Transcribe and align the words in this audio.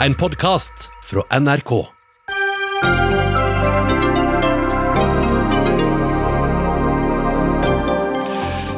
En 0.00 0.14
podkast 0.14 0.90
fra 1.04 1.22
NRK. 1.40 1.70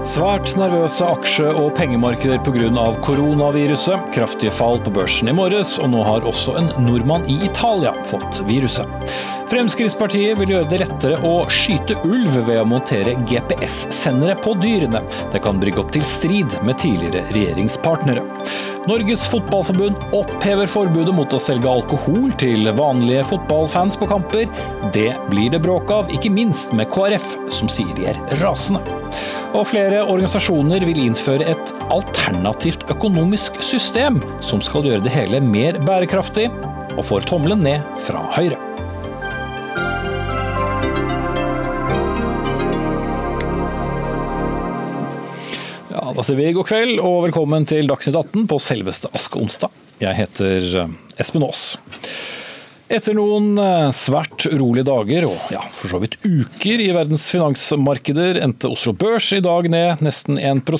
Svært 0.06 0.52
nervøse 0.58 1.02
aksje- 1.02 1.50
og 1.50 1.74
pengemarkeder 1.74 2.38
pga. 2.38 2.84
koronaviruset. 3.02 3.98
Kraftige 4.14 4.52
fall 4.52 4.78
på 4.78 4.90
børsen 4.90 5.28
i 5.28 5.32
morges, 5.32 5.78
og 5.78 5.90
nå 5.90 6.04
har 6.04 6.20
også 6.20 6.56
en 6.56 6.70
nordmann 6.86 7.26
i 7.26 7.44
Italia 7.44 7.92
fått 8.06 8.40
viruset. 8.46 8.86
Fremskrittspartiet 9.50 10.38
vil 10.38 10.54
gjøre 10.54 10.70
det 10.70 10.82
lettere 10.84 11.18
å 11.24 11.48
skyte 11.50 11.98
ulv 12.04 12.46
ved 12.46 12.60
å 12.60 12.64
montere 12.68 13.16
GPS-sendere 13.26 14.38
på 14.38 14.54
dyrene. 14.62 15.02
Det 15.32 15.42
kan 15.42 15.58
brygge 15.58 15.82
opp 15.82 15.90
til 15.90 16.02
strid 16.02 16.58
med 16.62 16.78
tidligere 16.78 17.26
regjeringspartnere. 17.32 18.22
Norges 18.88 19.26
Fotballforbund 19.28 19.96
opphever 20.16 20.68
forbudet 20.70 21.12
mot 21.12 21.34
å 21.36 21.40
selge 21.42 21.68
alkohol 21.68 22.30
til 22.40 22.70
vanlige 22.78 23.26
fotballfans 23.28 23.98
på 24.00 24.08
kamper. 24.08 24.46
Det 24.94 25.10
blir 25.28 25.50
det 25.52 25.60
bråk 25.64 25.92
av, 25.92 26.12
ikke 26.14 26.32
minst 26.32 26.72
med 26.76 26.88
KrF, 26.94 27.26
som 27.52 27.68
sier 27.68 27.90
de 27.98 28.06
er 28.14 28.20
rasende. 28.40 28.80
Og 29.52 29.66
flere 29.68 30.00
organisasjoner 30.06 30.86
vil 30.88 31.02
innføre 31.04 31.50
et 31.52 31.74
alternativt 31.92 32.86
økonomisk 32.92 33.60
system 33.64 34.22
som 34.44 34.64
skal 34.64 34.88
gjøre 34.88 35.04
det 35.04 35.12
hele 35.12 35.42
mer 35.44 35.76
bærekraftig, 35.84 36.48
og 36.96 37.04
får 37.10 37.28
tommelen 37.28 37.64
ned 37.68 37.84
fra 38.08 38.24
Høyre. 38.38 38.67
Da 46.18 46.24
sier 46.26 46.34
vi 46.34 46.48
god 46.50 46.66
kveld 46.66 46.96
og 46.98 47.20
velkommen 47.28 47.62
til 47.70 47.86
Dagsnytt 47.86 48.16
18 48.18 48.48
på 48.50 48.56
selveste 48.58 49.06
askeonsdag. 49.14 49.70
Jeg 50.02 50.18
heter 50.18 50.64
eh, 50.80 50.96
Espen 51.22 51.44
Aas. 51.46 51.60
Etter 52.90 53.14
noen 53.14 53.52
eh, 53.62 53.92
svært 53.94 54.48
urolige 54.50 54.88
dager, 54.88 55.28
og 55.30 55.54
ja, 55.54 55.62
for 55.70 55.94
så 55.94 56.02
vidt 56.02 56.18
uker 56.26 56.82
i 56.82 56.90
verdens 56.96 57.28
finansmarkeder, 57.30 58.42
endte 58.42 58.66
Oslo 58.66 58.96
Børs 58.98 59.30
i 59.38 59.40
dag 59.46 59.70
ned 59.70 60.02
nesten 60.02 60.42
1 60.42 60.74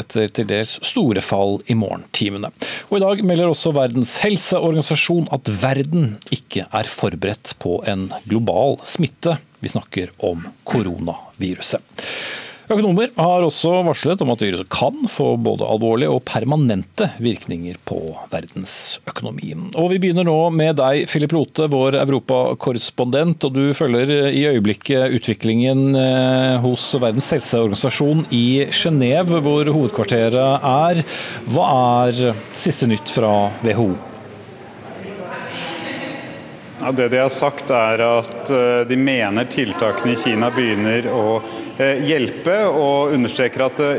etter 0.00 0.32
til 0.40 0.48
dels 0.48 0.78
store 0.94 1.20
fall 1.20 1.58
i 1.68 1.76
morgentimene. 1.76 2.48
Og 2.88 2.96
I 2.96 3.04
dag 3.04 3.24
melder 3.28 3.52
også 3.52 3.76
Verdens 3.76 4.16
helseorganisasjon 4.24 5.28
at 5.36 5.52
verden 5.60 6.14
ikke 6.32 6.64
er 6.64 6.88
forberedt 6.88 7.52
på 7.60 7.82
en 7.84 8.08
global 8.24 8.80
smitte. 8.88 9.42
Vi 9.60 9.76
snakker 9.76 10.16
om 10.24 10.48
koronaviruset. 10.64 11.84
Økonomer 12.70 13.10
har 13.18 13.42
også 13.42 13.72
varslet 13.82 14.20
om 14.22 14.30
at 14.30 14.42
viruset 14.44 14.68
kan 14.70 14.94
få 15.10 15.32
både 15.42 15.66
alvorlige 15.66 16.12
og 16.14 16.20
permanente 16.28 17.08
virkninger 17.18 17.80
på 17.88 17.98
verdensøkonomien. 18.30 19.72
Og 19.74 19.90
Vi 19.90 19.98
begynner 19.98 20.28
nå 20.28 20.36
med 20.54 20.78
deg, 20.78 21.08
Philip 21.10 21.34
Lote, 21.34 21.66
vår 21.72 21.98
europakorrespondent. 22.04 23.48
og 23.48 23.56
Du 23.56 23.74
følger 23.74 24.30
i 24.30 24.44
øyeblikket 24.52 25.16
utviklingen 25.18 25.96
eh, 25.98 26.60
hos 26.62 26.92
Verdens 26.94 27.32
helseorganisasjon 27.34 28.28
i 28.30 28.68
Genéve, 28.70 29.42
hvor 29.42 29.66
hovedkvarteret 29.66 30.62
er. 30.62 31.02
Hva 31.50 31.66
er 32.06 32.38
siste 32.54 32.86
nytt 32.86 33.10
fra 33.10 33.50
WHO? 33.66 34.09
Ja, 36.82 36.92
det 36.92 37.08
de 37.08 37.18
har 37.20 37.28
sagt 37.28 37.68
er 37.76 38.00
at 38.00 38.50
eh, 38.54 38.82
de 38.88 38.96
mener 38.96 39.44
tiltakene 39.52 40.14
i 40.14 40.16
Kina 40.16 40.48
begynner 40.54 41.04
å 41.12 41.24
eh, 41.76 42.00
hjelpe, 42.08 42.54
og 42.72 43.12
understreker 43.12 43.66
at 43.66 43.82
det, 43.82 43.90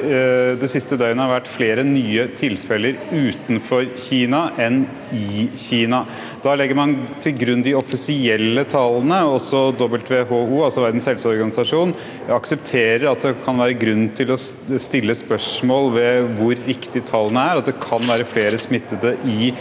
det 0.57 0.69
siste 0.71 0.97
døgnet 0.97 1.21
har 1.21 1.35
vært 1.35 1.51
flere 1.51 1.85
nye 1.85 2.25
tilfeller 2.37 2.97
utenfor 3.11 3.85
Kina 4.01 4.47
enn 4.57 4.81
i 5.13 5.45
Kina. 5.59 5.99
Da 6.41 6.55
legger 6.57 6.79
man 6.79 6.95
til 7.21 7.35
grunn 7.37 7.61
de 7.61 7.75
offisielle 7.77 8.63
tallene. 8.71 9.19
Også 9.29 9.61
WHO, 9.77 10.41
altså 10.65 10.85
Verdens 10.87 11.09
helseorganisasjon, 11.11 11.93
aksepterer 12.33 13.05
at 13.11 13.27
det 13.27 13.35
kan 13.45 13.61
være 13.61 13.77
grunn 13.77 14.07
til 14.17 14.33
å 14.33 14.39
stille 14.39 15.13
spørsmål 15.17 15.91
ved 15.99 16.33
hvor 16.39 16.65
riktig 16.65 17.03
tallene 17.11 17.45
er. 17.51 17.61
At 17.61 17.69
det 17.69 17.77
kan 17.83 18.09
være 18.09 18.25
flere 18.29 18.57
smittede 18.61 19.13
i 19.29 19.51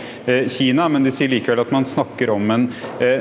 Kina, 0.48 0.88
men 0.88 1.04
de 1.04 1.12
sier 1.12 1.28
likevel 1.32 1.66
at 1.66 1.74
man 1.74 1.88
snakker 1.88 2.32
om 2.32 2.54
en 2.54 2.70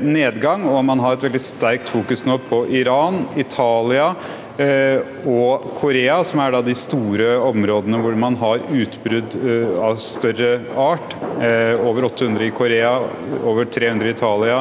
nedgang, 0.06 0.68
og 0.70 0.84
man 0.86 1.02
har 1.04 1.16
et 1.16 1.26
veldig 1.26 1.42
sterkt 1.44 1.90
fokus 1.92 2.26
nå 2.28 2.38
på 2.50 2.64
Iran, 2.80 3.24
Italia 3.40 4.14
og 4.60 5.64
Korea, 5.78 6.18
som 6.28 6.42
er 6.44 6.52
da 6.52 6.60
de 6.66 6.74
store 6.76 7.38
områdene 7.48 8.02
hvor 8.04 8.16
man 8.20 8.36
har 8.42 8.60
utbrudd 8.68 9.38
av 9.80 9.96
større 10.04 10.50
art. 10.76 11.16
Over 11.80 12.10
800 12.10 12.50
i 12.50 12.52
Korea, 12.52 12.92
over 13.40 13.70
300 13.72 14.10
i 14.10 14.12
Italia 14.18 14.58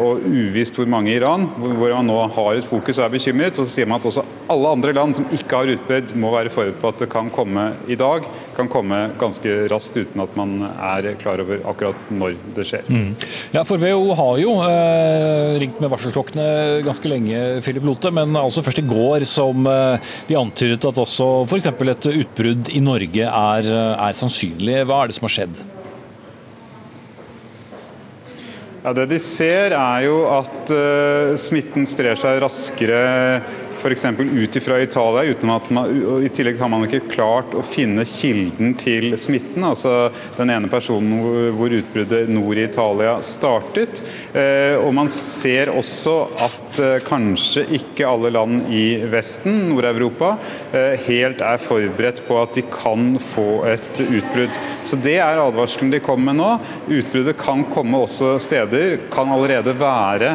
og 0.00 0.24
uvisst 0.24 0.80
hvor 0.80 0.88
mange 0.88 1.12
i 1.12 1.18
Iran. 1.18 1.44
Hvor 1.60 1.92
man 1.98 2.08
nå 2.08 2.16
har 2.32 2.56
et 2.56 2.64
fokus 2.64 2.96
og 2.96 3.10
er 3.10 3.12
bekymret. 3.18 3.60
Og 3.60 3.68
så 3.68 3.74
sier 3.74 3.90
man 3.90 4.00
at 4.00 4.08
også 4.08 4.24
alle 4.52 4.70
andre 4.76 4.92
land 4.96 5.16
som 5.18 5.26
ikke 5.34 5.60
har 5.60 5.70
utbrudd, 5.74 6.12
må 6.18 6.30
være 6.34 6.52
forberedt 6.52 6.80
på 6.82 6.90
at 6.92 7.02
det 7.02 7.08
kan 7.12 7.30
komme 7.34 7.66
i 7.90 7.96
dag. 7.98 8.26
Kan 8.56 8.70
komme 8.72 9.00
ganske 9.20 9.54
raskt 9.72 9.98
uten 9.98 10.22
at 10.22 10.34
man 10.38 10.56
er 10.66 11.12
klar 11.20 11.42
over 11.42 11.62
akkurat 11.68 12.10
når 12.14 12.36
det 12.56 12.66
skjer. 12.68 12.88
Mm. 12.88 13.12
Ja, 13.54 13.64
for 13.66 13.82
WHO 13.82 14.16
har 14.20 14.42
jo 14.42 14.56
eh, 14.66 15.58
ringt 15.62 15.80
med 15.82 15.92
varselklokkene 15.92 16.48
ganske 16.86 17.10
lenge, 17.10 17.44
Philip 17.66 17.86
Lote, 17.86 18.12
men 18.14 18.36
altså 18.38 18.64
først 18.66 18.82
i 18.82 18.88
går 18.88 19.26
som 19.28 19.66
eh, 19.70 20.10
de 20.28 20.38
antydet 20.38 20.84
at 20.86 21.04
også 21.06 21.30
f.eks. 21.46 21.70
et 21.70 22.10
utbrudd 22.16 22.74
i 22.74 22.82
Norge 22.84 23.30
er, 23.30 23.72
er 23.72 24.20
sannsynlig. 24.20 24.82
Hva 24.86 25.02
er 25.02 25.10
det 25.10 25.18
som 25.18 25.28
har 25.28 25.36
skjedd? 25.40 25.64
Ja, 28.86 28.92
det 28.94 29.08
de 29.10 29.16
ser 29.18 29.72
er 29.74 30.02
jo 30.04 30.18
at 30.30 30.70
uh, 30.70 31.32
smitten 31.42 31.82
sprer 31.90 32.14
seg 32.20 32.36
raskere 32.38 33.00
f.eks. 33.86 34.04
ut 34.04 34.64
fra 34.64 34.80
Italia, 34.82 35.30
uten 35.30 35.50
at 35.50 35.70
man, 35.70 35.90
i 36.24 36.28
tillegg 36.28 36.58
har 36.58 36.70
man 36.72 36.86
ikke 36.86 37.06
klart 37.12 37.54
å 37.54 37.62
finne 37.66 38.02
kilden 38.08 38.74
til 38.80 39.14
smitten. 39.18 39.62
altså 39.64 40.10
Den 40.36 40.50
ene 40.50 40.70
personen 40.70 41.52
hvor 41.56 41.74
utbruddet 41.76 42.30
nord 42.32 42.58
i 42.58 42.66
Italia 42.66 43.16
startet. 43.22 44.02
Eh, 44.34 44.74
og 44.80 44.90
Man 44.96 45.10
ser 45.12 45.70
også 45.70 46.16
at 46.46 46.80
eh, 46.82 46.98
kanskje 47.06 47.66
ikke 47.78 48.08
alle 48.08 48.32
land 48.34 48.66
i 48.74 48.98
Vesten, 49.12 49.68
Nord-Europa, 49.70 50.34
eh, 50.72 50.96
helt 51.06 51.42
er 51.44 51.62
forberedt 51.62 52.24
på 52.26 52.40
at 52.42 52.56
de 52.58 52.66
kan 52.72 53.14
få 53.22 53.48
et 53.70 54.02
utbrudd. 54.02 54.58
Så 54.84 54.98
Det 54.98 55.18
er 55.20 55.42
advarselen 55.42 55.92
de 55.94 56.02
kommer 56.02 56.32
med 56.32 56.40
nå. 56.42 56.52
Utbruddet 56.98 57.38
kan 57.38 57.66
komme 57.70 58.02
også 58.06 58.36
steder, 58.42 58.98
kan 59.12 59.30
allerede 59.30 59.76
være 59.78 60.32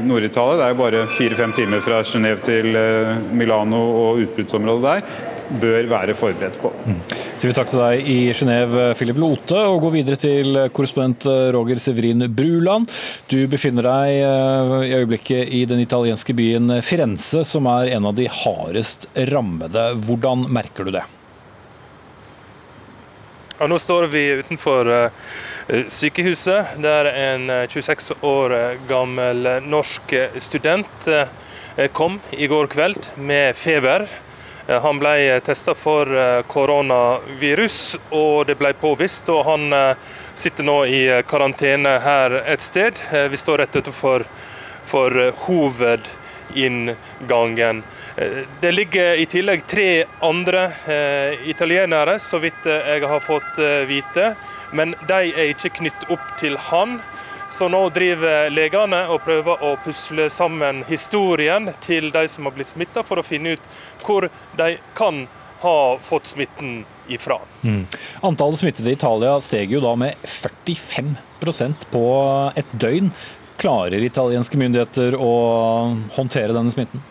Nord-Italia. 0.01 0.57
Det 0.57 0.65
er 0.65 0.73
jo 0.73 0.79
bare 0.79 1.03
fire-fem 1.19 1.53
timer 1.53 1.83
fra 1.85 1.99
Genéve 2.01 2.41
til 2.47 2.73
Milano 3.29 3.83
og 4.07 4.23
utbruddsområdet 4.23 4.87
der 4.87 5.34
bør 5.61 5.87
være 5.91 6.15
forberedt 6.17 6.59
på. 6.61 6.71
Mm. 6.85 7.01
Så 7.37 7.47
vi 7.47 7.53
takk 7.55 7.69
til 7.71 7.81
deg 7.81 8.07
i 8.09 8.17
Genéve, 8.35 8.87
Philip 8.97 9.19
Lote, 9.21 9.59
og 9.59 9.81
går 9.83 9.93
videre 9.97 10.19
til 10.19 10.59
korrespondent 10.75 11.27
Roger 11.55 11.81
Severin 11.81 12.25
Bruland. 12.35 12.89
Du 13.31 13.37
befinner 13.51 13.85
deg 13.87 14.15
i 14.19 14.95
øyeblikket 14.99 15.51
i 15.53 15.65
den 15.69 15.83
italienske 15.83 16.33
byen 16.37 16.79
Firenze, 16.85 17.43
som 17.45 17.69
er 17.71 17.93
en 17.97 18.09
av 18.09 18.15
de 18.17 18.29
hardest 18.31 19.09
rammede. 19.31 19.91
Hvordan 20.07 20.47
merker 20.49 20.87
du 20.87 20.95
det? 20.95 21.05
Og 23.55 23.69
nå 23.71 23.77
står 23.79 24.09
vi 24.11 24.25
utenfor 24.41 24.89
sykehuset, 25.87 26.75
der 26.83 27.07
en 27.13 27.47
26 27.71 28.17
år 28.27 28.55
gammel 28.89 29.47
norsk 29.63 30.11
student 30.43 31.07
kom 31.95 32.19
i 32.35 32.49
går 32.51 32.67
kveld 32.71 33.07
med 33.15 33.55
feber. 33.55 34.07
Han 34.67 34.99
ble 34.99 35.39
testa 35.45 35.75
for 35.77 36.09
koronavirus, 36.49 37.97
og 38.17 38.47
det 38.49 38.55
ble 38.57 38.73
påvist. 38.81 39.29
og 39.29 39.45
Han 39.45 39.69
sitter 40.33 40.63
nå 40.65 40.85
i 40.89 41.21
karantene 41.29 41.99
her 42.01 42.33
et 42.41 42.61
sted. 42.65 42.97
Vi 43.29 43.37
står 43.37 43.57
rett 43.61 43.75
utenfor 43.75 44.25
for 44.85 45.33
hovedinngangen. 45.45 47.83
Det 48.61 48.71
ligger 48.73 49.13
i 49.21 49.25
tillegg 49.29 49.67
tre 49.69 50.05
andre 50.25 50.71
italienere, 51.45 52.17
så 52.19 52.37
vidt 52.41 52.65
jeg 52.65 53.05
har 53.05 53.19
fått 53.21 53.57
vite. 53.85 54.33
Men 54.73 54.97
de 55.05 55.29
er 55.29 55.53
ikke 55.53 55.77
knyttet 55.77 56.09
opp 56.09 56.37
til 56.41 56.57
han. 56.71 56.97
Så 57.55 57.69
nå 57.71 57.85
driver 57.95 58.49
legene 58.51 58.97
og 59.07 59.21
prøver 59.23 59.61
å 59.63 59.69
pusle 59.79 60.25
sammen 60.33 60.81
historien 60.89 61.69
til 61.79 62.09
de 62.11 62.25
som 62.27 62.49
har 62.49 62.55
blitt 62.57 62.73
smitta, 62.73 62.99
for 63.07 63.21
å 63.21 63.23
finne 63.23 63.53
ut 63.55 63.69
hvor 64.03 64.27
de 64.59 64.67
kan 64.97 65.21
ha 65.63 65.77
fått 66.03 66.33
smitten 66.33 66.81
ifra. 67.07 67.39
Mm. 67.63 67.85
Antallet 68.27 68.59
smittede 68.59 68.91
i 68.91 68.97
Italia 68.99 69.37
steg 69.39 69.71
jo 69.71 69.79
da 69.79 69.95
med 69.95 70.19
45% 70.27 71.87
på 71.95 72.05
et 72.59 72.75
døgn. 72.75 73.13
Klarer 73.55 74.03
italienske 74.03 74.59
myndigheter 74.59 75.15
å 75.15 75.33
håndtere 76.19 76.51
denne 76.51 76.75
smitten? 76.75 77.07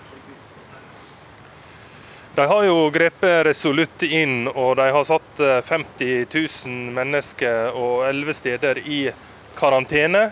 De 2.36 2.44
har 2.50 2.64
jo 2.68 2.90
grepet 2.92 3.46
resolutt 3.48 4.04
inn, 4.04 4.42
og 4.52 4.74
de 4.76 4.92
har 4.92 5.08
satt 5.08 5.40
50 5.40 6.26
000 6.28 6.90
mennesker 7.00 7.72
og 7.72 8.10
11 8.10 8.42
steder 8.44 8.84
i 8.84 9.06
karantene. 9.56 10.28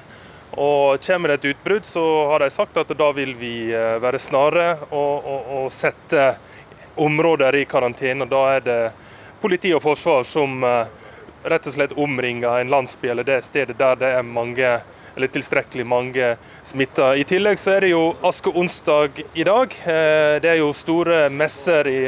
Og 0.52 1.00
Kommer 1.00 1.28
det 1.28 1.34
et 1.34 1.44
utbrudd, 1.44 1.84
så 1.84 2.26
har 2.28 2.38
de 2.44 2.50
sagt 2.50 2.76
at 2.76 2.90
da 2.98 3.12
vil 3.16 3.32
vi 3.34 3.72
eh, 3.72 3.96
være 4.02 4.18
snare 4.20 4.66
og, 4.90 5.24
og, 5.24 5.46
og 5.56 5.72
sette 5.72 6.34
områder 7.00 7.56
i 7.56 7.64
karantene. 7.64 8.28
Da 8.28 8.42
er 8.56 8.66
det 8.66 8.80
politi 9.40 9.72
og 9.72 9.80
forsvar 9.82 10.26
som 10.28 10.60
eh, 10.64 10.90
rett 11.48 11.66
og 11.66 11.74
slett 11.74 11.96
omringer 11.96 12.60
en 12.60 12.70
landsby 12.70 13.08
eller 13.14 13.26
det 13.26 13.40
stedet 13.48 13.78
der 13.78 13.96
det 13.98 14.12
er 14.18 14.28
mange 14.28 14.74
eller 15.16 15.28
tilstrekkelig 15.28 15.84
mange 15.88 16.36
smitta. 16.64 17.14
I 17.16 17.24
tillegg 17.28 17.58
så 17.60 17.74
er 17.74 17.84
det 17.84 17.90
jo 17.92 18.04
askeonsdag 18.24 19.24
i 19.32 19.44
dag. 19.48 19.74
Eh, 19.84 20.36
det 20.44 20.52
er 20.52 20.60
jo 20.60 20.72
store 20.76 21.26
messer 21.32 21.88
i 21.88 22.00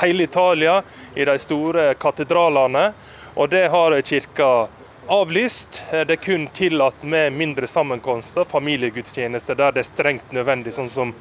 hele 0.00 0.28
Italia, 0.28 0.80
i 1.14 1.28
de 1.28 1.36
store 1.40 1.92
katedralene. 2.00 2.92
Og 3.36 3.48
det 3.52 3.68
har 3.72 4.00
kirka 4.00 4.52
avlyst. 5.06 5.82
Eh, 5.92 6.00
det 6.00 6.12
er 6.12 6.16
kun 6.24 6.46
tillatt 6.46 7.02
med 7.02 7.32
mindre 7.32 7.66
sammenkomster, 7.66 8.44
familiegudstjenester 8.44 9.58
der 9.58 9.72
det 9.72 9.82
er 9.84 9.90
strengt 9.90 10.32
nødvendig, 10.32 10.74
sånn 10.76 10.90
som 10.92 11.14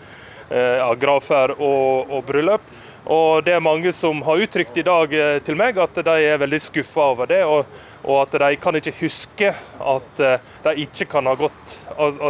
eh, 0.50 0.78
ja, 0.80 0.89
gravferd 0.95 1.57
og, 1.57 2.10
og, 2.10 2.24
bryllup. 2.28 2.66
Og 3.12 3.44
Det 3.44 3.56
er 3.56 3.63
mange 3.63 3.92
som 3.98 4.22
har 4.22 4.44
uttrykt 4.44 4.78
i 4.78 4.86
dag 4.86 5.13
eh, 5.13 5.39
til 5.42 5.57
meg 5.57 5.80
at 5.81 6.04
de 6.06 6.18
er 6.28 6.42
veldig 6.42 6.62
skuffa 6.62 7.07
over 7.16 7.31
det, 7.31 7.42
og, 7.45 7.66
og, 8.04 8.16
at 8.22 8.38
de 8.45 8.51
kan 8.62 8.78
ikke 8.78 8.98
huske 9.01 9.54
at 9.95 10.22
de 10.66 10.75
ikke 10.86 11.10
kan, 11.10 11.31
gått, 11.38 11.77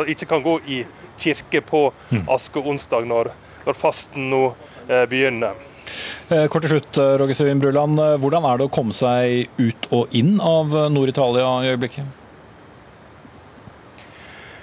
ikke 0.08 0.30
kan 0.30 0.46
gå 0.46 0.60
i 0.68 0.84
kirke 1.22 1.62
på 1.62 1.90
mm. 2.12 2.24
askeonsdag, 2.32 3.06
når, 3.08 3.34
når 3.66 3.78
fasten 3.78 4.32
nå 4.32 4.46
begynner. 4.88 5.71
Eh, 6.30 6.48
kort 6.48 6.64
til 6.64 6.76
slutt, 6.76 6.98
eh, 6.98 7.18
Roger 7.20 7.38
Søvin 7.38 7.60
Bruland. 7.60 8.00
Eh, 8.00 8.18
hvordan 8.24 8.46
er 8.48 8.58
det 8.58 8.68
å 8.68 8.74
komme 8.74 8.96
seg 8.96 9.50
ut 9.60 9.88
og 9.92 10.16
inn 10.16 10.40
av 10.40 10.74
Nord-Italia 10.92 11.50
i 11.64 11.72
øyeblikket? 11.74 12.18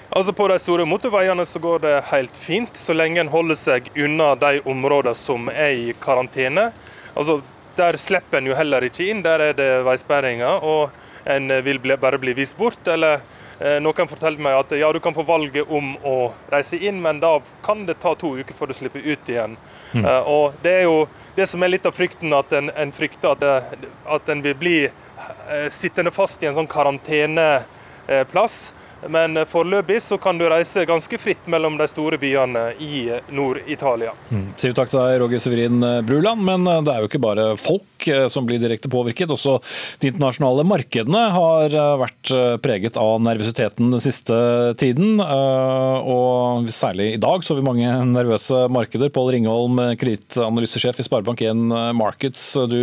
Altså 0.09 0.33
På 0.33 0.47
de 0.49 0.57
store 0.59 0.87
motorveiene 0.89 1.45
så 1.45 1.59
går 1.61 1.79
det 1.81 2.03
helt 2.09 2.37
fint, 2.37 2.73
så 2.73 2.95
lenge 2.97 3.19
en 3.21 3.29
holder 3.29 3.55
seg 3.55 3.91
unna 3.95 4.33
de 4.35 4.59
områdene 4.65 5.15
som 5.15 5.49
er 5.49 5.75
i 5.77 5.93
karantene. 6.01 6.71
Altså 7.15 7.41
Der 7.77 7.95
slipper 7.95 8.37
en 8.37 8.47
jo 8.49 8.55
heller 8.55 8.81
ikke 8.81 9.05
inn, 9.07 9.21
der 9.23 9.39
er 9.39 9.53
det 9.53 9.85
veisperringer. 9.85 10.63
Og 10.63 10.89
en 11.25 11.47
vil 11.63 11.79
bare 11.79 12.17
bli 12.19 12.33
vist 12.33 12.57
bort, 12.57 12.87
eller 12.87 13.21
Eh, 13.59 13.75
noen 13.83 14.07
fortalte 14.07 14.39
meg 14.39 14.55
at 14.55 14.71
ja, 14.79 14.87
du 14.95 15.01
kan 15.03 15.15
få 15.15 15.25
valget 15.27 15.67
om 15.67 15.91
å 16.07 16.31
reise 16.51 16.77
inn, 16.79 17.01
men 17.03 17.19
da 17.19 17.33
kan 17.65 17.83
det 17.87 17.97
ta 17.99 18.13
to 18.15 18.37
uker 18.39 18.55
før 18.55 18.71
du 18.71 18.77
slipper 18.77 19.03
ut 19.03 19.31
igjen. 19.31 19.57
Mm. 19.93 20.05
Uh, 20.05 20.29
og 20.29 20.53
Det 20.61 20.73
er 20.73 20.83
jo 20.83 21.07
det 21.35 21.47
som 21.49 21.63
er 21.63 21.71
litt 21.71 21.85
av 21.87 21.95
frykten, 21.95 22.33
at 22.35 22.51
en, 22.53 22.69
en 22.75 22.91
frykter 22.93 23.31
at, 23.31 23.39
det, 23.41 23.87
at 24.05 24.29
en 24.29 24.43
vil 24.43 24.57
bli 24.59 24.75
uh, 24.87 25.69
sittende 25.71 26.11
fast 26.13 26.43
i 26.43 26.49
en 26.49 26.57
sånn 26.57 26.69
karanteneplass. 26.69 28.59
Men 29.07 29.37
foreløpig 29.47 30.01
så 30.03 30.17
kan 30.21 30.37
du 30.37 30.47
reise 30.51 30.83
ganske 30.87 31.17
fritt 31.21 31.47
mellom 31.47 31.77
de 31.79 31.87
store 31.87 32.19
byene 32.19 32.73
i 32.83 33.05
Nord-Italia. 33.31 34.11
Mm. 34.29 34.47
Sier 34.59 34.75
takk 34.75 34.91
til 34.91 34.99
deg, 34.99 35.19
Roger 35.21 35.43
Severin 35.43 35.79
Bruland. 36.05 36.43
Men 36.45 36.67
eh, 36.67 36.81
det 36.85 36.93
er 36.93 37.03
jo 37.03 37.09
ikke 37.09 37.21
bare 37.23 37.47
folk 37.59 38.07
eh, 38.09 38.27
som 38.31 38.47
blir 38.47 38.61
direkte 38.61 38.91
påvirket. 38.91 39.31
Også 39.31 39.57
de 40.01 40.11
internasjonale 40.11 40.65
markedene 40.67 41.23
har 41.35 41.75
eh, 41.75 41.95
vært 42.03 42.33
preget 42.63 42.99
av 42.99 43.17
nervøsiteten 43.23 43.93
den 43.93 44.03
siste 44.03 44.35
tiden. 44.79 45.19
Og 45.19 46.69
særlig 46.73 47.13
i 47.15 47.21
dag 47.21 47.45
så 47.45 47.57
vi 47.57 47.65
mange 47.65 47.93
nervøse 48.17 48.65
markeder. 48.73 49.13
Pål 49.13 49.33
Ringholm, 49.37 49.81
kredittanalysesjef 49.99 51.01
i 51.01 51.07
Sparebank1 51.07 51.93
Markets. 51.97 52.45
Du 52.69 52.79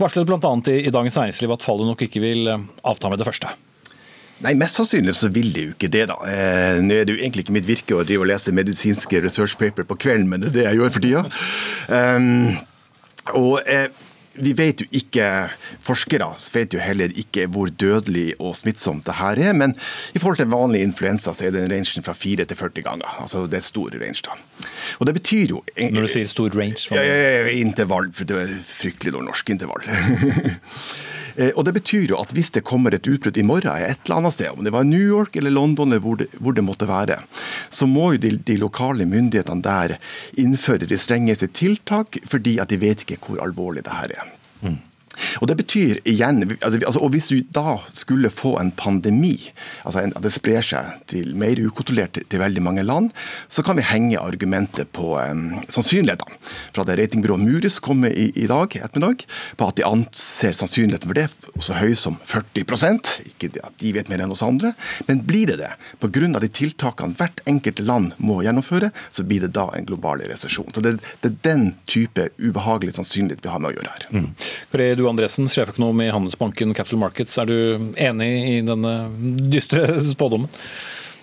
varslet 0.00 0.28
bl.a. 0.28 0.54
i 0.74 0.92
Dagens 0.92 1.18
Næringsliv 1.20 1.56
at 1.56 1.66
fallet 1.66 1.90
nok 1.90 2.06
ikke 2.06 2.22
vil 2.24 2.48
avta 2.50 3.10
med 3.12 3.20
det 3.20 3.28
første. 3.28 3.54
Nei, 4.44 4.54
Mest 4.56 4.78
sannsynlig 4.78 5.14
så 5.18 5.28
vil 5.32 5.50
det 5.52 5.64
jo 5.66 5.74
ikke 5.74 5.90
det. 5.92 6.06
da. 6.08 6.16
Eh, 6.24 6.80
nå 6.84 6.96
er 6.96 7.08
det 7.08 7.16
jo 7.16 7.22
egentlig 7.22 7.44
ikke 7.44 7.56
mitt 7.58 7.68
virke 7.68 7.98
å 7.98 8.04
drive 8.06 8.24
og 8.24 8.30
lese 8.30 8.54
medisinske 8.56 9.20
research 9.24 9.58
paper 9.60 9.88
på 9.88 9.98
kvelden, 10.00 10.28
men 10.30 10.44
det 10.44 10.52
er 10.52 10.56
det 10.56 10.68
jeg 10.68 10.80
gjør 10.80 10.94
for 10.94 11.04
tida. 11.04 11.24
Um, 11.92 12.54
og 13.36 13.68
eh, 13.68 13.90
vi 14.40 14.52
vet 14.56 14.80
jo 14.80 14.86
ikke, 14.96 15.26
Forskere 15.84 16.28
vet 16.54 16.74
jo 16.74 16.80
heller 16.80 17.12
ikke 17.18 17.46
hvor 17.50 17.68
dødelig 17.68 18.32
og 18.38 18.54
smittsomt 18.56 19.04
det 19.08 19.18
her 19.18 19.40
er. 19.50 19.52
Men 19.52 19.74
i 20.14 20.22
forhold 20.22 20.40
til 20.40 20.50
vanlig 20.52 20.82
influensa 20.86 21.34
så 21.36 21.48
er 21.48 21.54
det 21.54 21.64
en 21.64 21.74
range 21.74 22.02
fra 22.06 22.14
4 22.16 22.46
til 22.48 22.56
40 22.56 22.86
ganger. 22.86 23.20
altså 23.20 23.44
Det 23.46 23.60
er 23.60 23.66
stor 23.66 23.92
range. 24.00 24.22
da. 24.24 24.38
Og 24.98 25.06
det 25.06 25.14
betyr 25.20 25.56
jo... 25.56 25.62
Når 25.76 26.06
du 26.06 26.12
sier 26.14 26.30
stor 26.30 26.50
range? 26.56 26.88
Ja, 26.94 27.02
ja, 27.02 27.40
ja, 27.42 27.54
intervall. 27.60 28.10
Det 28.16 28.30
er 28.30 28.56
fryktelig 28.64 29.12
dårlig 29.12 29.32
norsk 29.32 29.50
intervall. 29.50 29.84
Eh, 31.40 31.52
og 31.56 31.64
Det 31.64 31.74
betyr 31.78 32.12
jo 32.12 32.18
at 32.20 32.34
hvis 32.36 32.52
det 32.54 32.66
kommer 32.68 32.94
et 32.94 33.08
utbrudd 33.08 33.38
i 33.40 33.46
morgen 33.46 33.72
et 33.72 34.04
eller 34.04 34.20
annet 34.20 34.36
sted, 34.36 34.50
om 34.52 34.66
det 34.66 34.74
var 34.74 34.84
New 34.84 35.00
York 35.00 35.38
eller 35.40 35.54
London 35.54 35.92
eller 35.92 36.04
hvor 36.04 36.20
det, 36.20 36.28
hvor 36.38 36.56
det 36.56 36.66
måtte 36.66 36.88
være, 36.90 37.20
så 37.72 37.88
må 37.88 38.12
jo 38.14 38.22
de, 38.26 38.34
de, 38.36 38.58
lokale 38.60 39.06
myndighetene 39.08 39.64
der 39.64 39.96
innføre 40.40 40.88
de 40.90 40.98
strengeste 41.00 41.48
tiltak, 41.56 42.20
fordi 42.28 42.58
at 42.60 42.72
de 42.72 42.80
vet 42.82 43.06
ikke 43.06 43.20
hvor 43.24 43.40
alvorlig 43.44 43.86
det 43.86 43.96
her 43.96 44.16
er. 44.20 44.32
Mm. 44.60 44.78
Og 45.40 45.48
det 45.50 45.56
betyr 45.60 46.00
igjen, 46.08 46.42
altså, 46.60 46.80
altså, 46.86 47.00
og 47.00 47.10
Hvis 47.14 47.28
du 47.30 47.40
da 47.52 47.76
skulle 47.92 48.30
få 48.30 48.54
en 48.60 48.70
pandemi, 48.76 49.34
altså 49.84 50.04
at 50.06 50.22
det 50.22 50.32
sprer 50.32 50.64
seg 50.64 51.00
til 51.10 51.34
mer 51.38 51.58
ukontrollert 51.58 52.20
til, 52.20 52.40
veldig 52.40 52.62
mange 52.64 52.84
land, 52.86 53.10
så 53.52 53.64
kan 53.66 53.76
vi 53.76 53.84
henge 53.84 54.20
argumentet 54.20 54.88
på 54.96 55.12
um, 55.18 55.58
sannsynlighetene. 55.68 56.38
Fra 56.72 56.86
det 56.88 56.96
ratingbyrået 57.00 57.42
Muris 57.42 57.80
kom 57.84 58.06
i, 58.08 58.30
i 58.32 58.46
dag 58.48 58.76
ettermiddag, 58.78 59.26
på 59.58 59.68
at 59.68 59.76
de 59.76 59.86
anser 59.88 60.56
sannsynligheten 60.56 61.10
for 61.10 61.18
det 61.18 61.28
så 61.60 61.76
høy 61.76 61.92
som 61.98 62.16
40 62.24 62.64
Ikke 63.26 63.50
at 63.60 63.76
de 63.82 63.92
vet 63.92 64.08
mer 64.08 64.22
enn 64.24 64.32
oss 64.32 64.44
andre, 64.46 64.72
men 65.08 65.24
blir 65.26 65.50
det 65.50 65.58
det, 65.60 65.72
pga. 66.00 66.40
de 66.40 66.48
tiltakene 66.48 67.16
hvert 67.18 67.42
enkelt 67.50 67.82
land 67.84 68.14
må 68.18 68.40
gjennomføre, 68.44 68.90
så 69.10 69.24
blir 69.26 69.44
det 69.44 69.52
da 69.56 69.68
en 69.76 69.86
global 69.88 70.22
resesjon. 70.30 70.70
Det, 70.74 70.96
det, 71.20 71.30
er 71.30 71.36
den 71.44 71.66
type 71.90 72.28
ubehagelig 72.38 72.96
sannsynlighet 72.96 73.44
vi 73.44 73.52
har 73.52 73.62
med 73.62 73.72
å 73.72 73.76
gjøre 73.78 73.94
her. 73.94 74.06
Mm. 74.14 74.28
Du 75.00 75.06
Andresen, 75.10 75.50
sjeføkonom 75.50 76.00
i 76.04 76.10
Handelsbanken 76.14 76.74
Capital 76.76 77.02
Markets. 77.02 77.36
Er 77.40 77.50
du 77.50 77.92
enig 78.00 78.30
i 78.54 78.56
denne 78.66 78.94
dystre 79.50 79.86
spådommen? 80.12 80.50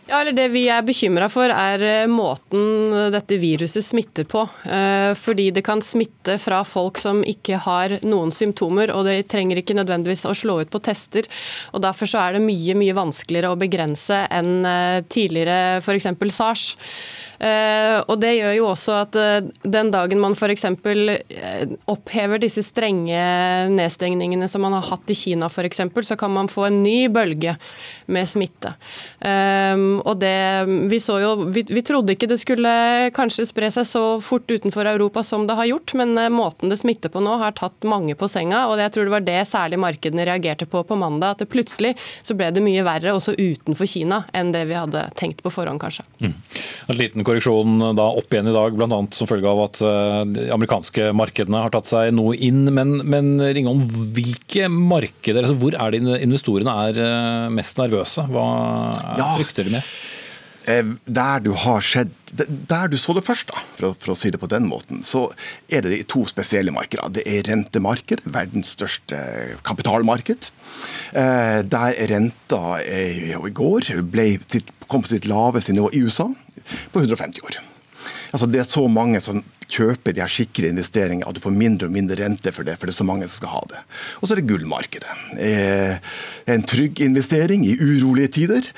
Ja, 0.07 0.21
eller 0.21 0.31
Det 0.31 0.47
vi 0.53 0.61
er 0.71 0.85
bekymra 0.87 1.27
for, 1.27 1.51
er 1.51 1.81
eh, 1.83 2.07
måten 2.07 2.93
dette 3.11 3.35
viruset 3.41 3.83
smitter 3.83 4.23
på. 4.29 4.45
Eh, 4.63 5.11
fordi 5.19 5.49
det 5.51 5.65
kan 5.67 5.83
smitte 5.83 6.37
fra 6.39 6.61
folk 6.63 6.99
som 7.01 7.19
ikke 7.27 7.59
har 7.65 7.97
noen 8.07 8.31
symptomer, 8.31 8.93
og 8.95 9.03
det 9.09 9.27
trenger 9.27 9.59
ikke 9.59 9.75
nødvendigvis 9.75 10.23
å 10.29 10.35
slå 10.37 10.61
ut 10.63 10.71
på 10.71 10.79
tester. 10.85 11.27
og 11.75 11.83
Derfor 11.83 12.07
så 12.07 12.23
er 12.23 12.37
det 12.37 12.45
mye 12.45 12.77
mye 12.79 12.95
vanskeligere 12.95 13.51
å 13.51 13.59
begrense 13.59 14.23
enn 14.31 14.63
eh, 14.63 15.03
tidligere 15.11 15.81
f.eks. 15.83 16.07
SARS. 16.37 16.69
Og 17.37 18.15
Det 18.21 18.31
gjør 18.33 18.53
jo 18.57 18.65
også 18.71 18.93
at 18.97 19.17
den 19.61 19.91
dagen 19.93 20.21
man 20.21 20.33
f.eks. 20.33 20.65
opphever 21.85 22.41
disse 22.41 22.63
strenge 22.65 23.19
nedstengningene 23.73 24.47
som 24.49 24.63
man 24.65 24.75
har 24.77 24.87
hatt 24.89 25.11
i 25.13 25.17
Kina 25.17 25.49
f.eks., 25.51 25.81
så 26.07 26.17
kan 26.19 26.33
man 26.33 26.49
få 26.49 26.67
en 26.67 26.81
ny 26.83 27.07
bølge 27.13 27.55
med 28.09 28.29
smitte. 28.29 28.73
Og 29.21 30.13
det, 30.21 30.37
vi, 30.89 30.99
jo, 31.21 31.33
vi, 31.53 31.65
vi, 31.67 31.83
trodde 31.85 32.15
ikke 32.15 32.29
det 32.29 32.39
skulle 32.41 32.73
kanskje 33.15 33.47
spre 33.49 33.69
seg 33.73 33.87
så 33.87 34.03
fort 34.23 34.49
utenfor 34.49 34.89
Europa 34.89 35.23
som 35.23 35.47
det 35.47 35.57
har 35.57 35.69
gjort, 35.69 35.93
men 35.99 36.17
eh, 36.17 36.29
måten 36.33 36.71
det 36.71 36.79
smitter 36.79 37.11
på 37.13 37.21
nå 37.23 37.37
har 37.41 37.55
tatt 37.57 37.87
mange 37.87 38.15
på 38.17 38.29
senga. 38.31 38.65
og 38.67 38.79
Jeg 38.81 38.93
tror 38.93 39.07
det 39.07 39.15
var 39.15 39.25
det 39.27 39.39
særlig 39.49 39.79
markedene 39.81 40.27
reagerte 40.27 40.67
på 40.69 40.83
på 40.87 40.99
mandag. 40.99 41.35
At 41.35 41.43
det 41.43 41.49
plutselig 41.51 41.95
så 42.21 42.35
ble 42.37 42.49
det 42.53 42.63
mye 42.63 42.85
verre 42.87 43.15
også 43.15 43.35
utenfor 43.37 43.89
Kina 43.89 44.23
enn 44.37 44.53
det 44.55 44.65
vi 44.69 44.77
hadde 44.77 45.07
tenkt 45.19 45.43
på 45.45 45.53
forhånd, 45.53 45.81
kanskje. 45.81 46.05
Mm. 46.23 46.35
En 46.87 46.99
liten 46.99 47.26
korreksjon 47.27 47.77
da 47.97 48.07
opp 48.17 48.31
igjen 48.33 48.49
i 48.49 48.55
dag, 48.55 48.75
bl.a. 48.79 48.99
som 49.15 49.29
følge 49.29 49.51
av 49.51 49.63
at 49.67 49.81
eh, 49.83 50.21
de 50.37 50.45
amerikanske 50.55 51.09
markedene 51.17 51.61
har 51.65 51.73
tatt 51.75 51.89
seg 51.91 52.13
noe 52.15 52.35
inn. 52.39 52.63
Men, 52.73 52.97
men 53.07 53.33
Ringholm, 53.43 53.83
hvilke 54.15 54.69
markeder, 54.71 55.43
altså 55.45 55.59
hvor 55.61 55.75
er 55.77 55.95
det 55.97 56.21
investorene 56.25 56.77
er 56.89 57.01
eh, 57.03 57.49
mest 57.57 57.79
nervøse? 57.81 58.25
Hva 58.31 58.47
Ja. 59.19 59.33
frykter 59.37 59.67
de 59.67 59.75
mest? 59.77 59.91
Eh, 60.67 60.83
Der 61.07 61.39
du 61.45 61.53
har 61.55 61.79
skjedd, 61.85 62.09
der 62.67 62.89
du 62.91 62.97
så 62.99 63.13
det 63.15 63.23
først, 63.23 63.47
da, 63.53 63.61
for 63.77 63.89
å, 63.89 63.91
for 63.95 64.11
å 64.11 64.17
si 64.19 64.31
det 64.33 64.39
på 64.41 64.49
den 64.51 64.65
måten, 64.67 64.99
så 65.07 65.27
er 65.71 65.85
det 65.85 65.93
de 65.93 66.01
to 66.11 66.25
spesielle 66.27 66.73
markedene. 66.75 67.13
Det 67.15 67.23
er 67.23 67.45
rentemarked, 67.47 68.25
verdens 68.35 68.73
største 68.75 69.21
kapitalmarked. 69.67 70.49
Der 71.13 71.95
renta 72.11 72.63
i 72.83 73.31
går 73.55 73.87
ble, 74.11 74.27
kom 74.91 75.05
på 75.05 75.13
sitt 75.13 75.27
laveste 75.31 75.71
nivå 75.75 75.87
i 75.95 76.03
USA 76.03 76.27
på 76.93 77.03
150 77.03 77.43
år. 77.47 77.59
Altså 78.35 78.47
Det 78.51 78.59
er 78.59 78.67
så 78.67 78.83
mange 78.91 79.19
som 79.23 79.39
kjøper 79.67 80.13
de 80.15 80.21
her 80.23 80.31
sikre 80.31 80.69
investeringer 80.71 81.27
at 81.27 81.35
du 81.35 81.41
får 81.43 81.51
mindre 81.55 81.87
og 81.89 81.93
mindre 81.95 82.15
rente 82.21 82.51
for 82.55 82.63
det, 82.67 82.77
for 82.79 82.87
det 82.87 82.93
er 82.93 82.99
så 83.01 83.07
mange 83.07 83.27
som 83.27 83.41
skal 83.41 83.51
ha 83.51 83.61
det. 83.71 83.79
Og 84.21 84.27
så 84.27 84.35
er 84.35 84.39
det 84.39 84.47
gullmarkedet. 84.51 85.15
Eh, 85.43 85.97
En 86.47 86.63
trygg 86.63 87.01
investering 87.03 87.65
i 87.67 87.73
urolige 87.75 88.31
tider. 88.37 88.69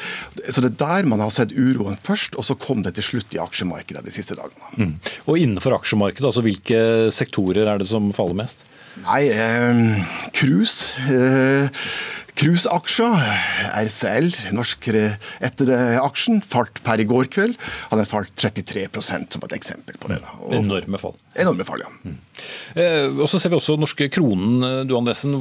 Så 0.49 0.63
det 0.65 0.71
er 0.71 0.79
der 0.81 1.09
man 1.09 1.21
har 1.21 1.29
sett 1.33 1.53
uroen 1.53 1.97
først, 2.01 2.37
og 2.41 2.45
så 2.47 2.57
kom 2.57 2.81
det 2.85 2.95
til 2.97 3.05
slutt 3.05 3.35
i 3.37 3.41
aksjemarkedet 3.41 4.01
de 4.05 4.13
siste 4.15 4.37
dagene. 4.39 4.95
Og 5.27 5.37
innenfor 5.37 5.77
aksjemarkedet, 5.77 6.25
altså 6.25 6.41
hvilke 6.45 6.81
sektorer 7.13 7.69
er 7.69 7.77
det 7.77 7.89
som 7.91 8.09
faller 8.15 8.39
mest? 8.41 8.65
Nei, 9.05 9.29
eh, 9.29 10.01
cruise. 10.33 10.95
Eh, 11.05 11.69
Cruiseaksjer, 12.39 13.15
RCL, 13.83 14.29
norsk 14.55 14.87
etteraksjen, 15.43 16.39
falt 16.45 16.79
per 16.85 17.01
i 17.03 17.07
går 17.09 17.27
kveld. 17.33 17.57
Han 17.91 17.99
har 17.99 18.07
falt 18.07 18.31
33% 18.39 19.35
som 19.35 19.43
et 19.43 19.55
eksempel 19.57 19.97
på 19.99 20.07
det. 20.13 20.21
Og- 20.39 20.53
Enorme 20.55 20.99
fall. 21.01 21.15
Enorme 21.35 21.65
fall, 21.67 21.83
ja. 21.83 22.13
Eh, 22.75 23.07
og 23.19 23.27
så 23.27 23.39
ser 23.39 23.49
vi 23.51 23.57
også 23.59 23.75
norske 23.79 24.07
kronen, 24.09 24.63
eh, 24.63 24.83
du 24.87 24.95
Andresen. 24.95 25.35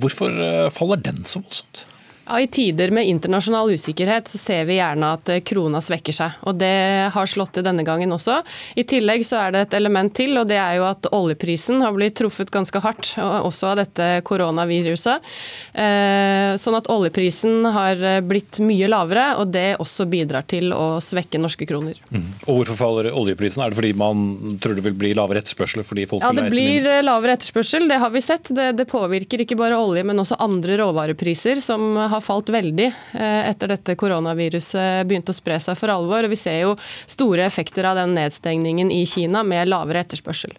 Hvorfor 0.00 0.28
eh, 0.28 0.68
faller 0.70 1.00
den 1.00 1.24
så 1.24 1.40
voldsomt? 1.40 1.86
Ja, 2.26 2.38
I 2.40 2.46
tider 2.46 2.90
med 2.94 3.08
internasjonal 3.10 3.72
usikkerhet 3.74 4.28
så 4.30 4.38
ser 4.38 4.64
vi 4.68 4.76
gjerne 4.78 5.08
at 5.16 5.28
eh, 5.32 5.40
krona 5.42 5.80
svekker 5.82 6.14
seg. 6.14 6.36
og 6.46 6.58
Det 6.60 7.10
har 7.14 7.30
slått 7.30 7.56
til 7.56 7.64
denne 7.66 7.82
gangen 7.86 8.14
også. 8.14 8.38
I 8.78 8.84
tillegg 8.88 9.24
så 9.26 9.40
er 9.42 9.54
det 9.54 9.62
et 9.66 9.74
element 9.80 10.12
til, 10.14 10.36
og 10.38 10.46
det 10.50 10.58
er 10.60 10.76
jo 10.78 10.86
at 10.86 11.08
oljeprisen 11.12 11.82
har 11.82 11.94
blitt 11.96 12.14
truffet 12.20 12.52
ganske 12.54 12.82
hardt, 12.84 13.14
også 13.18 13.72
av 13.72 13.80
dette 13.82 14.08
koronaviruset. 14.28 15.32
Eh, 15.74 16.54
Sånn 16.62 16.76
at 16.76 16.88
oljeprisen 16.92 17.66
har 17.74 17.98
eh, 18.06 18.20
blitt 18.22 18.60
mye 18.62 18.86
lavere, 18.90 19.32
og 19.40 19.50
det 19.54 19.78
også 19.82 20.06
bidrar 20.10 20.46
til 20.48 20.70
å 20.76 21.00
svekke 21.02 21.40
norske 21.42 21.66
kroner. 21.68 21.98
Og 22.46 22.60
hvorfor 22.60 22.78
faller 22.78 23.10
oljeprisen? 23.10 23.64
Er 23.64 23.72
det 23.72 23.80
fordi 23.80 23.92
man 23.98 24.58
tror 24.62 24.76
det 24.78 24.86
vil 24.86 24.96
bli 24.98 25.12
lavere 25.18 25.42
etterspørsel 25.42 25.82
fordi 25.86 26.06
folk 26.10 26.22
Ja, 26.22 26.30
vil 26.30 26.44
Det 26.44 26.54
blir 26.54 26.88
lavere 27.02 27.36
etterspørsel, 27.38 27.88
det 27.90 27.98
har 28.02 28.14
vi 28.14 28.22
sett. 28.22 28.52
Det, 28.54 28.70
det 28.78 28.86
påvirker 28.90 29.42
ikke 29.42 29.58
bare 29.58 29.80
olje, 29.80 30.04
men 30.06 30.22
også 30.22 30.38
andre 30.42 30.78
råvarepriser, 30.82 31.60
som 31.64 31.96
har 32.11 32.11
falt 32.20 32.52
veldig 32.52 32.88
eh, 32.88 33.48
etter 33.48 33.72
dette 33.72 33.96
koronaviruset 33.96 35.06
begynte 35.08 35.32
å 35.32 35.36
spre 35.36 35.58
seg 35.62 35.78
for 35.78 35.92
alvor. 35.94 36.26
og 36.26 36.32
Vi 36.32 36.38
ser 36.40 36.60
jo 36.66 36.76
store 37.06 37.46
effekter 37.46 37.88
av 37.88 37.96
den 37.96 38.14
nedstengningen 38.18 38.92
i 38.92 39.04
Kina 39.08 39.42
med 39.46 39.70
lavere 39.72 40.04
etterspørsel. 40.04 40.52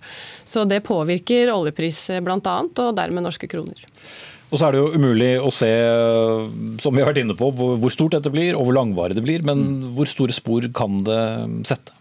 Så 0.44 0.66
det 0.66 0.84
påvirker 0.88 1.54
oljepris 1.54 2.06
bl.a., 2.24 2.60
og 2.64 2.96
dermed 2.98 3.28
norske 3.28 3.50
kroner. 3.52 3.86
Og 4.54 4.60
så 4.60 4.68
er 4.68 4.76
det 4.76 4.82
jo 4.84 4.94
umulig 4.94 5.32
å 5.42 5.50
se, 5.54 5.70
eh, 5.70 6.48
som 6.82 6.94
vi 6.94 7.02
har 7.02 7.10
vært 7.10 7.24
inne 7.24 7.38
på, 7.38 7.50
hvor 7.58 7.78
hvor 7.82 7.94
stort 7.94 8.14
dette 8.18 8.32
blir 8.34 8.54
og 8.54 8.68
hvor 8.68 8.78
langvarig 8.78 9.18
det 9.18 9.26
blir. 9.26 9.46
Men 9.46 9.94
hvor 9.98 10.10
store 10.10 10.36
spor 10.36 10.70
kan 10.78 11.02
det 11.06 11.22
sette? 11.70 11.96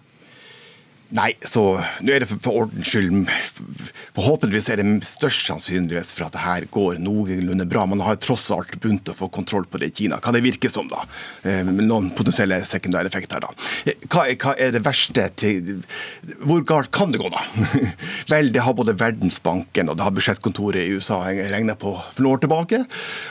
Nei, 1.12 1.34
så 1.44 1.62
nå 2.00 2.12
er 2.14 2.22
det 2.22 2.28
for, 2.30 2.40
for 2.40 2.58
ordens 2.62 2.88
skyld 2.88 3.28
Forhåpentligvis 4.16 4.68
er 4.72 4.80
det 4.80 5.04
størst 5.04 5.44
sannsynlighet 5.48 6.08
for 6.12 6.26
at 6.26 6.34
det 6.36 6.42
her 6.42 6.66
går 6.72 6.98
noenlunde 7.00 7.66
bra. 7.68 7.84
Man 7.88 8.00
har 8.04 8.18
tross 8.20 8.46
alt 8.52 8.74
begynt 8.80 9.08
å 9.08 9.14
få 9.16 9.28
kontroll 9.32 9.64
på 9.68 9.80
det 9.80 9.88
i 9.88 9.94
Kina. 10.02 10.18
Kan 10.24 10.36
det 10.36 10.42
virke 10.44 10.68
som, 10.72 10.88
da? 10.90 11.04
Eh, 11.48 11.62
Med 11.64 11.86
noen 11.88 12.10
potensielle 12.16 12.58
sekundære 12.68 13.08
effekter, 13.08 13.40
da. 13.44 13.52
Eh, 13.88 14.04
Hva 14.12 14.26
er, 14.28 14.36
hva 14.40 14.52
er 14.60 14.74
det 14.74 14.82
verste 14.84 15.24
til 15.40 15.80
Hvor 16.44 16.60
galt 16.68 16.92
kan 16.92 17.12
det 17.12 17.22
gå, 17.22 17.30
da? 17.32 17.44
Vel, 18.32 18.52
det 18.52 18.64
har 18.66 18.76
både 18.76 18.96
Verdensbanken 19.00 19.88
og 19.92 19.96
det 19.96 20.04
har 20.04 20.16
budsjettkontoret 20.16 20.84
i 20.84 20.96
USA 20.96 21.22
regna 21.28 21.76
på 21.76 21.94
for 21.96 22.20
noen 22.20 22.36
år 22.36 22.44
tilbake. 22.44 22.84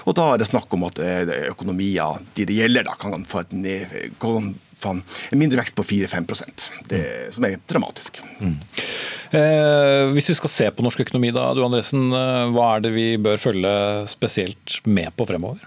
Og 0.09 0.17
da 0.17 0.31
er 0.33 0.41
det 0.41 0.49
snakk 0.49 0.73
om 0.77 0.89
at 0.89 1.01
eh, 1.01 1.29
økonomier 1.51 2.21
de 2.37 2.49
det 2.49 2.57
gjelder, 2.57 2.89
da, 2.89 2.97
kan 3.01 3.25
få 3.29 3.45
et 3.45 3.53
ned, 3.53 3.95
få 4.81 4.95
en 4.95 5.03
mindre 5.39 5.61
vekst 5.61 5.77
på 5.77 5.85
4-5% 5.87 6.69
det, 6.91 7.03
som 7.35 7.47
er 7.47 7.59
dramatisk. 7.69 8.21
Eh, 9.31 10.05
hvis 10.15 10.31
vi 10.31 10.37
skal 10.37 10.51
se 10.51 10.71
på 10.75 10.85
norsk 10.85 11.03
økonomi, 11.05 11.31
da, 11.35 11.49
du 11.55 11.63
Andresen, 11.65 12.09
eh, 12.15 12.47
hva 12.51 12.73
er 12.75 12.87
det 12.87 12.95
vi 12.95 13.07
bør 13.21 13.39
følge 13.41 13.75
spesielt 14.11 14.81
med 14.89 15.13
på 15.15 15.27
fremover? 15.29 15.63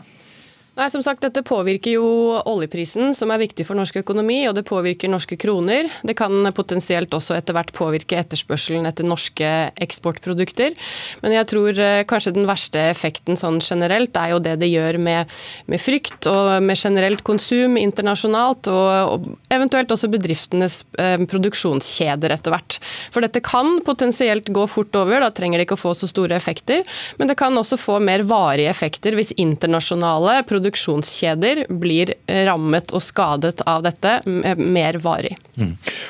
Nei, 0.75 0.89
som 0.91 1.03
sagt, 1.07 1.23
Dette 1.23 1.45
påvirker 1.47 1.95
jo 1.95 2.07
oljeprisen, 2.51 3.13
som 3.15 3.31
er 3.31 3.39
viktig 3.45 3.63
for 3.63 3.79
norsk 3.79 4.01
økonomi, 4.01 4.41
og 4.49 4.57
det 4.57 4.65
påvirker 4.67 5.11
norske 5.11 5.37
kroner. 5.39 5.87
Det 6.03 6.17
kan 6.19 6.49
potensielt 6.57 7.15
også 7.15 7.37
etter 7.37 7.55
hvert 7.55 7.71
påvirke 7.77 8.19
etterspørselen 8.19 8.89
etter 8.89 9.07
norske 9.07 9.51
eksportprodukter. 9.85 10.75
Men 11.23 11.37
jeg 11.37 11.49
tror 11.53 11.79
eh, 11.79 12.01
kanskje 12.11 12.33
den 12.35 12.49
verste 12.51 12.83
effekten 12.91 13.39
sånn 13.39 13.61
generelt 13.63 14.19
er 14.19 14.33
jo 14.33 14.41
det 14.43 14.57
det 14.65 14.71
gjør 14.73 14.99
med, 15.07 15.31
med 15.71 15.83
frykt 15.83 16.27
og 16.33 16.67
med 16.67 16.75
generelt 16.75 17.23
konsum 17.23 17.79
internasjonalt, 17.79 18.67
og, 18.75 19.15
og 19.15 19.55
eventuelt 19.55 19.95
også 19.95 20.11
bedriftenes 20.11 20.81
eh, 20.99 21.23
produksjonskjeder 21.31 22.35
etter 22.35 22.57
hvert. 22.57 22.81
For 23.15 23.23
dette 23.23 23.45
kan 23.47 23.79
potensielt 23.87 24.51
gå 24.51 24.67
fort 24.75 24.99
over, 24.99 25.23
da 25.23 25.31
trenger 25.31 25.63
det 25.63 25.69
ikke 25.69 25.79
å 25.79 25.85
få 25.87 25.95
så 26.03 26.11
store 26.11 26.35
effekter. 26.35 26.83
Men 27.23 27.31
det 27.31 27.39
kan 27.39 27.55
også 27.63 27.79
få 27.79 28.03
mer 28.03 28.27
varige 28.27 28.75
effekter 28.75 29.15
hvis 29.15 29.37
internasjonale 29.39 30.41
produksjonskjeder 30.65 31.65
blir 31.69 32.13
rammet 32.49 32.93
og 32.95 33.03
skadet 33.05 33.61
av 33.69 33.83
dette 33.85 34.17
mer 34.57 34.97
varig. 35.03 35.35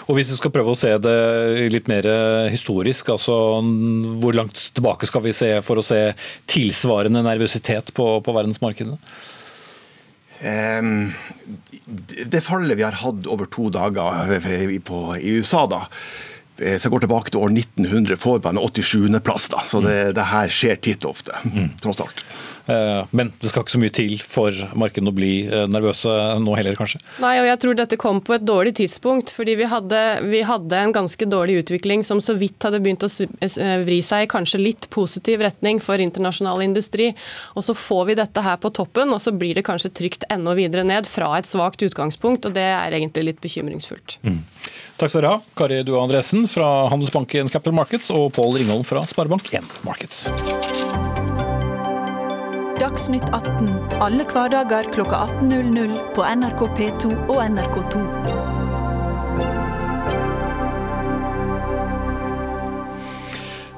Og 0.07 0.15
Hvis 0.17 0.31
vi 0.33 0.39
skal 0.39 0.53
prøve 0.55 0.73
å 0.75 0.79
se 0.79 0.93
det 1.03 1.71
litt 1.73 1.89
mer 1.91 2.07
historisk, 2.53 3.11
altså 3.15 3.37
hvor 4.23 4.37
langt 4.37 4.71
tilbake 4.77 5.07
skal 5.11 5.25
vi 5.27 5.33
se 5.37 5.51
for 5.67 5.81
å 5.81 5.85
se 5.85 6.01
tilsvarende 6.51 7.25
nervøsitet 7.27 7.93
på, 7.97 8.21
på 8.25 8.35
verdensmarkedet? 8.37 8.99
Um, 10.45 11.15
det- 11.87 12.29
det 12.31 12.43
fallet 12.45 12.77
vi 12.77 12.83
har 12.85 12.93
hatt 13.01 13.27
over 13.27 13.47
to 13.47 13.71
dager 13.71 14.29
på, 14.85 15.17
i 15.17 15.39
USA, 15.39 15.67
da, 15.67 15.87
eh, 16.61 16.77
så 16.79 16.87
jeg 16.89 16.95
går 16.95 17.05
tilbake 17.07 17.31
til 17.35 17.41
år 17.45 17.53
1900, 17.55 18.17
får 18.21 18.43
på 18.45 18.53
en 18.53 18.59
87.-plass. 18.63 19.49
da, 19.55 19.63
Så 19.67 19.81
det, 19.85 20.15
det 20.17 20.27
her 20.31 20.49
skjer 20.53 20.77
titt 20.85 21.05
og 21.05 21.17
ofte, 21.17 21.33
tross 21.83 22.01
alt. 22.05 22.25
Eh, 22.67 23.03
Men 23.11 23.33
det 23.43 23.51
skal 23.51 23.65
ikke 23.65 23.75
så 23.75 23.81
mye 23.83 23.93
til 23.93 24.15
for 24.25 24.57
markedene 24.79 25.11
å 25.13 25.17
bli 25.17 25.33
eh, 25.45 25.67
nervøse 25.69 26.09
nå 26.41 26.55
heller, 26.57 26.77
kanskje? 26.79 27.01
Nei, 27.21 27.35
og 27.43 27.49
jeg 27.51 27.61
tror 27.65 27.77
dette 27.77 27.99
kom 28.01 28.23
på 28.25 28.37
et 28.39 28.47
dårlig 28.47 28.75
tidspunkt, 28.79 29.33
fordi 29.35 29.57
vi 29.61 29.69
hadde, 29.69 30.01
vi 30.31 30.41
hadde 30.49 30.79
en 30.81 30.95
ganske 30.97 31.29
dårlig 31.29 31.59
utvikling 31.65 32.05
som 32.07 32.23
så 32.25 32.37
vidt 32.41 32.65
hadde 32.65 32.81
begynt 32.85 33.05
å 33.05 33.11
vri 33.85 33.99
seg 34.05 34.25
i 34.25 34.31
kanskje 34.33 34.63
litt 34.63 34.89
positiv 34.95 35.45
retning 35.45 35.81
for 35.83 36.01
internasjonal 36.01 36.63
industri. 36.65 37.11
Og 37.55 37.67
så 37.67 37.77
får 37.77 38.07
vi 38.09 38.17
dette 38.23 38.45
her 38.47 38.57
på 38.63 38.71
toppen, 38.75 39.13
og 39.13 39.21
så 39.21 39.35
blir 39.37 39.59
det 39.59 39.67
kanskje 39.67 39.93
trygt 39.95 40.25
enda 40.33 40.55
videre 40.57 40.87
ned 40.89 41.07
fra 41.11 41.35
et 41.39 41.49
svakt 41.51 41.83
utgangspunkt, 41.85 42.49
og 42.49 42.57
det 42.57 42.65
er 42.65 42.97
egentlig 42.97 43.27
litt 43.29 43.43
bekymringsfullt. 43.45 44.17
Takk 44.97 45.11
skal 45.11 45.21
dere 45.21 45.35
ha, 45.37 45.41
Kari 45.59 45.83
Dua 45.85 46.01
Andresen 46.07 46.44
fra 46.51 46.89
Handelsbanken 46.93 47.49
Capital 47.49 47.75
Markets 47.77 48.11
og 48.15 48.33
Pål 48.37 48.59
Ringholm 48.59 48.85
fra 48.87 49.03
Sparebank1 49.09 49.65
Markets. 49.87 50.29
Dagsnytt 52.81 53.27
18 53.31 53.69
alle 54.03 54.27
hverdager 54.29 54.89
kl 54.93 55.05
18.00 55.07 55.95
på 56.17 56.25
NRK 56.27 56.65
P2 56.77 57.13
og 57.31 57.39
NRK2. 57.45 58.03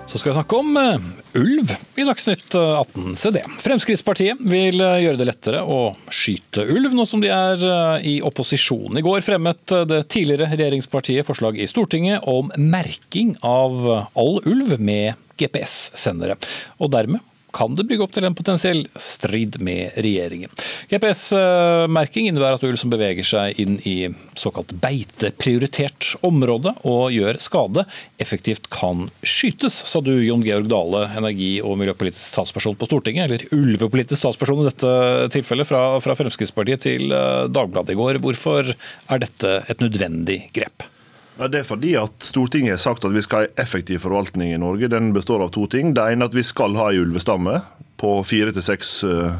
Så 0.06 0.18
skal 0.18 0.32
vi 0.32 0.36
snakke 0.38 0.60
om 0.62 0.76
eh, 0.80 1.08
ulv 1.36 1.72
i 1.96 2.04
Dagsnytt 2.06 2.54
18. 2.54 3.16
Se 3.16 3.30
det. 3.34 3.44
Fremskrittspartiet 3.60 4.40
vil 4.40 4.80
eh, 4.80 5.02
gjøre 5.04 5.20
det 5.20 5.28
lettere 5.28 5.62
å 5.62 5.80
skyte 6.12 6.64
ulv, 6.64 6.94
nå 6.96 7.06
som 7.08 7.22
de 7.22 7.30
er 7.32 7.62
eh, 7.62 8.08
i 8.10 8.14
opposisjon. 8.24 8.96
I 8.96 9.04
går 9.04 9.24
fremmet 9.26 9.74
eh, 9.74 9.86
det 9.88 10.02
tidligere 10.12 10.50
regjeringspartiet 10.54 11.28
forslag 11.28 11.60
i 11.60 11.68
Stortinget 11.70 12.24
om 12.30 12.50
merking 12.56 13.36
av 13.46 13.86
all 14.16 14.40
ulv 14.44 14.76
med 14.80 15.16
GPS-sendere. 15.36 16.38
Og 16.80 16.92
dermed 16.94 17.24
kan 17.56 17.76
det 17.76 17.86
brygge 17.88 18.04
opp 18.04 18.14
til 18.14 18.26
en 18.28 18.36
potensiell 18.36 18.82
strid 19.00 19.58
med 19.64 19.96
regjeringen. 20.04 20.52
GPS-merking 20.90 22.28
innebærer 22.28 22.58
at 22.58 22.66
ulv 22.66 22.78
som 22.80 22.92
beveger 22.92 23.26
seg 23.26 23.60
inn 23.62 23.78
i 23.88 23.96
såkalt 24.36 24.74
beiteprioritert 24.82 26.12
område 26.26 26.74
og 26.88 27.14
gjør 27.14 27.40
skade, 27.42 27.86
effektivt 28.22 28.68
kan 28.72 29.06
skytes, 29.26 29.78
sa 29.88 30.02
du 30.04 30.12
Jon 30.14 30.44
Georg 30.46 30.68
Dale, 30.70 31.06
energi- 31.16 31.62
og 31.64 31.78
miljøpolitisk 31.80 32.34
statsperson 32.34 32.76
på 32.78 32.88
Stortinget, 32.90 33.28
eller 33.28 33.46
ulvepolitisk 33.56 34.20
statsperson 34.20 34.64
i 34.64 34.68
dette 34.68 34.92
tilfellet, 35.36 35.68
fra, 35.68 35.84
fra 36.04 36.16
Fremskrittspartiet 36.18 36.84
til 36.86 37.14
eh, 37.14 37.46
Dagbladet 37.52 37.94
i 37.94 37.98
går. 37.98 38.20
Hvorfor 38.24 38.74
er 38.74 39.24
dette 39.24 39.56
et 39.70 39.82
nødvendig 39.82 40.44
grep? 40.56 40.90
Ja, 41.36 41.48
det 41.52 41.60
er 41.60 41.68
fordi 41.68 41.92
at 42.00 42.24
Stortinget 42.24 42.78
har 42.78 42.80
sagt 42.80 43.04
at 43.04 43.12
vi 43.12 43.20
skal 43.24 43.44
ha 43.44 43.62
effektiv 43.62 44.00
forvaltning 44.06 44.54
i 44.54 44.60
Norge. 44.60 44.88
Den 44.88 45.12
består 45.12 45.44
av 45.44 45.52
to 45.52 45.66
ting. 45.68 45.92
Det 45.92 46.00
ene 46.00 46.24
er 46.24 46.30
at 46.30 46.36
vi 46.36 46.44
skal 46.46 46.76
ha 46.78 46.88
en 46.88 47.02
ulvestamme 47.04 47.58
på 48.00 48.12
fire 48.24 48.54
til 48.56 48.64
seks 48.64 48.92
eh, 49.04 49.36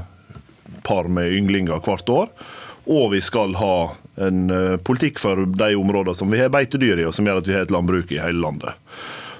par 0.84 1.08
med 1.08 1.32
ynglinger 1.32 1.80
hvert 1.80 2.12
år. 2.12 2.28
Og 2.86 3.14
vi 3.14 3.22
skal 3.24 3.56
ha 3.56 3.76
en 4.28 4.44
eh, 4.52 4.76
politikk 4.84 5.22
for 5.22 5.46
de 5.48 5.70
områdene 5.76 6.14
som 6.18 6.28
vi 6.32 6.42
har 6.42 6.52
beitedyr 6.52 7.00
i, 7.00 7.06
og 7.08 7.16
som 7.16 7.28
gjør 7.28 7.40
at 7.40 7.48
vi 7.48 7.56
har 7.56 7.64
et 7.64 7.72
landbruk 7.72 8.12
i 8.12 8.20
hele 8.20 8.44
landet. 8.44 8.76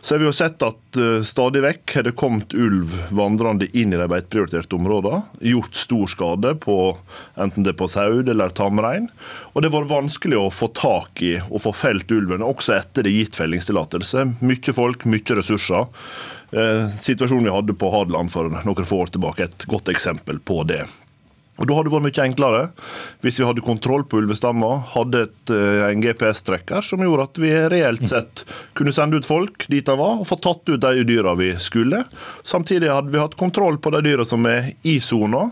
Så 0.06 0.14
har 0.14 0.18
vi 0.22 0.28
jo 0.28 0.32
sett 0.32 0.62
at 0.62 0.96
uh, 1.02 1.22
stadig 1.26 1.64
vekk 1.64 1.92
har 1.96 2.04
det 2.06 2.12
kommet 2.14 2.52
ulv 2.54 2.92
vandrende 3.10 3.66
inn 3.74 3.90
i 3.90 3.98
de 3.98 4.04
beiteprioriterte 4.06 4.76
områdene. 4.78 5.24
Gjort 5.50 5.74
stor 5.74 6.12
skade 6.12 6.52
på 6.62 6.76
enten 7.34 7.66
det 7.66 7.72
er 7.72 7.78
på 7.80 7.88
sau 7.90 8.20
eller 8.22 8.54
tamrein. 8.54 9.08
Og 9.50 9.64
det 9.64 9.72
har 9.72 9.80
vært 9.80 9.90
vanskelig 9.90 10.38
å 10.38 10.52
få 10.54 10.68
tak 10.78 11.24
i 11.26 11.32
og 11.48 11.58
få 11.64 11.72
felt 11.74 12.14
ulven, 12.14 12.46
også 12.46 12.76
etter 12.76 13.02
det 13.02 13.16
gitt 13.16 13.34
fellingstillatelse. 13.40 14.22
Mye 14.46 14.76
folk, 14.78 15.08
mye 15.10 15.38
ressurser. 15.40 15.90
Uh, 16.54 16.86
situasjonen 17.02 17.50
vi 17.50 17.56
hadde 17.56 17.74
på 17.74 17.90
Hadeland 17.90 18.30
for 18.30 18.54
noen 18.54 18.86
få 18.86 19.02
år 19.08 19.10
tilbake, 19.16 19.50
et 19.50 19.66
godt 19.66 19.90
eksempel 19.90 20.38
på 20.38 20.62
det. 20.70 20.84
Og 21.56 21.68
Da 21.68 21.76
hadde 21.76 21.88
det 21.88 21.94
vært 21.94 22.06
mye 22.06 22.24
enklere 22.26 22.62
hvis 23.24 23.40
vi 23.40 23.46
hadde 23.48 23.64
kontroll 23.64 24.04
på 24.08 24.20
ulvestamma, 24.20 24.70
hadde 24.92 25.22
et, 25.26 25.52
uh, 25.52 25.86
en 25.88 26.02
GPS-trekker 26.04 26.84
som 26.84 27.02
gjorde 27.02 27.26
at 27.30 27.40
vi 27.40 27.52
reelt 27.72 28.04
sett 28.06 28.44
kunne 28.76 28.92
sende 28.94 29.20
ut 29.20 29.28
folk 29.28 29.66
dit 29.72 29.86
de 29.86 29.94
var, 29.96 30.20
og 30.20 30.28
få 30.28 30.38
tatt 30.42 30.68
ut 30.68 30.82
de 30.82 31.04
dyra 31.06 31.34
vi 31.38 31.52
skulle. 31.62 32.02
Samtidig 32.46 32.90
hadde 32.90 33.12
vi 33.12 33.22
hatt 33.22 33.36
kontroll 33.38 33.78
på 33.82 33.92
de 33.94 34.02
dyra 34.04 34.26
som 34.26 34.44
er 34.50 34.72
i 34.86 34.98
sona, 35.00 35.46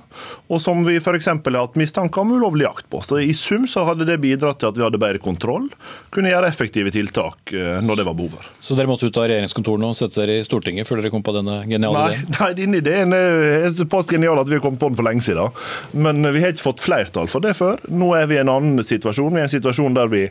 og 0.49 0.61
som 0.63 0.85
vi 0.87 0.99
f.eks. 1.01 1.31
har 1.31 1.57
hatt 1.57 1.79
mistanke 1.81 2.21
om 2.21 2.35
ulovlig 2.35 2.67
jakt 2.67 2.89
på. 2.93 3.01
Så 3.05 3.21
I 3.23 3.33
sum 3.37 3.69
så 3.71 3.87
hadde 3.89 4.07
det 4.09 4.19
bidratt 4.23 4.61
til 4.61 4.71
at 4.73 4.79
vi 4.79 4.85
hadde 4.85 5.01
bedre 5.01 5.23
kontroll, 5.23 5.71
kunne 6.15 6.33
gjøre 6.33 6.51
effektive 6.51 6.93
tiltak 6.95 7.55
uh, 7.55 7.81
når 7.85 8.03
det 8.03 8.09
var 8.11 8.19
behov 8.19 8.37
Så 8.65 8.77
dere 8.77 8.91
måtte 8.91 9.09
ut 9.09 9.21
av 9.21 9.29
regjeringskontorene 9.31 9.93
og 9.93 9.99
sette 9.99 10.21
dere 10.21 10.41
i 10.41 10.47
Stortinget 10.47 10.89
før 10.89 11.01
dere 11.01 11.13
kom 11.15 11.25
på 11.25 11.37
denne 11.37 11.63
geniale 11.65 12.07
ideen? 12.13 12.31
Nei, 12.37 12.51
denne 12.59 12.83
ideen 12.83 13.17
er 13.17 13.69
såpass 13.75 14.11
genial 14.11 14.43
at 14.43 14.51
vi 14.51 14.59
har 14.59 14.65
kommet 14.65 14.83
på 14.83 14.91
den 14.91 14.99
for 14.99 15.07
lenge 15.07 15.25
siden. 15.25 15.65
Men 15.95 16.27
vi 16.35 16.43
har 16.43 16.51
ikke 16.51 16.65
fått 16.65 16.83
flertall 16.83 17.29
for 17.31 17.45
det 17.45 17.55
før. 17.59 17.79
Nå 17.87 18.11
er 18.19 18.27
vi 18.31 18.39
i 18.39 18.43
en 18.43 18.51
annen 18.51 18.83
situasjon. 18.85 19.31
Vi 19.35 19.39
er 19.39 19.47
i 19.47 19.49
en 19.49 19.53
situasjon 19.53 19.95
der 19.95 20.11
vi 20.11 20.25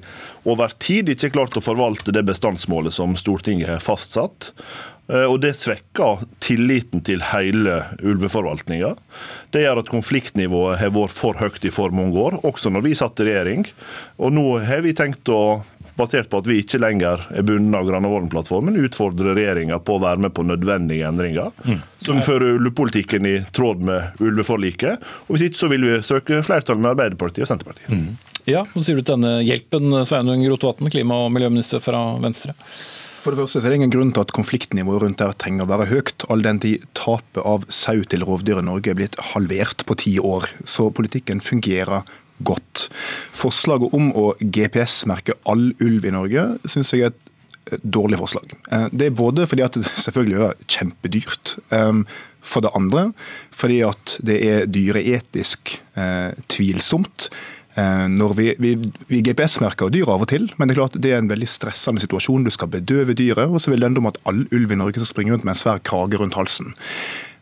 over 0.49 0.73
tid 0.83 1.11
ikke 1.13 1.29
har 1.29 1.35
klart 1.37 1.59
å 1.59 1.63
forvalte 1.63 2.11
det 2.15 2.25
bestandsmålet 2.27 2.95
som 2.95 3.15
Stortinget 3.19 3.71
har 3.71 3.83
fastsatt. 3.83 4.51
Eh, 5.11 5.25
og 5.27 5.39
Det 5.43 5.53
svekker 5.57 6.23
tilliten 6.43 7.03
til 7.03 7.23
hele 7.33 7.81
ulveforvaltninga. 7.99 8.93
Det 9.51 9.65
gjør 9.65 9.83
at 9.83 9.91
konfliktnivået 9.91 10.79
har 10.79 10.93
vært 10.95 11.15
for 11.15 11.37
høyt 11.39 11.65
i 11.67 11.73
for 11.73 11.93
mange 11.95 12.17
år, 12.19 12.39
også 12.47 12.71
når 12.71 12.85
vi 12.87 12.95
satt 12.97 13.19
i 13.19 13.27
regjering. 13.27 13.67
Og 14.23 14.33
Nå 14.33 14.47
har 14.63 14.83
vi 14.85 14.95
tenkt 14.95 15.29
å 15.29 15.63
basert 15.99 16.29
på 16.31 16.39
at 16.41 16.47
vi 16.49 16.57
ikke 16.63 16.79
lenger 16.81 17.21
er 17.35 17.45
bundet 17.45 17.77
av 17.77 17.85
Granavolden-plattformen, 17.85 18.79
utfordrer 18.87 19.35
regjeringa 19.37 19.77
på 19.83 19.97
å 19.97 20.01
være 20.01 20.23
med 20.25 20.33
på 20.33 20.45
nødvendige 20.47 21.05
endringer 21.05 21.51
mm. 21.67 21.83
som 22.01 22.21
fører 22.25 22.55
ulvepolitikken 22.57 23.27
i 23.29 23.35
tråd 23.53 23.83
med 23.85 24.23
ulveforliket. 24.23 25.03
Og 25.27 25.35
Hvis 25.35 25.49
ikke 25.49 25.61
så 25.61 25.69
vil 25.69 25.85
vi 25.85 25.99
søke 26.05 26.41
flertall 26.45 26.81
med 26.81 26.95
Arbeiderpartiet 26.95 27.45
og 27.45 27.51
Senterpartiet. 27.51 27.91
Mm. 27.93 28.15
Ja, 28.49 28.65
så 28.73 28.81
sier 28.83 28.97
du 28.97 29.05
til 29.05 29.13
denne 29.13 29.37
hjelpen, 29.45 29.93
Sveinung 30.07 30.41
Rotevatn, 30.49 30.89
klima- 30.91 31.21
og 31.27 31.31
miljøminister 31.35 31.83
fra 31.83 32.01
Venstre? 32.23 32.57
For 33.23 33.31
det 33.31 33.39
første 33.39 33.61
så 33.61 33.69
er 33.69 33.71
det 33.71 33.77
ingen 33.79 33.93
grunn 33.93 34.11
til 34.11 34.25
at 34.25 34.33
konfliktnivået 34.35 35.05
rundt 35.05 35.21
der 35.21 35.31
trenger 35.39 35.63
å 35.63 35.71
være 35.71 35.87
høyt, 35.93 36.25
all 36.33 36.43
den 36.43 36.59
tid 36.63 36.83
tapet 36.97 37.39
av 37.47 37.63
sau 37.71 38.01
til 38.11 38.25
rovdyr 38.27 38.59
i 38.59 38.65
Norge 38.67 38.91
er 38.91 38.99
blitt 38.99 39.15
halvert 39.31 39.85
på 39.87 39.95
ti 40.01 40.17
år. 40.19 40.49
Så 40.67 40.89
politikken 40.91 41.39
fungerer 41.43 42.03
godt. 42.43 42.89
Forslaget 43.31 43.95
om 43.95 44.11
å 44.19 44.33
GPS-merke 44.41 45.37
all 45.47 45.69
ulv 45.79 46.09
i 46.09 46.11
Norge 46.11 46.47
syns 46.67 46.91
jeg 46.91 47.07
er 47.07 47.13
et 47.71 47.87
dårlig 47.95 48.19
forslag. 48.19 48.57
Eh, 48.75 48.89
det 48.91 49.07
er 49.07 49.15
både 49.15 49.47
fordi 49.47 49.63
at 49.63 49.79
det 49.79 49.87
selvfølgelig 50.05 50.43
er 50.49 50.61
kjempedyrt. 50.67 51.57
Eh, 51.71 52.03
for 52.43 52.65
det 52.65 52.73
andre 52.75 53.05
fordi 53.55 53.79
at 53.87 54.17
det 54.27 54.41
er 54.43 54.65
dyreetisk 54.67 55.77
eh, 55.95 56.35
tvilsomt. 56.51 57.29
Når 57.73 58.35
vi, 58.37 58.47
vi, 58.61 58.75
vi 59.09 59.21
GPS-merker 59.25 59.89
dyr 59.89 60.11
av 60.13 60.21
og 60.21 60.29
til, 60.29 60.45
men 60.59 60.69
det 60.69 60.75
er 60.75 60.81
klart 60.83 60.97
det 61.01 61.13
er 61.13 61.23
en 61.23 61.31
veldig 61.31 61.49
stressende 61.49 62.03
situasjon. 62.03 62.45
Du 62.45 62.53
skal 62.53 62.69
bedøve 62.69 63.15
dyret, 63.17 63.49
og 63.49 63.61
så 63.63 63.73
vil 63.73 63.81
det 63.81 63.89
ende 63.89 64.03
om 64.03 64.11
at 64.11 64.19
all 64.29 64.43
ulv 64.53 64.73
i 64.75 64.77
Norge 64.77 65.01
skal 65.01 65.09
springe 65.09 65.33
rundt 65.33 65.47
med 65.47 65.55
en 65.55 65.61
svær 65.63 65.81
krage 65.81 66.19
rundt 66.21 66.37
halsen. 66.37 66.75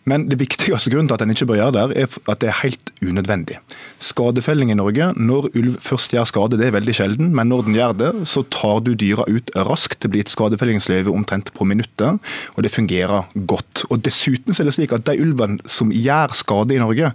Men 0.10 0.26
det 0.32 0.39
viktigste 0.41 0.89
grunnen 0.89 1.10
til 1.12 1.13
at 1.13 1.22
en 1.22 1.34
ikke 1.34 1.46
bør 1.52 1.60
gjøre 1.60 1.74
det, 1.76 1.84
er 2.02 2.32
at 2.32 2.41
det 2.41 2.50
er 2.50 2.58
helt 2.63 2.89
unødvendig. 3.06 3.60
Skadefelling 4.02 4.72
i 4.74 4.78
Norge, 4.78 5.12
når 5.13 5.52
ulv 5.54 5.76
først 5.84 6.15
gjør 6.15 6.26
skade, 6.30 6.58
det 6.58 6.70
er 6.70 6.76
veldig 6.78 6.96
sjelden, 6.98 7.30
men 7.38 7.52
når 7.52 7.67
den 7.67 7.78
gjør 7.78 7.94
det, 8.00 8.12
så 8.30 8.41
tar 8.50 8.82
du 8.82 8.96
dyra 8.98 9.28
ut 9.30 9.54
raskt. 9.70 10.00
Det 10.02 10.10
blir 10.10 10.26
et 10.26 10.34
skadefellingsløyve 10.34 11.13
omtrent 11.13 11.54
på 11.54 11.67
minuttet, 11.70 12.17
og 12.56 12.65
det 12.65 12.74
fungerer 12.74 13.30
godt. 13.46 13.86
Og 13.91 14.02
Dessuten 14.02 14.58
er 14.58 14.70
det 14.70 14.74
slik 14.80 14.96
at 14.98 15.06
de 15.06 15.20
ulvene 15.22 15.62
som 15.70 15.94
gjør 15.94 16.34
skade 16.39 16.76
i 16.76 16.82
Norge, 16.82 17.13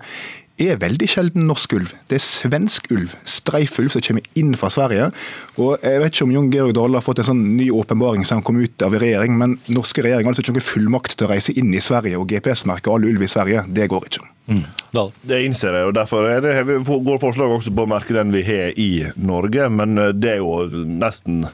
er 0.63 0.79
veldig 0.81 1.09
sjelden 1.11 1.47
norsk 1.49 1.75
ulv. 1.77 1.93
Det 2.09 2.17
er 2.17 2.25
svensk 2.25 2.89
ulv, 2.95 3.13
streifulv, 3.29 3.93
som 3.93 4.05
kommer 4.05 4.25
inn 4.39 4.55
fra 4.57 4.71
Sverige. 4.73 5.11
Og 5.61 5.83
Jeg 5.83 6.01
vet 6.03 6.15
ikke 6.15 6.27
om 6.27 6.33
Jon 6.33 6.51
Georg 6.53 6.77
Dale 6.77 6.99
har 6.99 7.05
fått 7.05 7.21
en 7.21 7.29
sånn 7.31 7.43
ny 7.59 7.69
åpenbaring 7.75 8.25
som 8.29 8.45
kom 8.45 8.61
ut 8.63 8.85
av 8.87 8.97
regjering, 8.97 9.37
men 9.37 9.59
norske 9.69 10.05
regjeringer 10.05 10.31
har 10.31 10.35
altså 10.35 10.47
ikke 10.47 10.57
noen 10.57 10.69
fullmakt 10.71 11.17
til 11.17 11.29
å 11.29 11.33
reise 11.35 11.55
inn 11.57 11.75
i 11.77 11.83
Sverige 11.85 12.21
og 12.21 12.31
GPS-merke 12.33 12.93
all 12.93 13.05
ulv 13.09 13.27
i 13.27 13.31
Sverige. 13.31 13.67
Det 13.69 13.89
går 13.93 14.09
ikke. 14.09 14.25
Mm. 14.47 14.63
Det 15.27 15.43
innser 15.43 15.75
jeg, 15.77 15.91
og 15.91 15.97
derfor 15.97 16.29
er 16.31 16.41
det, 16.45 16.55
går 16.87 17.21
forslaget 17.21 17.59
også 17.59 17.75
på 17.77 17.85
å 17.85 17.91
merke 17.91 18.17
den 18.17 18.33
vi 18.33 18.45
har 18.47 18.73
i 18.81 18.91
Norge. 19.19 19.69
Men 19.69 19.99
det 20.17 20.37
er 20.37 20.41
jo 20.41 20.87
nesten 20.87 21.45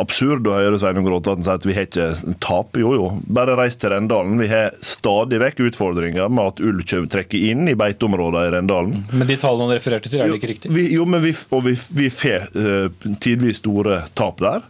absurd 0.00 0.46
å 0.48 0.56
høre 0.56 0.78
Sveinung 0.80 1.08
Rotevatn 1.10 1.44
si 1.46 1.52
at 1.52 1.66
vi 1.66 1.74
har 1.76 1.88
ikke 1.88 2.36
tap. 2.42 2.78
Jo, 2.78 2.92
jo, 2.96 3.08
bare 3.26 3.56
reis 3.58 3.78
til 3.80 3.92
Rendalen. 3.94 4.38
Vi 4.40 4.50
har 4.50 4.74
stadig 4.84 5.40
vekk 5.42 5.64
utfordringer 5.70 6.30
med 6.30 6.52
at 6.52 6.62
ulv 6.64 6.84
trekker 7.10 7.50
inn 7.50 7.70
i 7.70 7.76
beiteområdene 7.78 8.46
i 8.48 8.54
Rendalen. 8.56 9.04
Men 9.12 9.28
de 9.28 9.38
tallene 9.40 9.68
han 9.68 9.78
refererte 9.80 10.12
til, 10.12 10.22
er 10.22 10.30
det 10.30 10.40
ikke 10.40 10.52
riktig? 10.52 10.72
Vi, 10.74 10.86
jo, 10.94 11.06
men 11.10 11.24
vi, 11.24 11.34
og 11.56 11.64
vi, 11.66 11.76
vi 11.96 12.10
får 12.12 12.50
uh, 12.56 13.10
tidvis 13.22 13.62
store 13.64 14.02
tap 14.18 14.42
der. 14.42 14.66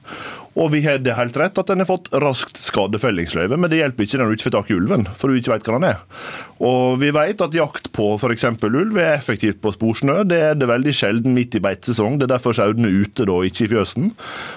Og 0.59 0.73
vi 0.73 0.81
har 0.83 0.99
det 0.99 1.15
helt 1.15 1.37
rett 1.39 1.59
at 1.61 1.69
den 1.71 1.83
har 1.83 1.87
fått 1.87 2.09
raskt 2.23 2.59
skadefellingsløyve, 2.59 3.55
men 3.55 3.71
det 3.71 3.79
hjelper 3.79 4.07
ikke 4.07 4.19
når 4.19 4.31
du 4.31 4.37
ikke 4.37 4.47
får 4.49 4.55
tak 4.57 4.71
i 4.73 4.77
ulven, 4.81 5.07
for 5.15 5.31
du 5.31 5.39
ikke 5.39 5.53
vet 5.53 5.69
hva 5.69 5.77
den 5.77 5.87
er. 5.93 6.01
Og 6.67 6.97
vi 7.01 7.13
vet 7.15 7.45
at 7.45 7.55
jakt 7.55 7.87
på 7.95 8.09
f.eks. 8.19 8.47
ulv 8.67 8.99
er 8.99 9.15
effektivt 9.15 9.61
på 9.63 9.73
sporsnø. 9.77 10.19
Det 10.29 10.41
er 10.51 10.59
det 10.59 10.69
veldig 10.69 10.95
sjelden 10.97 11.37
midt 11.37 11.55
i 11.57 11.63
beitesesong. 11.63 12.19
Det 12.19 12.27
er 12.27 12.35
derfor 12.35 12.57
sauene 12.57 12.91
er 12.91 12.99
ute, 13.07 13.29
da, 13.31 13.39
ikke 13.47 13.69
i 13.69 13.71
fjøsen. 13.77 14.11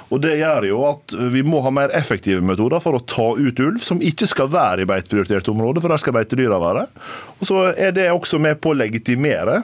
Og 0.09 0.23
det 0.25 0.39
gjør 0.41 0.67
jo 0.71 0.81
at 0.89 1.15
vi 1.35 1.45
må 1.45 1.61
ha 1.63 1.73
mer 1.73 1.93
effektive 1.95 2.41
metoder 2.43 2.81
for 2.83 2.97
å 2.97 3.05
ta 3.05 3.29
ut 3.37 3.63
ulv 3.63 3.79
som 3.83 4.01
ikke 4.01 4.27
skal 4.29 4.49
være 4.53 4.83
i 4.83 4.89
beiteprioriterte 4.89 5.53
områder, 5.53 5.83
for 5.83 5.93
der 5.93 6.01
skal 6.01 6.17
beitedyra 6.17 6.59
være. 6.63 6.87
Og 7.37 7.47
så 7.47 7.69
er 7.77 7.93
det 7.95 8.09
også 8.11 8.41
med 8.41 8.59
på 8.63 8.73
å 8.73 8.81
legitimere 8.81 9.61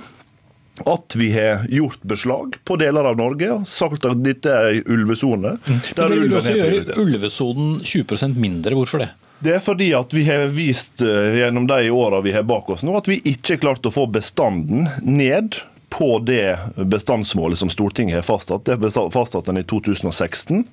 at 0.88 1.16
vi 1.20 1.32
har 1.34 1.66
gjort 1.70 2.04
beslag 2.08 2.60
på 2.64 2.78
deler 2.80 3.10
av 3.12 3.18
Norge 3.20 3.52
og 3.56 3.68
sagt 3.70 4.06
at 4.08 4.22
dette 4.24 4.52
er 4.54 4.70
ei 4.74 4.84
ulvesone. 4.86 5.56
Mm. 5.66 5.82
Dere 5.98 6.20
vil 6.22 6.38
også 6.40 6.56
gjøre 6.56 7.00
ulvesonen 7.02 7.74
20% 7.84 8.40
mindre. 8.40 8.78
Hvorfor 8.78 9.04
det? 9.04 9.10
Det 9.40 9.56
er 9.56 9.64
fordi 9.64 9.92
at 9.96 10.14
vi 10.14 10.26
har 10.28 10.50
vist 10.52 11.04
eh, 11.06 11.40
gjennom 11.40 11.68
de 11.70 11.92
åra 11.96 12.20
vi 12.26 12.34
har 12.36 12.44
bak 12.48 12.70
oss 12.74 12.84
nå, 12.84 12.96
at 13.00 13.08
vi 13.08 13.22
ikke 13.24 13.56
har 13.56 13.62
klart 13.64 13.88
å 13.88 13.94
få 13.94 14.04
bestanden 14.12 14.90
ned 15.06 15.62
på 15.90 16.20
det 16.20 16.58
bestandsmålet 16.76 17.60
som 17.60 17.70
Stortinget 17.70 18.16
har 18.16 18.26
fastsatt. 18.28 18.66
Det 18.66 18.78
fastsatte 18.78 19.14
fastsatt 19.14 19.46
den 19.46 19.58
i 19.58 19.64
2016. 19.64 20.64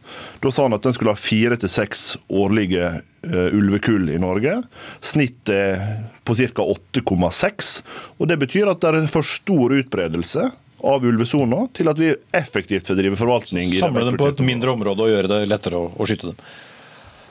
Da 0.40 0.50
sa 0.50 0.66
han 0.66 0.76
at 0.76 0.84
den 0.84 0.94
skulle 0.96 1.14
ha 1.14 1.20
fire 1.20 1.56
til 1.60 1.72
seks 1.72 2.04
årlige 2.28 2.90
uh, 3.00 3.48
ulvekull 3.56 4.10
i 4.12 4.18
Norge. 4.20 4.60
Snittet 5.00 5.54
er 5.54 6.04
på 6.26 6.36
ca. 6.36 6.68
8,6. 7.00 7.72
og 8.18 8.28
Det 8.28 8.38
betyr 8.44 8.70
at 8.70 8.84
det 8.84 8.92
er 8.92 9.10
for 9.10 9.26
stor 9.26 9.74
utbredelse 9.78 10.50
av 10.86 11.04
ulvesona 11.04 11.64
til 11.74 11.88
at 11.90 11.98
vi 12.00 12.12
effektivt 12.36 12.88
får 12.88 12.98
drive 13.00 13.18
forvaltning. 13.18 13.72
Samle 13.80 14.04
dem 14.10 14.20
på 14.20 14.28
et 14.30 14.44
mindre 14.44 14.76
område 14.76 15.06
og 15.06 15.12
gjøre 15.12 15.32
det 15.32 15.44
lettere 15.48 15.80
å, 15.80 15.90
å 15.96 16.08
skyte 16.08 16.32
dem? 16.32 16.40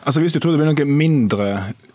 Altså 0.06 0.21
Hvis 0.21 0.36
du 0.36 0.39
tror 0.39 0.54
det 0.54 0.62
blir 0.62 0.69
noe 0.69 0.86
mindre 0.86 1.45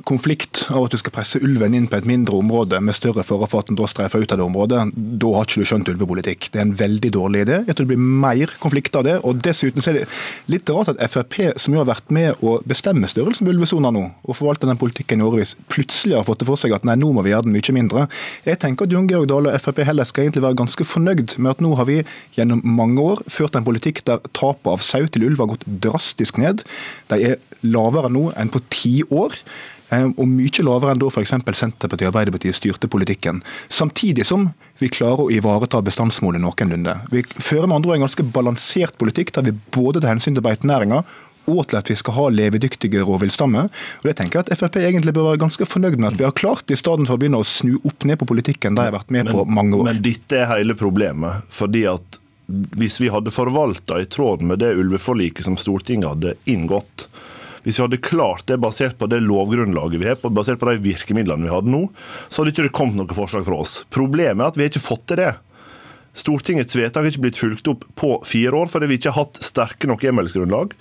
konflikt 0.08 0.64
av 0.70 0.86
at 0.86 0.94
du 0.94 0.98
skal 1.00 1.12
presse 1.14 1.40
ulven 1.42 1.74
inn 1.76 1.86
på 1.90 1.98
et 1.98 2.08
mindre 2.08 2.38
område 2.40 2.80
med 2.84 2.96
større 2.96 3.24
fare 3.26 3.48
for 3.50 3.62
at 3.62 3.70
den 3.70 3.78
da 3.78 3.88
streifer 3.90 4.22
ut 4.22 4.32
av 4.34 4.40
det 4.40 4.46
området, 4.46 4.82
da 4.94 5.32
har 5.34 5.46
ikke 5.46 5.62
du 5.62 5.68
skjønt 5.68 5.90
ulvepolitikk. 5.92 6.50
Det 6.52 6.60
er 6.60 6.66
en 6.66 6.76
veldig 6.78 7.12
dårlig 7.16 7.44
idé. 7.46 7.60
Jeg 7.66 7.76
tror 7.76 7.88
det 7.88 7.92
blir 7.92 8.10
mer 8.26 8.54
konflikt 8.62 8.96
av 8.98 9.06
det. 9.06 9.16
og 9.26 9.40
Dessuten 9.44 9.84
er 9.90 10.00
det 10.00 10.04
litt 10.52 10.70
rart 10.70 10.92
at 10.92 11.00
Frp, 11.10 11.38
som 11.60 11.74
jo 11.74 11.82
har 11.82 11.88
vært 11.90 12.12
med 12.14 12.40
å 12.44 12.58
bestemme 12.68 13.08
størrelsen 13.10 13.46
på 13.46 13.54
ulvesoner 13.54 13.94
nå, 13.94 14.06
og 14.24 14.38
forvalte 14.38 14.68
den 14.68 14.80
politikken 14.80 15.22
i 15.22 15.26
årevis, 15.26 15.56
plutselig 15.72 16.18
har 16.18 16.26
fått 16.28 16.42
det 16.42 16.48
for 16.50 16.60
seg 16.60 16.74
at 16.76 16.86
nei, 16.88 16.98
nå 17.00 17.12
må 17.16 17.24
vi 17.26 17.34
gjøre 17.34 17.48
den 17.48 17.56
mye 17.56 17.76
mindre. 17.76 18.06
Jeg 18.46 18.60
tenker 18.62 18.88
at 18.88 18.94
Jon 18.94 19.10
Georg 19.10 19.30
Dale 19.30 19.54
og 19.54 19.64
Frp 19.64 19.82
heller 19.88 20.08
skal 20.08 20.26
egentlig 20.26 20.46
være 20.46 20.60
ganske 20.62 20.86
fornøyd 20.86 21.36
med 21.38 21.54
at 21.54 21.64
nå 21.64 21.74
har 21.80 21.88
vi 21.90 22.00
gjennom 22.36 22.62
mange 22.64 23.02
år 23.02 23.24
ført 23.30 23.58
en 23.58 23.66
politikk 23.66 24.04
der 24.08 24.22
tapet 24.36 24.72
av 24.72 24.84
sau 24.84 25.04
til 25.06 25.28
ulv 25.28 25.42
har 25.42 25.52
gått 25.54 25.68
drastisk 25.84 26.40
ned. 26.40 26.64
De 27.10 27.20
er 27.32 27.38
lavere 27.66 28.10
nå 28.12 28.30
enn 28.38 28.52
på 28.52 28.62
ti 28.72 29.00
år. 29.10 29.36
Eh, 29.90 30.06
og 30.10 30.28
mye 30.28 30.66
lavere 30.66 30.94
enn 30.94 31.02
da 31.02 31.10
f.eks. 31.10 31.34
Senterpartiet 31.34 32.08
og 32.08 32.12
Arbeiderpartiet 32.12 32.58
styrte 32.58 32.90
politikken. 32.90 33.42
Samtidig 33.68 34.26
som 34.28 34.50
vi 34.80 34.90
klarer 34.92 35.26
å 35.26 35.32
ivareta 35.32 35.82
bestandsmålet 35.84 36.42
noenlunde. 36.42 36.96
Vi 37.12 37.24
fører 37.36 37.68
med 37.68 37.80
andre 37.80 37.92
ord 37.92 38.00
en 38.00 38.06
ganske 38.06 38.28
balansert 38.34 38.96
politikk 39.00 39.34
der 39.36 39.50
vi 39.50 39.56
både 39.74 40.00
tar 40.00 40.14
hensyn 40.14 40.38
til 40.38 40.46
beitenæringa 40.46 41.02
og 41.50 41.66
til 41.70 41.78
at 41.80 41.90
vi 41.90 41.96
skal 41.98 42.16
ha 42.16 42.26
levedyktige 42.32 43.02
rovviltstammer. 43.06 43.70
Og 44.00 44.06
det 44.06 44.16
tenker 44.18 44.40
jeg 44.40 44.46
at 44.46 44.60
Frp 44.60 44.78
egentlig 44.82 45.14
bør 45.16 45.30
være 45.30 45.42
ganske 45.44 45.66
fornøyd 45.66 45.98
med 45.98 46.12
at 46.12 46.20
vi 46.20 46.26
har 46.26 46.36
klart, 46.36 46.70
i 46.70 46.78
stedet 46.78 47.08
for 47.08 47.16
å 47.16 47.20
begynne 47.20 47.40
å 47.40 47.46
snu 47.46 47.76
opp 47.80 48.06
ned 48.08 48.20
på 48.20 48.28
politikken 48.30 48.76
de 48.78 48.86
har 48.86 48.94
vært 48.94 49.10
med 49.10 49.28
men, 49.28 49.34
på 49.34 49.46
mange 49.48 49.78
år. 49.78 49.88
Men 49.90 50.02
dette 50.04 50.42
er 50.42 50.50
hele 50.52 50.76
problemet. 50.78 51.48
fordi 51.50 51.86
at 51.90 52.20
hvis 52.50 52.98
vi 53.00 53.10
hadde 53.12 53.30
forvalta 53.30 54.00
i 54.02 54.08
tråd 54.10 54.42
med 54.42 54.58
det 54.62 54.72
ulveforliket 54.74 55.46
som 55.46 55.58
Stortinget 55.60 56.14
hadde 56.14 56.34
inngått, 56.50 57.06
hvis 57.64 57.78
vi 57.78 57.84
hadde 57.84 58.00
klart 58.04 58.46
det 58.48 58.60
basert 58.62 58.96
på 59.00 59.08
det 59.10 59.20
lovgrunnlaget 59.24 60.00
vi 60.00 60.08
har, 60.08 60.18
basert 60.30 60.60
på 60.60 60.70
de 60.70 60.80
virkemidlene 60.84 61.46
vi 61.46 61.52
hadde 61.52 61.72
nå, 61.72 61.86
så 62.28 62.40
hadde 62.40 62.54
ikke 62.54 62.66
det 62.68 62.76
kommet 62.76 62.98
noe 62.98 63.16
forslag 63.16 63.46
fra 63.48 63.60
oss. 63.62 63.80
Problemet 63.92 64.42
er 64.44 64.50
at 64.52 64.58
vi 64.58 64.66
har 64.66 64.72
ikke 64.72 64.88
fått 64.88 65.06
til 65.10 65.22
det. 65.22 65.32
Stortingets 66.20 66.74
vedtak 66.74 67.04
har 67.04 67.12
ikke 67.12 67.22
blitt 67.22 67.38
fulgt 67.38 67.68
opp 67.70 67.84
på 67.98 68.10
fire 68.26 68.56
år, 68.58 68.70
fordi 68.72 68.88
vi 68.90 68.96
ikke 68.98 69.12
har 69.12 69.28
hatt 69.28 69.38
sterke 69.46 69.86
nok 69.86 70.02
hjemmelsgrunnlag, 70.02 70.72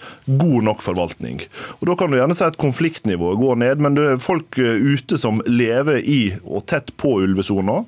god 0.42 0.66
nok 0.66 0.82
forvaltning. 0.82 1.44
Og 1.80 1.86
Da 1.92 1.96
kan 2.00 2.10
du 2.10 2.18
gjerne 2.18 2.38
si 2.38 2.46
at 2.48 2.58
konfliktnivået 2.58 3.38
går 3.38 3.60
ned, 3.62 3.84
men 3.86 3.98
det 3.98 4.08
er 4.10 4.24
folk 4.24 4.58
eh, 4.58 4.82
ute 4.82 5.20
som 5.22 5.44
lever 5.46 6.02
i 6.02 6.22
og 6.42 6.66
tett 6.72 6.96
på 6.98 7.20
ulvesona 7.22 7.84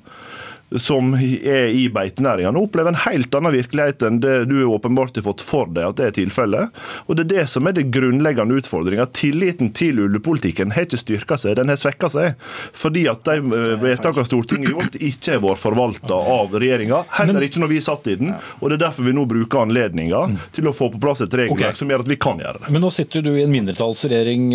som 0.80 1.12
er 1.14 1.72
i 1.72 1.86
beitenæringene, 1.92 2.60
opplever 2.60 2.92
en 2.92 3.00
helt 3.04 3.34
annen 3.34 3.54
virkelighet 3.54 4.04
enn 4.06 4.20
det 4.22 4.36
du 4.50 4.62
åpenbart 4.64 5.16
har 5.18 5.26
fått 5.26 5.44
for 5.44 5.70
deg 5.72 5.90
at 5.90 5.98
det 6.00 6.08
er 6.08 6.16
tilfellet. 6.22 6.82
Og 7.06 7.16
Det 7.16 7.26
er 7.26 7.30
det 7.32 7.46
som 7.52 7.66
er 7.68 7.76
det 7.76 7.88
grunnleggende 7.94 8.56
utfordringa. 8.60 9.06
Tilliten 9.16 9.72
til 9.76 10.00
ulvepolitikken 10.02 10.72
har 10.76 10.86
ikke 10.86 11.00
styrka 11.00 11.38
seg, 11.40 11.56
den 11.58 11.72
har 11.72 11.80
svekka 11.80 12.10
seg. 12.12 12.38
Fordi 12.76 13.04
at 13.10 13.24
de 13.28 13.36
eh, 13.38 13.74
vedtakene 13.82 14.26
Stortinget 14.26 14.70
har 14.70 14.78
gjort, 14.78 14.98
ikke 15.00 15.36
har 15.36 15.42
vært 15.44 15.62
forvalta 15.62 16.20
av 16.36 16.56
regjeringa. 16.56 17.02
Heller 17.18 17.46
ikke 17.46 17.62
når 17.62 17.72
vi 17.74 17.82
satt 17.84 18.08
i 18.12 18.16
den. 18.20 18.32
Og 18.60 18.70
Det 18.70 18.78
er 18.78 18.84
derfor 18.86 19.06
vi 19.06 19.16
nå 19.16 19.26
bruker 19.28 19.66
anledninga 19.66 20.24
til 20.56 20.70
å 20.70 20.74
få 20.76 20.90
på 20.92 21.00
plass 21.02 21.24
et 21.24 21.34
regelverk 21.34 21.72
okay. 21.72 21.78
som 21.78 21.90
gjør 21.92 22.06
at 22.06 22.12
vi 22.12 22.18
kan 22.20 22.40
gjøre 22.40 22.62
det. 22.62 22.72
Men 22.72 22.84
nå 22.86 22.92
sitter 22.94 23.24
du 23.24 23.32
i 23.34 23.44
en 23.44 23.52
mindretallsregjering, 23.52 24.52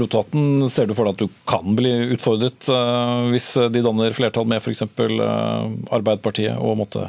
Rotaten. 0.00 0.68
Ser 0.72 0.88
du 0.88 0.94
for 0.96 1.08
deg 1.08 1.16
at 1.16 1.24
du 1.24 1.40
kan 1.48 1.76
bli 1.76 1.92
utfordret 2.14 2.68
eh, 2.70 3.28
hvis 3.34 3.50
de 3.74 3.82
danner 3.84 4.14
flertall 4.16 4.48
med 4.48 4.62
f.eks. 4.62 4.84
Eh, 5.24 5.68
Arbeiderpartiet 5.94 6.56
og 6.58 6.80
måtte 6.84 7.08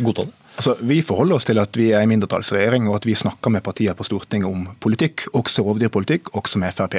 godta 0.00 0.28
det? 0.28 0.40
Altså, 0.54 0.76
vi 0.86 1.00
forholder 1.02 1.40
oss 1.40 1.46
til 1.48 1.58
at 1.58 1.74
vi 1.74 1.88
er 1.90 2.04
en 2.04 2.10
mindretallsregjering, 2.12 2.86
og 2.86 3.00
at 3.00 3.08
vi 3.08 3.16
snakker 3.18 3.50
med 3.50 3.64
partier 3.66 3.96
på 3.98 4.06
Stortinget 4.06 4.46
om 4.46 4.68
politikk, 4.82 5.26
også 5.34 5.64
rovdyrpolitikk, 5.66 6.30
også 6.38 6.60
med 6.62 6.76
Frp. 6.76 6.94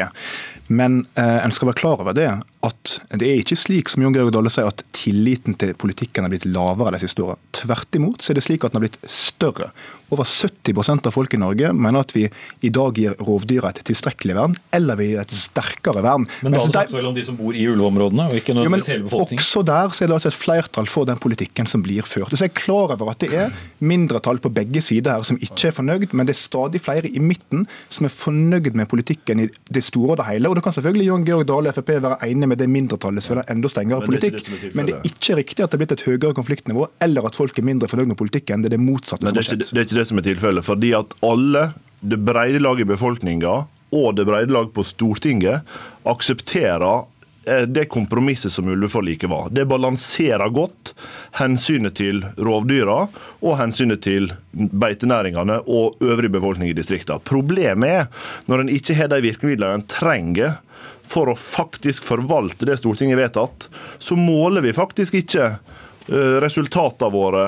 Men 0.67 1.04
eh, 1.13 1.45
en 1.45 1.54
skal 1.54 1.69
være 1.69 1.82
klar 1.82 2.01
over 2.01 2.15
det 2.17 2.30
at 2.65 2.95
det 3.19 3.28
er 3.28 3.41
ikke 3.41 3.58
slik 3.60 3.91
som 3.91 4.04
Jon 4.04 4.15
Georg 4.15 4.32
Dale 4.34 4.49
sier, 4.49 4.69
at 4.69 4.82
tilliten 4.95 5.58
til 5.60 5.75
politikken 5.78 6.25
har 6.25 6.32
blitt 6.34 6.47
lavere 6.49 6.95
de 6.95 7.01
siste 7.04 7.21
åra. 7.21 7.38
Tvert 7.56 7.97
imot 7.97 8.25
så 8.25 8.34
er 8.34 8.39
det 8.39 8.45
slik 8.45 8.65
at 8.65 8.73
den 8.73 8.80
har 8.80 8.88
blitt 8.88 8.97
større. 9.12 9.69
Over 10.13 10.25
70% 10.25 11.08
av 11.10 11.13
folk 11.13 11.34
i 11.34 11.39
Norge 11.41 11.71
mener 11.73 12.06
at 12.06 12.13
vi 12.15 12.25
i 12.65 12.71
dag 12.73 12.97
gir 12.97 13.15
rovdyra 13.25 13.71
et 13.73 13.82
tilstrekkelig 13.88 14.38
vern, 14.38 14.56
eller 14.75 14.99
vi 14.99 15.12
gir 15.12 15.21
et 15.21 15.34
sterkere 15.34 16.04
vern. 16.06 16.28
Men 16.45 16.58
da 16.58 16.63
snakker 16.65 16.95
vi 16.95 17.01
vel 17.01 17.10
om 17.12 17.17
de 17.17 17.25
som 17.25 17.38
bor 17.39 17.58
i 17.58 17.65
ulveområdene, 17.69 18.28
og 18.30 18.39
ikke 18.39 18.56
nødvendigvis 18.58 18.91
hele 18.93 19.08
befolkningen? 19.08 19.45
Også 19.45 19.65
der 19.69 19.93
så 19.93 20.06
er 20.06 20.12
det 20.12 20.17
altså 20.19 20.32
et 20.32 20.39
flertall 20.39 20.89
for 20.89 21.10
den 21.10 21.21
politikken 21.21 21.69
som 21.69 21.86
blir 21.86 22.06
ført. 22.06 22.34
Så 22.34 22.47
jeg 22.47 22.54
er 22.54 22.62
klar 22.62 22.95
over 22.95 23.13
at 23.13 23.21
det 23.21 23.32
er 23.34 23.54
mindretall 23.86 24.41
på 24.41 24.54
begge 24.54 24.82
sider 24.86 25.17
her 25.17 25.28
som 25.28 25.41
ikke 25.41 25.69
er 25.69 25.78
fornøyd, 25.78 26.10
men 26.13 26.30
det 26.30 26.36
er 26.36 26.41
stadig 26.41 26.82
flere 26.86 27.10
i 27.10 27.21
midten 27.21 27.65
som 27.89 28.10
er 28.10 28.13
fornøyd 28.13 28.73
med 28.78 28.89
politikken 28.89 29.45
i 29.45 29.49
det 29.73 29.86
store 29.86 30.15
og 30.15 30.21
det 30.21 30.30
hele. 30.30 30.49
Og 30.49 30.54
da 30.57 30.63
kan 30.65 30.75
selvfølgelig 30.75 31.07
Jon 31.09 31.25
Georg 31.27 31.47
Dale 31.49 31.73
Frp 31.75 31.91
være 32.03 32.17
enig 32.29 32.49
med 32.51 32.61
det 32.61 32.67
mindretallet 32.71 33.23
som 33.23 33.35
vil 33.35 33.41
ha 33.43 33.47
enda 33.53 33.71
strengere 33.71 34.01
men 34.03 34.13
politikk. 34.13 34.39
Det 34.45 34.71
men 34.77 34.89
det 34.89 34.97
er 34.97 35.09
ikke 35.11 35.39
riktig 35.41 35.65
at 35.65 35.71
det 35.71 35.77
er 35.77 35.83
blitt 35.83 35.95
et 35.97 36.05
høyere 36.07 36.35
konfliktnivå, 36.37 36.89
eller 37.05 37.29
at 37.29 37.37
folk 37.37 37.59
er 37.59 37.67
mindre 37.67 37.89
fornøyd 37.91 38.13
med 38.13 38.19
politikken. 38.19 38.65
Det 38.65 38.71
er 38.71 38.77
det 38.77 38.83
motsatte 38.83 39.25
men 39.25 39.33
som 39.33 39.41
har 39.41 39.49
skjedd. 39.49 39.65
Det 39.71 39.81
er 39.81 39.87
ikke 39.89 39.99
det 40.01 40.07
som 40.11 40.21
er 40.21 40.27
tilfellet. 40.29 40.65
fordi 40.65 40.91
at 40.97 41.15
alle, 41.25 41.69
det 42.01 42.19
brede 42.25 42.61
laget 42.63 42.85
i 42.85 42.91
befolkninga 42.93 43.55
og 43.95 44.15
det 44.17 44.25
brede 44.27 44.53
lag 44.53 44.71
på 44.73 44.83
Stortinget 44.83 45.75
aksepterer 46.05 47.05
det 47.45 47.86
kompromisset 47.91 48.51
som 48.51 48.67
ulveforliket 48.71 49.29
var. 49.29 49.49
Det 49.53 49.67
balanserer 49.69 50.49
godt 50.49 50.93
hensynet 51.38 51.97
til 51.99 52.23
rovdyra 52.41 53.03
og 53.45 53.58
hensynet 53.60 54.01
til 54.05 54.31
beitenæringene 54.51 55.60
og 55.69 56.01
øvrig 56.01 56.31
befolkning 56.34 56.71
i 56.71 56.77
distriktene. 56.77 57.21
Problemet 57.21 57.89
er 57.89 58.31
når 58.49 58.65
en 58.65 58.73
ikke 58.73 58.97
har 58.97 59.12
de 59.13 59.21
virkemidlene 59.27 59.81
en 59.81 59.88
trenger 59.89 60.58
for 61.05 61.29
å 61.29 61.38
faktisk 61.38 62.05
forvalte 62.08 62.65
det 62.65 62.79
Stortinget 62.81 63.17
har 63.17 63.27
vedtatt, 63.27 63.69
så 64.01 64.17
måler 64.17 64.65
vi 64.65 64.73
faktisk 64.73 65.19
ikke 65.21 65.45
eh, 65.51 66.38
resultatene 66.41 67.13
våre 67.13 67.45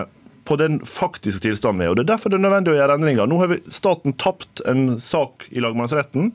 på 0.47 0.55
den 0.60 0.79
faktiske 0.79 1.43
tilstanden 1.43 1.83
er. 1.83 1.91
og 1.91 1.97
Det 1.99 2.05
er 2.05 2.12
derfor 2.13 2.31
det 2.31 2.39
er 2.39 2.45
nødvendig 2.45 2.71
å 2.71 2.77
gjøre 2.77 2.95
endringer. 2.97 3.27
Nå 3.27 3.39
har 3.41 3.51
vi 3.51 3.57
staten 3.73 4.15
tapt 4.15 4.62
en 4.69 4.95
sak 5.03 5.47
i 5.51 5.63
lagmannsretten 5.63 6.31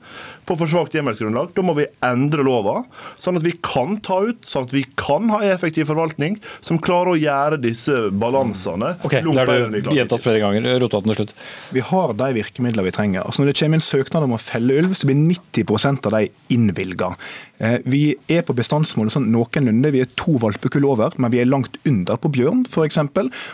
på 0.48 0.56
for 0.60 0.68
svakt 0.68 0.96
hjemmelsgrunnlag. 0.96 1.54
Da 1.56 1.64
må 1.64 1.74
vi 1.78 1.86
endre 2.04 2.44
lova, 2.44 2.82
sånn 3.20 3.40
at 3.40 3.46
vi 3.46 3.54
kan 3.64 3.96
ta 4.04 4.20
ut, 4.28 4.42
sånn 4.44 4.68
at 4.68 4.74
vi 4.76 4.84
kan 5.00 5.32
ha 5.32 5.40
effektiv 5.48 5.88
forvaltning 5.88 6.36
som 6.60 6.80
klarer 6.82 7.14
å 7.14 7.20
gjøre 7.20 7.60
disse 7.62 7.96
balansene 8.12 8.92
Ok, 9.06 9.16
Det 9.22 9.32
har 9.38 9.48
du 9.72 9.92
gjentatt 9.96 10.22
flere 10.24 10.42
ganger. 10.42 10.68
Rotaten 10.82 11.12
til 11.12 11.22
slutt. 11.22 11.34
Vi 11.72 11.84
har 11.88 12.12
de 12.18 12.28
virkemidlene 12.36 12.84
vi 12.86 12.94
trenger. 12.94 13.24
Altså 13.24 13.42
Når 13.42 13.52
det 13.52 13.58
kommer 13.62 13.80
inn 13.80 13.86
søknad 13.86 14.26
om 14.28 14.36
å 14.36 14.42
felle 14.42 14.76
ulv, 14.82 14.92
så 14.98 15.08
blir 15.08 15.16
90% 15.16 16.10
av 16.10 16.18
de 16.18 16.28
innvilga. 16.52 17.14
Eh, 17.62 17.78
vi 17.86 18.02
er 18.32 18.42
på 18.42 18.54
bestandsmålet 18.58 19.14
sånn 19.14 19.28
noenlunde. 19.30 19.92
Vi 19.94 20.02
er 20.02 20.10
to 20.18 20.34
valpekull 20.42 20.86
over, 20.88 21.14
men 21.22 21.30
vi 21.30 21.38
er 21.42 21.48
langt 21.50 21.78
under 21.86 22.18
på 22.18 22.30
bjørn, 22.34 22.64
f.eks. 22.66 22.98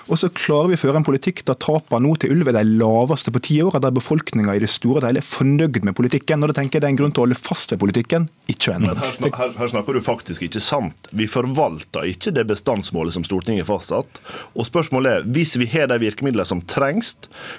Og 0.08 0.20
så 0.20 0.30
klarer 0.32 0.72
vi 0.72 0.78
å 0.78 0.80
føre 0.80 1.02
en 1.02 1.06
politikk 1.06 1.44
der 1.48 1.58
tapene 1.60 2.06
nå 2.06 2.14
til 2.20 2.32
ulv 2.32 2.48
er 2.48 2.56
de 2.56 2.78
laveste 2.80 3.32
på 3.34 3.42
ti 3.44 3.58
år, 3.64 3.76
der 3.82 3.92
befolkninga 3.94 4.54
i 4.56 4.62
det 4.62 4.70
store 4.72 5.02
og 5.02 5.10
hele 5.10 5.20
er 5.20 5.28
fornøyd 5.28 5.82
med 5.84 5.96
politikken. 5.98 6.42
Og 6.42 6.52
da 6.52 6.56
tenker 6.60 6.78
jeg 6.78 6.86
det 6.86 6.88
er 6.88 6.94
en 6.96 7.00
grunn 7.02 7.12
til 7.14 7.24
å 7.24 7.26
holde 7.26 7.38
fast 7.38 7.74
ved 7.74 7.82
politikken, 7.82 8.28
ikke 8.48 8.78
endre 8.78 8.96
den. 8.96 9.28
Her, 9.28 9.52
her, 9.58 9.72
snakker 9.74 9.98
du 9.98 10.02
faktisk 10.04 10.46
ikke 10.46 10.62
sant. 10.64 11.10
Vi 11.12 11.28
forvalter 11.28 12.08
ikke 12.08 12.32
det 12.36 12.46
bestandsmålet 12.48 13.16
som 13.16 13.26
Stortinget 13.26 13.66
har 13.66 13.72
fastsatt. 13.74 14.22
Og 14.56 14.68
spørsmålet 14.68 15.18
er, 15.18 15.28
hvis 15.36 15.58
vi 15.60 15.68
har 15.74 15.90
de 15.92 16.00
virkemidlene 16.00 16.48
som 16.48 16.64
trengs, 16.64 17.16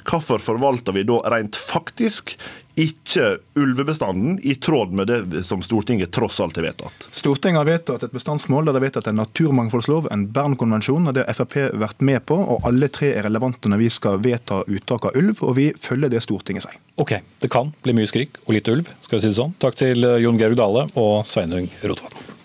hvorfor 0.09 0.41
forvalter 0.41 0.97
vi 0.97 1.05
da 1.07 1.19
rent 1.29 1.57
faktisk 1.59 2.35
ikke 2.79 3.25
ulvebestanden 3.59 4.39
i 4.47 4.55
tråd 4.55 4.93
med 4.95 5.11
det 5.11 5.43
som 5.47 5.61
Stortinget 5.65 6.11
tross 6.15 6.39
alt 6.39 6.55
har 6.59 6.67
vedtatt. 6.69 7.07
Stortinget 7.11 7.61
har 7.61 7.67
vedtatt 7.67 8.05
et 8.07 8.15
bestandsmål, 8.15 8.65
der 8.65 8.77
det 8.77 8.81
er 8.81 8.87
vedtatt 8.87 9.11
en 9.11 9.19
naturmangfoldslov, 9.19 10.07
en 10.13 10.25
Bernkonvensjon, 10.33 11.11
og 11.11 11.17
det 11.17 11.27
har 11.27 11.37
Frp 11.37 11.57
vært 11.81 12.01
med 12.05 12.23
på. 12.29 12.39
og 12.39 12.65
Alle 12.69 12.91
tre 12.93 13.11
er 13.13 13.27
relevante 13.27 13.71
når 13.71 13.83
vi 13.83 13.91
skal 13.93 14.23
vedta 14.23 14.63
uttak 14.67 15.09
av 15.09 15.19
ulv, 15.19 15.43
og 15.43 15.55
vi 15.59 15.69
følger 15.77 16.13
det 16.13 16.23
Stortinget 16.25 16.67
sier. 16.67 16.81
Ok, 16.99 17.17
det 17.43 17.51
kan 17.53 17.73
bli 17.83 17.95
mye 17.99 18.09
skrik 18.09 18.41
og 18.45 18.55
lite 18.55 18.75
ulv, 18.75 18.91
skal 19.05 19.19
vi 19.19 19.27
si 19.27 19.33
det 19.33 19.39
sånn. 19.41 19.55
Takk 19.61 19.79
til 19.79 20.11
Jon 20.23 20.39
Georg 20.39 20.59
Dale 20.59 20.89
og 20.95 21.23
Sveinung 21.27 21.69
Rotevatn. 21.83 22.38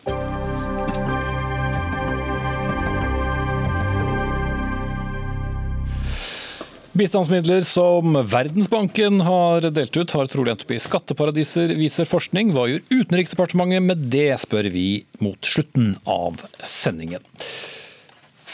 Bistandsmidler 6.95 7.65
som 7.67 8.15
Verdensbanken 8.31 9.21
har 9.27 9.65
delt 9.75 9.97
ut, 9.97 10.13
har 10.15 10.29
trolig 10.31 10.53
endt 10.53 10.63
opp 10.63 10.75
i 10.77 10.79
skatteparadiser, 10.79 11.73
viser 11.75 12.07
forskning. 12.07 12.53
Hva 12.55 12.69
gjør 12.71 12.85
Utenriksdepartementet 13.01 13.83
med 13.83 14.05
det, 14.13 14.29
spør 14.39 14.69
vi 14.71 15.03
mot 15.19 15.43
slutten 15.43 15.97
av 16.07 16.39
sendingen. 16.63 17.25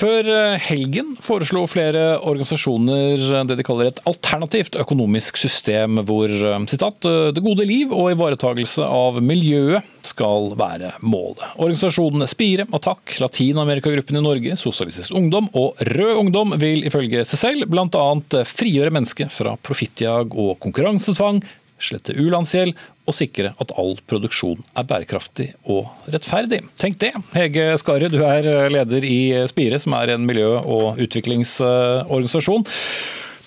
Før 0.01 0.29
eh, 0.33 0.63
helgen 0.65 1.13
foreslo 1.21 1.67
flere 1.69 2.15
organisasjoner 2.25 3.21
det 3.45 3.59
de 3.59 3.65
kaller 3.67 3.91
et 3.91 3.99
alternativt 4.09 4.79
økonomisk 4.81 5.37
system, 5.41 6.01
hvor 6.09 6.31
eh, 6.33 6.57
citat, 6.73 7.05
det 7.37 7.43
gode 7.45 7.67
liv 7.69 7.93
og 7.93 8.15
ivaretagelse 8.15 8.87
av 8.87 9.21
miljøet 9.25 9.85
skal 10.07 10.55
være 10.57 10.95
målet. 11.05 11.45
Organisasjonene 11.61 12.29
Spire, 12.31 12.65
Attack, 12.77 13.19
Latin-Amerikagruppen 13.21 14.17
i 14.17 14.25
Norge, 14.25 14.57
Sosialistisk 14.57 15.13
Ungdom 15.21 15.51
og 15.53 15.77
Rød 15.91 16.23
Ungdom 16.23 16.57
vil 16.63 16.87
ifølge 16.89 17.27
seg 17.29 17.43
selv 17.45 17.69
bl.a. 17.69 18.07
frigjøre 18.49 18.95
mennesket 18.97 19.33
fra 19.35 19.59
profittjag 19.61 20.33
og 20.33 20.57
konkurransetvang, 20.65 21.43
slette 21.83 22.17
u-landsgjeld 22.17 22.77
og 23.09 23.17
sikre 23.17 23.55
at 23.63 23.73
all 23.81 23.97
produksjon 24.11 24.61
er 24.79 24.87
bærekraftig 24.87 25.49
og 25.67 25.89
rettferdig. 26.13 26.63
Tenk 26.81 27.01
det. 27.03 27.15
Hege 27.35 27.73
Skarre, 27.81 28.11
du 28.13 28.21
er 28.27 28.71
leder 28.73 29.07
i 29.07 29.21
Spire, 29.51 29.81
som 29.83 29.97
er 29.99 30.15
en 30.15 30.29
miljø- 30.29 30.61
og 30.61 31.01
utviklingsorganisasjon. 31.03 32.69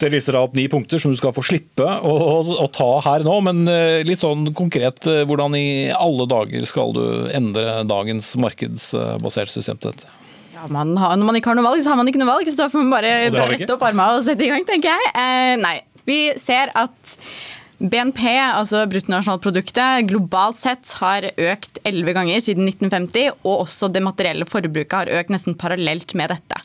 Det 0.03 0.09
lister 0.11 0.35
opp 0.35 0.55
ni 0.57 0.65
punkter 0.67 0.99
som 0.99 1.13
du 1.13 1.19
skal 1.19 1.31
få 1.35 1.43
slippe 1.45 1.85
å, 1.85 2.13
å, 2.41 2.65
ta 2.73 2.89
her 3.05 3.23
nå. 3.23 3.37
Men 3.45 3.63
eh, 3.71 4.01
litt 4.03 4.19
sånn 4.23 4.49
konkret, 4.57 5.05
eh, 5.07 5.21
hvordan 5.29 5.55
i 5.55 5.93
alle 5.95 6.27
dager 6.27 6.65
skal 6.67 6.91
du 6.97 7.05
endre 7.31 7.83
dagens 7.87 8.33
markedsbasert 8.41 9.53
system 9.53 9.79
til 9.79 9.93
dette? 9.93 10.11
Ja, 10.57 10.67
man 10.71 10.95
har, 10.99 11.15
når 11.19 11.29
man 11.29 11.39
ikke 11.39 11.53
har 11.53 11.59
noe 11.59 11.69
valg, 11.69 11.83
så 11.85 11.93
har 11.93 11.99
man 12.01 12.09
ikke 12.09 12.19
noe 12.19 12.33
valg. 12.33 12.49
Så 12.49 12.59
da 12.59 12.69
får 12.73 12.83
man 12.83 12.93
bare 12.97 13.15
brette 13.31 13.71
opp 13.75 13.85
armene 13.87 14.19
og 14.19 14.25
sette 14.27 14.43
i 14.43 14.51
gang, 14.51 14.67
tenker 14.67 14.91
jeg. 14.91 15.13
Eh, 15.13 15.55
nei, 15.61 15.77
vi 16.09 16.19
ser 16.41 16.73
at 16.75 17.17
BNP, 17.83 18.21
altså 18.39 18.85
bruttonasjonalproduktet, 18.87 20.05
globalt 20.07 20.59
sett 20.61 20.93
har 21.01 21.25
økt 21.35 21.81
elleve 21.83 22.13
ganger 22.15 22.39
siden 22.39 22.69
1950, 22.69 23.41
og 23.43 23.65
også 23.65 23.89
det 23.91 24.03
materielle 24.05 24.47
forbruket 24.47 24.95
har 24.95 25.11
økt 25.19 25.33
nesten 25.33 25.57
parallelt 25.59 26.13
med 26.15 26.31
dette. 26.31 26.61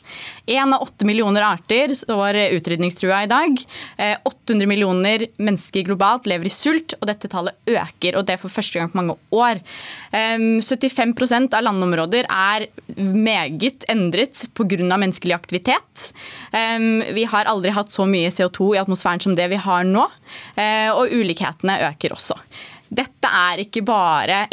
Én 0.47 0.71
av 0.71 0.85
åtte 0.85 1.07
millioner 1.07 1.43
arter 1.43 1.91
står 1.97 2.39
utrydningstrua 2.55 3.25
i 3.25 3.31
dag. 3.31 3.59
800 3.99 4.63
eh, 4.63 4.69
millioner 4.71 5.25
mennesker 5.35 5.83
globalt 5.89 6.29
lever 6.29 6.47
i 6.47 6.53
sult, 6.53 6.95
og 7.01 7.09
dette 7.11 7.31
tallet 7.31 7.57
øker, 7.67 8.15
og 8.15 8.23
det 8.29 8.39
for 8.39 8.53
første 8.53 8.79
gang 8.79 8.93
på 8.93 9.01
mange 9.01 9.17
år. 9.35 9.59
75% 10.13 11.53
av 11.53 11.67
landområder 11.67 12.29
er 12.31 12.69
meget 12.95 13.83
endret 13.91 14.47
pga. 14.55 14.97
menneskelig 14.97 15.35
aktivitet. 15.35 16.09
Vi 17.13 17.23
har 17.29 17.45
aldri 17.49 17.71
hatt 17.75 17.91
så 17.91 18.07
mye 18.09 18.31
CO2 18.33 18.73
i 18.75 18.81
atmosfæren 18.81 19.21
som 19.21 19.35
det 19.37 19.49
vi 19.51 19.59
har 19.59 19.83
nå, 19.83 20.07
eh, 20.55 20.89
ulikhetene 21.13 21.79
øker 21.89 22.15
også. 22.15 22.37
Dette 22.89 23.29
er 23.29 23.61
ikke 23.65 23.83
bare 23.85 24.47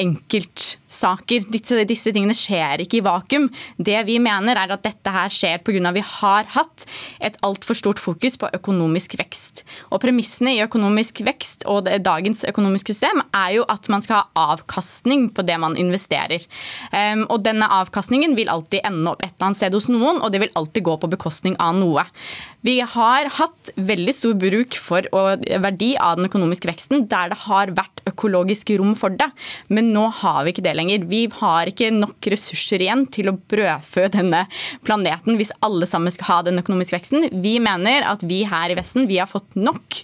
enkeltsaker. 0.87 1.47
Disse, 1.87 2.13
tingene 2.13 2.35
skjer 2.35 2.83
ikke 2.83 2.99
i 3.01 3.05
vakuum. 3.05 3.51
Det 3.79 4.05
vi 4.07 4.19
mener 4.19 4.57
er 4.57 4.73
at 4.73 4.83
dette 4.83 5.11
her 5.11 5.29
skjer 5.29 5.59
pga. 5.59 5.93
vi 5.93 6.01
har 6.01 6.45
hatt 6.45 6.87
et 7.21 7.37
altfor 7.43 7.75
stort 7.75 7.99
fokus 7.99 8.37
på 8.37 8.49
økonomisk 8.53 9.19
vekst. 9.19 9.65
Og 9.91 10.01
Premissene 10.01 10.55
i 10.57 10.63
økonomisk 10.63 11.23
vekst 11.25 11.65
og 11.67 11.89
dagens 12.03 12.45
økonomiske 12.45 12.95
system 12.95 13.23
er 13.35 13.57
jo 13.57 13.65
at 13.69 13.89
man 13.89 14.03
skal 14.03 14.23
ha 14.23 14.53
avkastning 14.55 15.31
på 15.31 15.43
det 15.43 15.59
man 15.59 15.77
investerer. 15.77 16.45
Um, 16.93 17.27
og 17.29 17.43
Denne 17.45 17.67
avkastningen 17.67 18.37
vil 18.37 18.49
alltid 18.49 18.85
ende 18.85 19.11
opp 19.11 19.23
et 19.23 19.35
eller 19.37 19.47
annet 19.47 19.57
sted 19.57 19.75
hos 19.75 19.89
noen, 19.89 20.21
og 20.23 20.33
det 20.33 20.41
vil 20.41 20.55
alltid 20.55 20.83
gå 20.83 20.97
på 20.97 21.11
bekostning 21.11 21.57
av 21.59 21.75
noe. 21.77 22.05
Vi 22.67 22.81
har 22.81 23.29
hatt 23.31 23.71
veldig 23.79 24.15
stor 24.15 24.35
bruk 24.35 24.75
for 24.75 25.07
og 25.15 25.45
verdi 25.63 25.93
av 26.03 26.17
den 26.19 26.27
økonomiske 26.27 26.67
veksten 26.67 27.05
der 27.07 27.31
det 27.31 27.39
har 27.45 27.71
vært 27.77 28.03
økologisk 28.11 28.73
rom 28.81 28.97
for 28.99 29.15
det. 29.15 29.29
Men 29.71 29.93
nå 29.95 30.09
har 30.23 30.43
vi 30.45 30.55
ikke 30.55 30.65
det 30.67 30.76
lenger. 30.79 31.07
Vi 31.11 31.25
har 31.41 31.71
ikke 31.71 31.91
nok 31.95 32.29
ressurser 32.33 32.85
igjen 32.85 33.07
til 33.13 33.31
å 33.31 33.37
brødfø 33.37 34.07
denne 34.15 34.45
planeten 34.87 35.39
hvis 35.41 35.53
alle 35.67 35.89
sammen 35.89 36.15
skal 36.15 36.31
ha 36.31 36.39
den 36.49 36.61
økonomiske 36.63 36.97
veksten. 36.97 37.29
Vi 37.43 37.57
mener 37.63 38.07
at 38.09 38.25
vi 38.27 38.43
her 38.49 38.73
i 38.73 38.79
Vesten 38.79 39.09
vi 39.11 39.19
har 39.21 39.31
fått 39.31 39.57
nok. 39.59 40.01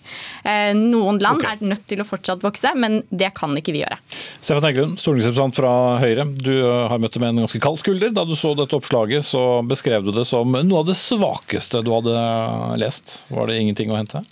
Eh, 0.49 0.73
noen 0.79 1.21
land 1.23 1.43
okay. 1.43 1.59
er 1.59 1.73
nødt 1.75 1.87
til 1.91 2.03
å 2.03 2.09
fortsatt 2.09 2.45
vokse, 2.45 2.75
men 2.79 3.03
det 3.11 3.33
kan 3.39 3.55
ikke 3.59 3.75
vi 3.75 3.85
gjøre. 3.85 3.99
Stefan 4.41 4.67
Heggelund, 4.67 4.99
stortingsrepresentant 5.01 5.59
fra 5.61 5.73
Høyre. 6.03 6.27
Du 6.33 6.55
har 6.63 7.01
møtt 7.03 7.17
det 7.17 7.23
med 7.23 7.35
en 7.35 7.45
ganske 7.45 7.63
kald 7.63 7.81
skulder. 7.83 8.13
Da 8.15 8.27
du 8.29 8.35
så 8.39 8.55
dette 8.59 8.79
oppslaget, 8.79 9.27
så 9.27 9.63
beskrev 9.67 10.07
du 10.07 10.13
det 10.17 10.27
som 10.29 10.53
noe 10.53 10.83
av 10.83 10.89
det 10.89 10.99
svakeste 10.99 11.83
du 11.85 11.93
hadde 11.95 12.17
lest? 12.81 13.23
Var 13.33 13.51
det 13.51 13.61
ingenting 13.63 13.93
å 13.93 13.99
hente? 14.01 14.25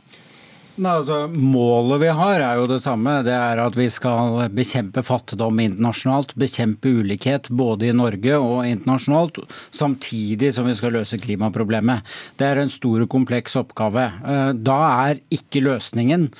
Nei, 0.78 0.92
altså, 1.00 1.24
målet 1.28 2.00
vi 2.04 2.12
har 2.14 2.42
er 2.44 2.61
jo 2.61 2.68
det 2.70 2.78
samme. 2.85 3.16
Det 3.26 3.35
er 3.35 3.61
at 3.61 3.76
vi 3.76 3.88
skal 3.90 4.38
bekjempe 4.54 5.02
fattigdom 5.04 5.59
internasjonalt. 5.64 6.37
Bekjempe 6.38 6.92
ulikhet 7.00 7.50
både 7.50 7.90
i 7.90 7.96
Norge 7.96 8.38
og 8.38 8.62
internasjonalt. 8.68 9.42
Samtidig 9.74 10.52
som 10.54 10.68
vi 10.70 10.76
skal 10.78 10.94
løse 10.94 11.18
klimaproblemet. 11.20 12.06
Det 12.38 12.46
er 12.46 12.62
en 12.62 12.72
stor 12.72 13.04
og 13.04 13.11
kompleks 13.12 13.59
oppgave. 13.61 14.06
Eh, 14.22 14.50
da 14.54 14.80
er 15.11 15.22
ikke 15.35 15.64
løsningen 15.66 16.30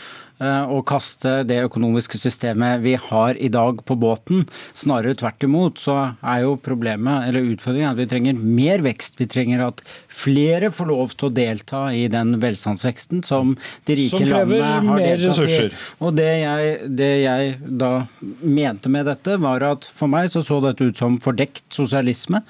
å 0.40 0.79
eh, 0.79 0.85
kaste 0.88 1.33
det 1.44 1.59
økonomiske 1.66 2.18
systemet 2.20 2.81
vi 2.81 2.94
har 2.96 3.37
i 3.37 3.50
dag 3.53 3.83
på 3.85 3.96
båten. 4.00 4.46
Snarere 4.76 5.16
tvert 5.18 5.44
imot 5.44 5.81
så 5.83 5.96
er 6.20 6.44
jo 6.46 6.55
problemet, 6.61 7.29
eller 7.29 7.50
utfordringen, 7.53 7.92
at 7.92 8.00
vi 8.00 8.09
trenger 8.09 8.40
mer 8.40 8.81
vekst. 8.85 9.18
Vi 9.20 9.29
trenger 9.31 9.66
at 9.66 9.83
flere 10.09 10.70
får 10.72 10.88
lov 10.88 11.12
til 11.14 11.29
å 11.29 11.35
delta 11.37 11.83
i 11.92 12.07
den 12.12 12.38
velstandsveksten 12.40 13.22
som 13.26 13.53
de 13.88 13.98
rike 13.98 14.22
landene 14.24 14.70
har 14.88 15.05
deltatt 15.05 15.44
i. 15.44 15.68
Og 16.00 16.16
det 16.16 16.31
jeg, 16.31 16.72
det 16.96 17.11
jeg 17.26 17.53
da 17.83 17.92
mente 18.40 18.92
med 18.92 19.11
dette, 19.11 19.37
var 19.44 19.64
at 19.68 19.88
for 19.96 20.11
meg 20.11 20.33
så 20.33 20.44
så 20.46 20.61
dette 20.64 20.88
ut 20.88 20.96
som 20.96 21.20
fordekt 21.20 21.66
sosialisme. 21.74 22.40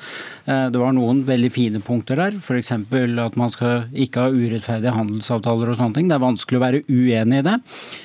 Eh, 0.46 0.68
det 0.70 0.78
var 0.78 0.94
noen 0.94 1.24
veldig 1.26 1.52
fine 1.54 1.82
punkter 1.82 2.22
der, 2.22 2.38
f.eks. 2.38 2.72
at 2.78 3.40
man 3.40 3.50
skal 3.50 3.88
ikke 3.90 4.28
ha 4.28 4.30
urettferdige 4.30 4.94
handelsavtaler 4.94 5.74
og 5.74 5.80
sånne 5.80 5.98
ting. 5.98 6.10
Det 6.10 6.18
er 6.20 6.26
vanskelig 6.28 6.60
å 6.60 6.66
være 6.68 6.84
uenig 6.86 7.42
i 7.42 7.48
det. 7.50 7.58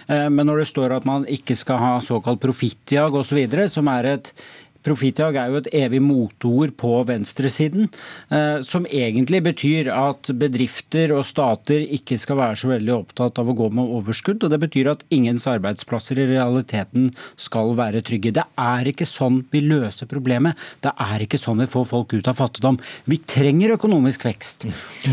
Eh, 0.07 0.27
men 0.29 0.45
når 0.47 0.63
det 0.63 0.69
står 0.71 0.95
at 0.97 1.07
man 1.07 1.25
ikke 1.31 1.57
skal 1.57 1.81
ha 1.81 1.93
såkalt 2.05 2.41
profittjag 2.43 3.15
osv., 3.15 3.41
som 3.71 3.89
er 3.91 4.11
et 4.15 4.31
Profittjag 4.85 5.37
er 5.39 5.49
jo 5.49 5.59
et 5.63 5.69
evig 5.73 6.01
motord 6.03 6.75
på 6.77 6.91
venstresiden, 7.09 7.87
eh, 8.29 8.61
som 8.61 8.85
egentlig 8.85 9.41
betyr 9.47 9.89
at 9.89 10.29
bedrifter 10.37 11.13
og 11.15 11.25
stater 11.25 11.81
ikke 11.97 12.19
skal 12.21 12.37
være 12.37 12.59
så 12.61 12.69
veldig 12.69 12.93
opptatt 12.93 13.41
av 13.41 13.49
å 13.49 13.55
gå 13.57 13.71
med 13.73 13.89
overskudd. 13.97 14.43
Og 14.45 14.53
det 14.53 14.61
betyr 14.61 14.91
at 14.91 15.05
ingens 15.09 15.47
arbeidsplasser 15.49 16.21
i 16.21 16.27
realiteten 16.29 17.09
skal 17.41 17.73
være 17.79 18.03
trygge. 18.05 18.35
Det 18.37 18.45
er 18.61 18.91
ikke 18.91 19.07
sånn 19.09 19.41
vi 19.53 19.63
løser 19.65 20.09
problemet. 20.11 20.53
Det 20.85 20.93
er 20.93 21.25
ikke 21.25 21.41
sånn 21.41 21.63
vi 21.63 21.69
får 21.71 21.89
folk 21.89 22.13
ut 22.13 22.29
av 22.29 22.37
fattigdom. 22.37 22.77
Vi 23.09 23.17
trenger 23.25 23.73
økonomisk 23.79 24.27
vekst. 24.27 24.67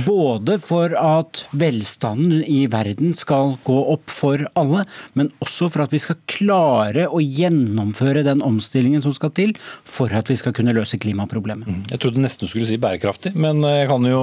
Både 0.04 0.58
for 0.60 0.92
at 1.00 1.44
velstanden 1.56 2.44
i 2.44 2.66
verden 2.72 3.16
skal 3.16 3.56
gå 3.64 3.78
opp 3.94 4.12
for 4.12 4.44
alle, 4.58 4.84
men 5.16 5.32
også 5.44 5.70
for 5.72 5.86
at 5.86 5.94
vi 5.94 6.02
skal 6.02 6.20
klare 6.28 7.08
å 7.08 7.22
gjennomføre 7.22 8.24
den 8.26 8.44
omstillingen 8.44 9.04
som 9.04 9.16
skal 9.16 9.32
til 9.36 9.56
for 9.84 10.12
at 10.14 10.30
vi 10.30 10.36
skal 10.38 10.54
kunne 10.56 10.74
løse 10.76 10.98
klimaproblemet. 11.00 11.68
Mm. 11.68 11.82
Jeg 11.92 12.02
trodde 12.02 12.22
nesten 12.24 12.46
du 12.46 12.50
skulle 12.52 12.68
si 12.68 12.78
bærekraftig, 12.80 13.34
men 13.38 13.62
jeg 13.66 13.88
kan 13.90 14.08
jo 14.08 14.22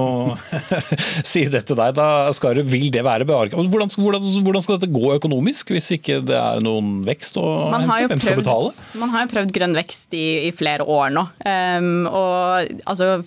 si 1.32 1.46
det 1.52 1.64
til 1.68 1.78
deg. 1.80 1.94
Da, 1.96 2.08
Skare, 2.36 2.64
vil 2.66 2.90
det 2.92 3.04
være 3.06 3.28
bærekraftig? 3.28 3.70
Hvordan, 3.70 3.94
hvordan, 3.96 4.28
hvordan, 4.46 4.66
skal 4.66 4.78
dette 4.78 4.92
gå 4.94 5.14
økonomisk, 5.16 5.74
hvis 5.74 5.90
ikke 5.98 6.20
det 6.28 6.36
er 6.38 6.64
noen 6.64 7.00
vekst 7.08 7.38
å 7.40 7.46
hente? 7.72 8.00
Hvem 8.10 8.24
skal 8.24 8.42
betale? 8.42 8.74
Man 9.00 9.14
har 9.14 9.24
jo 9.24 9.32
prøvd 9.34 9.54
grønn 9.56 9.78
vekst 9.78 10.18
i, 10.18 10.26
i 10.48 10.52
flere 10.56 10.86
år 10.86 11.14
nå. 11.14 11.26
Um, 11.44 12.06
og 12.10 12.84
altså 12.90 13.20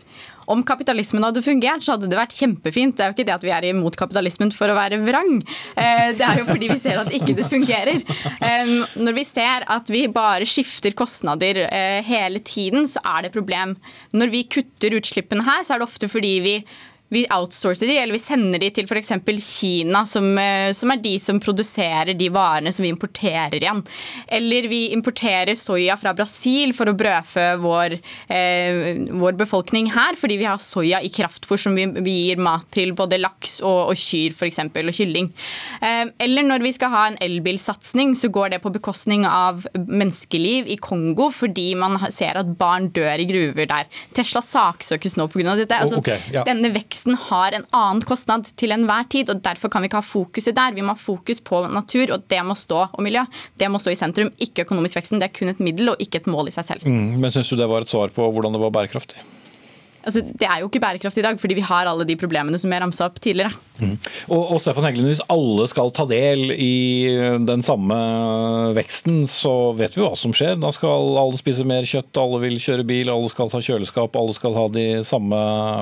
om 0.52 0.64
kapitalismen 0.66 1.26
hadde 1.26 1.44
fungert, 1.46 1.84
så 1.86 1.96
hadde 1.96 2.10
det 2.12 2.20
vært 2.20 2.36
kjempefint. 2.36 2.98
Det 2.98 3.06
er 3.06 3.12
jo 3.12 3.18
ikke 3.18 3.28
det 3.30 3.36
at 3.38 3.46
vi 3.46 3.54
er 3.56 3.70
imot 3.70 3.98
kapitalismen 4.00 4.54
for 4.56 4.72
å 4.72 4.78
være 4.78 5.02
vrang. 5.06 5.42
Eh, 5.76 6.10
det 6.18 6.28
er 6.28 6.42
jo 6.42 6.48
fordi 6.50 6.72
vi 6.72 6.80
ser 6.82 7.02
at 7.02 7.12
ikke 7.14 7.36
det 7.38 7.50
fungerer. 7.52 8.02
Når 9.00 9.18
vi 9.18 9.26
ser 9.28 9.66
at 9.72 9.90
vi 9.92 10.06
bare 10.12 10.48
skifter 10.50 10.96
kostnader 10.98 11.64
eh, 11.68 12.00
hele 12.06 12.42
tiden, 12.44 12.88
så 12.90 13.02
er 13.04 13.24
det 13.24 13.32
et 13.32 13.38
problem. 13.38 13.78
Når 14.14 14.34
vi 14.34 14.46
kutter 14.58 14.98
utslippene 15.00 15.46
her, 15.48 15.64
så 15.64 15.76
er 15.76 15.84
det 15.84 15.90
ofte 15.90 16.10
fordi 16.12 16.34
vi 16.44 16.58
vi 17.14 17.24
outsourcer 17.32 17.88
de, 17.88 17.98
eller 18.02 18.18
vi 18.18 18.22
sender 18.22 18.62
de 18.62 18.70
til 18.74 18.88
f.eks. 18.90 19.14
Kina, 19.44 20.04
som, 20.10 20.26
eh, 20.40 20.72
som, 20.76 20.92
er 20.94 21.02
de 21.04 21.14
som 21.22 21.40
produserer 21.42 22.14
de 22.18 22.30
varene 22.34 22.74
som 22.74 22.86
vi 22.86 22.92
importerer 22.94 23.60
igjen. 23.60 23.84
Eller 24.28 24.68
vi 24.72 24.82
importerer 24.96 25.56
soya 25.60 25.98
fra 26.00 26.16
Brasil 26.18 26.74
for 26.76 26.90
å 26.90 26.96
brødfø 26.98 27.48
vår, 27.64 27.98
eh, 28.34 29.04
vår 29.10 29.38
befolkning 29.40 29.92
her, 29.94 30.18
fordi 30.20 30.40
vi 30.42 30.50
har 30.50 30.62
soya 30.62 31.02
i 31.04 31.12
kraftfôr 31.14 31.60
som 31.60 31.78
vi, 31.78 31.86
vi 32.02 32.18
gir 32.30 32.42
mat 32.42 32.66
til 32.74 32.96
både 32.98 33.22
laks 33.22 33.60
og, 33.62 33.94
og 33.94 34.00
kyr 34.00 34.34
f.eks., 34.34 34.62
og 34.64 34.94
kylling. 34.94 35.30
Eh, 35.82 36.06
eller 36.24 36.48
når 36.48 36.66
vi 36.66 36.74
skal 36.76 36.94
ha 36.94 37.06
en 37.10 37.20
elbilsatsing, 37.24 38.16
så 38.18 38.32
går 38.34 38.56
det 38.56 38.64
på 38.64 38.74
bekostning 38.74 39.28
av 39.30 39.68
menneskeliv 39.74 40.70
i 40.72 40.80
Kongo, 40.82 41.30
fordi 41.34 41.74
man 41.80 42.00
ser 42.14 42.40
at 42.40 42.56
barn 42.58 42.90
dør 42.96 43.22
i 43.22 43.28
gruver 43.30 43.70
der. 43.70 43.90
Tesla 44.16 44.42
saksøkes 44.44 45.18
nå 45.20 45.28
pga. 45.32 45.56
dette. 45.60 45.78
Altså, 45.78 46.00
okay, 46.02 46.20
ja. 46.34 46.44
Denne 46.48 46.72
veksten 46.74 47.03
veksten 47.04 47.16
har 47.30 47.52
en 47.52 47.66
annen 47.72 48.02
kostnad 48.02 48.48
til 48.56 48.72
enhver 48.72 49.08
tid. 49.10 49.30
og 49.30 49.42
Derfor 49.44 49.70
kan 49.70 49.82
vi 49.82 49.88
ikke 49.88 50.00
ha 50.00 50.02
fokuset 50.02 50.56
der. 50.56 50.74
Vi 50.74 50.82
må 50.82 50.94
ha 50.94 50.96
fokus 50.96 51.42
på 51.42 51.68
natur, 51.68 52.14
og 52.14 52.24
det 52.30 52.44
må 52.46 52.56
stå, 52.56 52.88
og 52.94 53.04
miljø. 53.04 53.26
Det 53.58 53.70
må 53.70 53.80
stå 53.80 53.92
i 53.92 53.96
sentrum, 53.96 54.32
ikke 54.40 54.64
økonomisk 54.64 54.98
veksten. 54.98 55.20
Det 55.20 55.30
er 55.30 55.38
kun 55.38 55.50
et 55.50 55.60
middel 55.60 55.90
og 55.90 56.00
ikke 56.00 56.22
et 56.22 56.28
mål 56.28 56.48
i 56.48 56.52
seg 56.52 56.66
selv. 56.66 56.88
Mm, 56.88 57.20
men 57.20 57.32
Syns 57.32 57.50
du 57.50 57.58
det 57.58 57.68
var 57.68 57.82
et 57.82 57.90
svar 57.90 58.10
på 58.10 58.32
hvordan 58.32 58.54
det 58.54 58.62
var 58.62 58.72
bærekraftig? 58.72 59.20
Altså, 60.04 60.24
det 60.24 60.48
er 60.48 60.62
jo 60.62 60.70
ikke 60.70 60.82
bærekraftig 60.84 61.24
i 61.24 61.26
dag, 61.26 61.38
fordi 61.40 61.56
vi 61.58 61.66
har 61.66 61.88
alle 61.88 62.06
de 62.08 62.18
problemene 62.20 62.60
som 62.60 62.72
jeg 62.74 62.84
ramsa 62.84 63.08
opp 63.08 63.22
tidligere. 63.24 63.54
Mm. 63.80 63.96
Og, 64.30 64.42
og, 64.42 64.60
Stefan 64.62 64.86
Heggelund, 64.86 65.10
Hvis 65.10 65.24
alle 65.34 65.66
skal 65.72 65.90
ta 65.96 66.06
del 66.10 66.52
i 66.54 67.08
den 67.42 67.64
samme 67.66 67.98
veksten, 68.78 69.24
så 69.32 69.74
vet 69.78 69.98
vi 69.98 70.04
hva 70.04 70.14
som 70.20 70.36
skjer. 70.36 70.60
Da 70.62 70.70
skal 70.76 71.18
alle 71.20 71.40
spise 71.40 71.66
mer 71.68 71.88
kjøtt, 71.88 72.12
alle 72.20 72.42
vil 72.44 72.60
kjøre 72.62 72.86
bil, 72.88 73.12
alle 73.14 73.32
skal 73.32 73.52
ha 73.54 73.64
kjøleskap, 73.64 74.20
alle 74.20 74.36
skal 74.38 74.60
ha 74.60 74.68
de 74.76 74.88
samme 75.08 75.40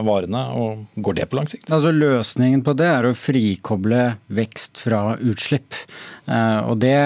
varene. 0.08 0.46
og 0.56 1.02
Går 1.04 1.20
det 1.20 1.30
på 1.32 1.40
lang 1.40 1.50
sikt? 1.52 1.70
Altså, 1.72 1.94
løsningen 1.96 2.64
på 2.66 2.78
det 2.78 2.90
er 2.92 3.10
å 3.10 3.16
frikoble 3.18 4.06
vekst 4.32 4.86
fra 4.86 5.04
utslipp. 5.18 5.76
Eh, 6.30 6.60
og 6.70 6.80
Det 6.82 6.98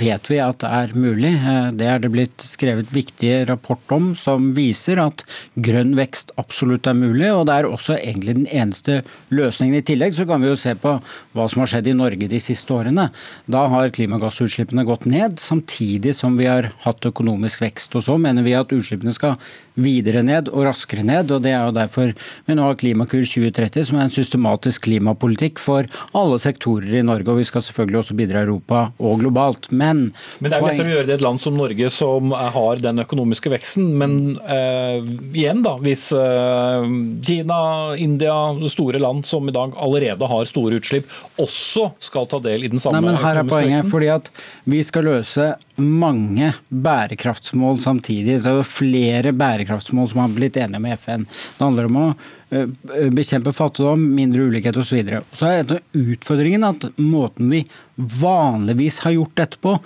vet 0.00 0.30
vi 0.30 0.38
at 0.42 0.64
er 0.66 0.94
mulig. 0.94 1.32
Eh, 1.38 1.70
det 1.76 1.86
er 1.86 1.98
det 2.02 2.10
blitt 2.10 2.42
skrevet 2.42 2.90
viktige 2.90 3.44
rapport 3.48 3.82
om 3.94 4.14
som 4.18 4.52
viser 4.56 4.98
at 5.02 5.24
grønn 5.54 5.94
vekst 5.98 6.32
absolutt 6.40 6.86
er 6.86 6.98
mulig. 6.98 7.30
og 7.30 7.46
Det 7.46 7.54
er 7.54 7.68
også 7.68 7.98
egentlig 7.98 8.34
den 8.40 8.50
eneste 8.50 9.02
løsningen 9.30 9.78
i 9.78 9.84
tillegg 9.86 10.14
så 10.14 10.26
kan 10.26 10.42
vi 10.42 10.50
jo 10.50 10.58
se 10.58 10.74
på 10.74 10.98
hva 11.34 11.48
som 11.48 11.62
har 11.62 11.70
skjedd 11.70 11.90
i 11.92 11.96
Norge 11.96 12.28
de 12.28 12.40
siste 12.40 12.74
årene. 12.74 13.10
Da 13.46 13.66
har 13.68 13.94
klimagassutslippene 13.94 14.84
gått 14.84 15.06
ned, 15.06 15.38
samtidig 15.38 16.14
som 16.14 16.36
vi 16.36 16.46
har 16.50 16.72
hatt 16.84 17.06
økonomisk 17.06 17.62
vekst. 17.62 17.94
Og 17.94 18.06
så 18.06 18.18
mener 18.18 18.42
vi 18.42 18.58
at 18.58 18.72
utslippene 18.74 19.14
skal 19.14 19.38
videre 19.82 20.22
ned 20.26 20.50
og 20.52 20.66
raskere 20.68 21.04
ned. 21.06 21.30
og 21.32 21.42
Det 21.44 21.52
er 21.54 21.64
jo 21.66 21.76
derfor 21.76 22.12
vi 22.46 22.56
nå 22.56 22.66
har 22.66 22.78
Klimakur 22.80 23.24
2030, 23.24 23.88
som 23.90 23.98
er 23.98 24.06
en 24.06 24.14
systematisk 24.14 24.86
klimapolitikk 24.88 25.60
for 25.62 25.88
alle 26.16 26.38
sektorer 26.42 27.00
i 27.00 27.04
Norge. 27.06 27.28
og 27.30 27.40
Vi 27.40 27.48
skal 27.48 27.64
selvfølgelig 27.66 28.02
også 28.02 28.16
bidra 28.18 28.42
i 28.42 28.48
Europa 28.48 28.82
og 28.98 29.20
globalt. 29.22 29.70
Men, 29.70 30.08
men 30.40 30.50
det 30.50 30.58
er 30.58 30.64
jo 30.64 30.70
lettere 30.70 30.90
å 30.90 30.94
gjøre 30.96 31.08
det 31.08 31.16
i 31.16 31.18
et 31.18 31.26
land 31.26 31.42
som 31.42 31.58
Norge, 31.58 31.90
som 31.94 32.34
har 32.34 32.82
den 32.82 33.04
økonomiske 33.04 33.52
veksten. 33.52 33.90
Men 34.00 34.16
eh, 34.44 35.00
igjen, 35.34 35.64
da, 35.66 35.76
hvis 35.82 36.10
eh, 36.16 36.88
Kina, 37.26 37.60
India, 37.96 38.36
store 38.70 39.00
land 39.02 39.26
som 39.28 39.48
i 39.48 39.54
dag 39.54 39.74
allerede 39.80 40.28
har 40.30 40.48
store 40.48 40.80
utslipp, 40.80 41.10
også 41.40 41.90
skal 42.02 42.28
ta 42.30 42.40
del 42.42 42.66
i 42.66 42.72
den 42.72 42.82
samme 42.82 43.00
Nei, 43.00 43.10
men 43.10 43.20
her 43.22 43.40
er 43.40 43.48
poenget, 43.48 43.80
veksten? 43.80 43.92
fordi 43.92 44.12
at 44.14 44.30
Vi 44.70 44.82
skal 44.86 45.06
løse 45.08 45.52
mange 45.82 46.52
bærekraftsmål 46.68 47.80
samtidig. 47.82 48.40
Så 48.40 48.54
det 48.54 48.64
er 48.64 48.74
flere 48.74 49.32
bærekraftsmål 49.36 50.10
som 50.10 50.22
har 50.24 50.34
blitt 50.34 50.58
enige 50.60 50.82
med 50.82 50.98
FN. 50.98 51.26
Det 51.26 51.64
handler 51.64 51.90
om 51.90 51.98
å 52.00 52.06
eh, 52.54 53.08
bekjempe 53.14 53.54
fattigdom, 53.56 54.04
mindre 54.16 54.48
ulikhet 54.50 54.76
osv. 54.76 54.90
Så, 54.90 55.00
videre. 55.00 55.22
så 55.32 55.50
er 55.50 55.80
utfordringen 55.96 56.66
at 56.66 56.88
måten 57.00 57.50
vi 57.52 57.64
vanligvis 57.96 59.02
har 59.04 59.16
gjort 59.18 59.36
dette 59.40 59.60
på, 59.62 59.76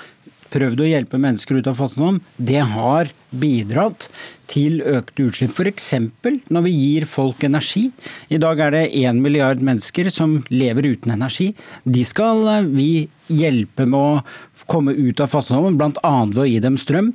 prøvd 0.55 0.85
å 0.85 0.89
hjelpe 0.89 1.19
mennesker 1.21 1.59
ut 1.59 1.71
av 1.71 1.79
fattigdom, 1.81 2.21
det 2.37 2.63
har 2.75 3.11
bidratt 3.41 4.09
til 4.51 4.81
økte 4.85 5.27
utslipp. 5.29 5.55
F.eks. 5.57 5.91
når 6.53 6.65
vi 6.67 6.73
gir 6.75 7.07
folk 7.09 7.45
energi. 7.47 7.89
I 8.31 8.41
dag 8.43 8.61
er 8.61 8.75
det 8.75 8.85
én 9.01 9.21
milliard 9.25 9.63
mennesker 9.65 10.11
som 10.13 10.43
lever 10.53 10.91
uten 10.95 11.15
energi. 11.17 11.53
De 11.85 12.05
skal 12.07 12.67
vi 12.75 13.09
hjelpe 13.33 13.87
med 13.89 13.99
å 13.99 14.23
komme 14.69 14.95
ut 14.97 15.21
av 15.21 15.29
fattigdommen, 15.33 15.77
bl.a. 15.81 16.13
ved 16.31 16.43
å 16.45 16.47
gi 16.49 16.61
dem 16.65 16.77
strøm. 16.81 17.11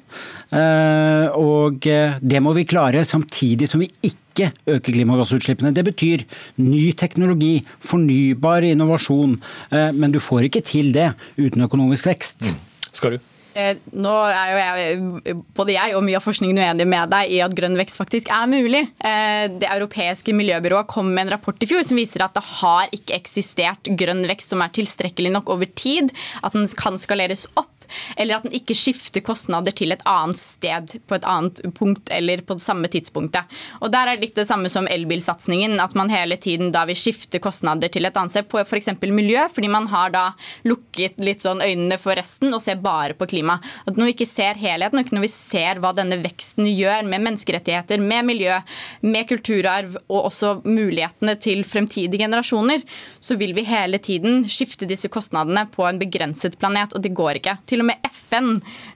Eh, 0.54 1.28
Og 1.38 1.86
eh, 1.90 2.18
det 2.22 2.42
må 2.46 2.54
vi 2.58 2.66
klare 2.70 3.06
samtidig 3.06 3.70
som 3.70 3.82
vi 3.82 3.90
ikke 4.06 4.52
øker 4.70 4.94
klimagassutslippene. 4.94 5.74
Det 5.74 5.86
betyr 5.88 6.26
ny 6.62 6.92
teknologi, 6.98 7.60
fornybar 7.86 8.66
innovasjon. 8.70 9.40
Eh, 9.72 9.92
Men 9.94 10.14
du 10.14 10.20
får 10.22 10.50
ikke 10.50 10.66
til 10.66 10.94
det 10.94 11.12
uten 11.38 11.66
økonomisk 11.66 12.10
vekst. 12.12 12.54
Skal 12.92 13.18
du? 13.18 13.29
Eh, 13.58 13.80
Nå 13.98 14.12
er 14.30 14.52
jo 14.52 14.60
jeg, 14.60 15.38
både 15.58 15.74
jeg 15.74 15.96
og 15.98 16.04
mye 16.06 16.20
av 16.20 16.26
forskningen 16.26 16.60
uenig 16.62 16.88
med 16.90 17.10
deg 17.14 17.34
i 17.34 17.40
at 17.46 17.56
grønn 17.58 17.78
vekst 17.80 18.00
faktisk 18.00 18.30
er 18.34 18.50
mulig. 18.52 18.84
Eh, 19.00 19.48
Det 19.60 19.70
europeiske 19.70 20.36
miljøbyrået 20.36 20.90
kom 20.92 21.10
med 21.14 21.28
en 21.28 21.34
rapport 21.38 21.58
i 21.64 21.70
fjor 21.70 21.86
som 21.88 21.98
viser 22.00 22.24
at 22.26 22.36
det 22.38 22.46
har 22.62 22.94
ikke 22.96 23.18
eksistert 23.18 23.90
grønn 24.00 24.26
vekst 24.30 24.54
som 24.54 24.62
er 24.62 24.74
tilstrekkelig 24.76 25.34
nok 25.34 25.50
over 25.56 25.70
tid. 25.74 26.14
At 26.44 26.54
den 26.54 26.68
kan 26.78 27.00
skaleres 27.02 27.48
opp. 27.56 27.69
Eller 28.18 28.40
at 28.40 28.48
den 28.48 28.56
ikke 28.58 28.78
skifter 28.78 29.24
kostnader 29.26 29.76
til 29.76 29.94
et 29.96 30.04
annet 30.10 30.40
sted 30.40 30.96
på 31.08 31.18
et 31.18 31.28
annet 31.28 31.62
punkt 31.78 32.12
eller 32.14 32.44
på 32.46 32.58
det 32.60 32.66
samme 32.66 32.90
tidspunktet. 32.92 33.60
Og 33.82 33.92
Der 33.92 34.08
er 34.08 34.18
det 34.18 34.28
litt 34.28 34.40
det 34.40 34.48
samme 34.50 34.70
som 34.72 34.88
elbilsatsingen. 34.88 35.80
At 35.82 35.96
man 35.98 36.12
hele 36.14 36.38
tiden 36.38 36.72
da 36.76 36.86
vil 36.90 36.98
skifte 37.00 37.42
kostnader 37.44 37.92
til 37.92 38.08
et 38.08 38.18
annet 38.18 38.36
sted 38.36 38.50
på 38.50 38.62
f.eks. 38.62 38.92
miljø. 39.02 39.48
Fordi 39.54 39.72
man 39.72 39.88
har 39.92 40.14
da 40.14 40.26
lukket 40.68 41.20
litt 41.22 41.44
sånn 41.46 41.64
øynene 41.64 42.00
for 42.02 42.18
resten 42.20 42.54
og 42.54 42.64
ser 42.64 42.80
bare 42.84 43.18
på 43.18 43.28
klima. 43.30 43.60
At 43.86 43.98
Når 43.98 44.12
vi 44.12 44.16
ikke 44.18 44.30
ser 44.30 44.60
helheten, 44.60 45.00
og 45.00 45.06
ikke 45.06 45.18
når 45.18 45.28
vi 45.28 45.34
ser 45.34 45.82
hva 45.82 45.94
denne 45.96 46.20
veksten 46.24 46.68
gjør 46.70 47.08
med 47.10 47.26
menneskerettigheter, 47.26 48.02
med 48.02 48.28
miljø, 48.30 48.60
med 49.02 49.28
kulturarv 49.30 49.98
og 50.08 50.30
også 50.30 50.60
mulighetene 50.66 51.36
til 51.42 51.64
fremtidige 51.68 52.24
generasjoner, 52.24 52.84
så 53.20 53.38
vil 53.40 53.54
vi 53.58 53.66
hele 53.68 54.00
tiden 54.02 54.44
skifte 54.50 54.88
disse 54.90 55.10
kostnadene 55.12 55.66
på 55.74 55.86
en 55.88 56.00
begrenset 56.02 56.58
planet. 56.60 56.96
Og 56.96 57.04
det 57.04 57.14
går 57.18 57.40
ikke. 57.42 57.58
Til 57.70 57.79
og 57.84 57.90
med 57.90 58.10
FN 58.10 58.52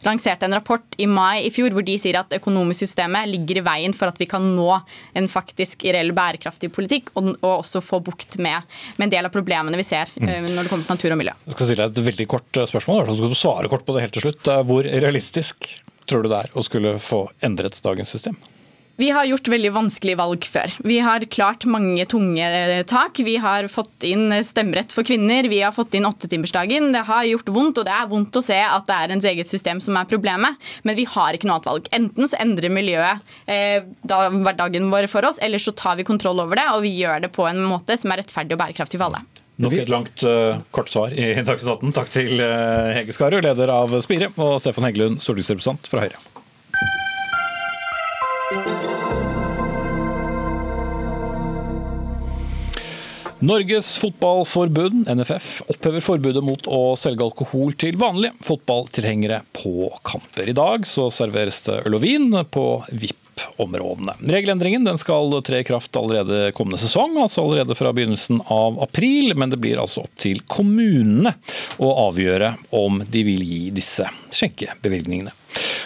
lanserte 0.06 0.48
en 0.48 0.56
rapport 0.58 0.98
i 1.02 1.08
mai 1.10 1.46
i 1.48 1.52
fjor 1.54 1.74
hvor 1.76 1.86
de 1.86 1.96
sier 2.02 2.20
at 2.20 2.34
økonomisk 2.38 2.86
systemet 2.86 3.32
ligger 3.32 3.62
i 3.62 3.66
veien 3.66 3.96
for 3.98 4.12
at 4.12 4.20
vi 4.22 4.28
kan 4.30 4.46
nå 4.56 4.70
en 5.18 5.30
faktisk 5.32 5.86
reell 5.88 6.14
bærekraftig 6.16 6.72
politikk, 6.76 7.12
og, 7.18 7.34
og 7.42 7.52
også 7.60 7.84
få 7.84 8.02
bukt 8.04 8.38
med, 8.42 8.66
med 8.98 9.08
en 9.08 9.16
del 9.16 9.30
av 9.30 9.34
problemene 9.34 9.80
vi 9.80 9.88
ser 9.88 10.12
mm. 10.16 10.54
når 10.54 10.62
det 10.66 10.70
kommer 10.72 10.88
til 10.88 10.98
natur 10.98 11.16
og 11.16 11.22
miljø. 11.24 11.36
Jeg 11.48 11.58
skal 11.58 11.70
stille 11.70 11.88
deg 11.88 11.98
et 11.98 12.08
veldig 12.12 12.30
kort 12.36 12.62
eh, 12.62 12.70
spørsmål. 12.70 13.06
så 13.10 13.20
skal 13.20 13.34
du 13.34 13.40
svare 13.40 13.72
kort 13.72 13.88
på 13.88 13.96
det 13.96 14.06
helt 14.06 14.18
til 14.18 14.28
slutt. 14.28 14.48
Eh, 14.48 14.64
Hvor 14.70 14.88
realistisk 14.88 15.70
tror 16.10 16.26
du 16.26 16.32
det 16.32 16.44
er 16.46 16.58
å 16.58 16.66
skulle 16.66 16.98
få 17.02 17.26
endret 17.46 17.80
dagens 17.86 18.12
system? 18.16 18.38
Vi 18.96 19.08
har 19.10 19.26
gjort 19.26 19.48
veldig 19.50 19.72
vanskelige 19.74 20.18
valg 20.20 20.44
før. 20.46 20.74
Vi 20.86 21.00
har 21.02 21.24
klart 21.34 21.66
mange 21.66 22.04
tunge 22.06 22.46
eh, 22.46 22.84
tak. 22.86 23.18
Vi 23.26 23.40
har 23.42 23.66
fått 23.72 24.06
inn 24.06 24.30
stemmerett 24.46 24.94
for 24.94 25.08
kvinner, 25.08 25.48
vi 25.50 25.64
har 25.64 25.74
fått 25.74 25.96
inn 25.98 26.06
åttetimersdagen. 26.06 26.92
Det 26.94 27.02
har 27.08 27.26
gjort 27.26 27.50
vondt, 27.56 27.82
og 27.82 27.88
det 27.88 27.96
er 27.96 28.12
vondt 28.12 28.38
å 28.38 28.44
se 28.46 28.60
at 28.62 28.86
det 28.86 29.00
er 29.00 29.16
ens 29.16 29.26
eget 29.32 29.50
system 29.50 29.82
som 29.82 29.98
er 29.98 30.10
problemet. 30.10 30.62
Men 30.86 30.98
vi 31.00 31.08
har 31.10 31.34
ikke 31.34 31.50
noe 31.50 31.58
annet 31.58 31.72
valg. 31.72 31.90
Enten 31.98 32.30
så 32.30 32.38
endrer 32.44 32.74
miljøet 32.74 33.34
eh, 33.50 33.82
da, 34.06 34.28
hverdagen 34.30 34.92
vår 34.94 35.10
for 35.10 35.26
oss, 35.26 35.42
eller 35.42 35.62
så 35.62 35.74
tar 35.74 35.98
vi 35.98 36.06
kontroll 36.06 36.44
over 36.46 36.62
det, 36.62 36.68
og 36.76 36.86
vi 36.86 36.94
gjør 36.94 37.26
det 37.26 37.34
på 37.34 37.50
en 37.50 37.64
måte 37.66 37.98
som 37.98 38.14
er 38.14 38.22
rettferdig 38.22 38.54
og 38.54 38.62
bærekraftig 38.62 39.02
for 39.02 39.10
alle. 39.10 39.26
Nok 39.64 39.74
et 39.78 39.90
langt, 39.90 40.24
uh, 40.26 40.62
kort 40.74 40.90
svar 40.90 41.14
i 41.14 41.34
Dagsnytt 41.38 41.70
18. 41.70 41.94
Takk 41.98 42.10
til 42.14 42.42
uh, 42.42 42.94
Hege 42.94 43.14
Skarud, 43.14 43.42
leder 43.46 43.74
av 43.74 43.94
Spire, 44.06 44.30
og 44.38 44.58
Stefan 44.62 44.90
Heggelund, 44.90 45.22
stortingsrepresentant 45.22 45.90
fra 45.90 46.08
Høyre. 46.08 46.22
Norges 53.44 53.98
Fotballforbund, 54.00 55.10
NFF, 55.12 55.66
opphever 55.68 56.00
forbudet 56.00 56.44
mot 56.48 56.68
å 56.72 56.94
selge 56.96 57.26
alkohol 57.26 57.74
til 57.76 57.98
vanlige 58.00 58.38
fotballtilhengere 58.40 59.42
på 59.58 59.90
kamper. 60.08 60.48
I 60.48 60.56
dag 60.56 60.88
så 60.88 61.10
serveres 61.12 61.60
det 61.66 61.82
øl 61.82 61.98
og 61.98 62.06
vin 62.06 62.30
på 62.48 62.64
VIP-områdene. 63.34 64.14
Regelendringen 64.28 64.98
skal 64.98 65.42
tre 65.44 65.60
i 65.60 65.64
kraft 65.64 65.96
allerede 65.96 66.52
kommende 66.52 66.78
sesong, 66.78 67.18
altså 67.18 67.44
allerede 67.44 67.76
fra 67.76 67.94
begynnelsen 67.94 68.42
av 68.48 68.82
april, 68.84 69.36
men 69.36 69.50
det 69.50 69.58
blir 69.58 69.80
altså 69.82 70.06
opp 70.06 70.16
til 70.20 70.42
kommunene 70.48 71.36
å 71.78 71.94
avgjøre 72.10 72.54
om 72.72 73.04
de 73.10 73.24
vil 73.24 73.44
gi 73.44 73.72
disse 73.74 74.08
skjenkebevilgningene. 74.32 75.34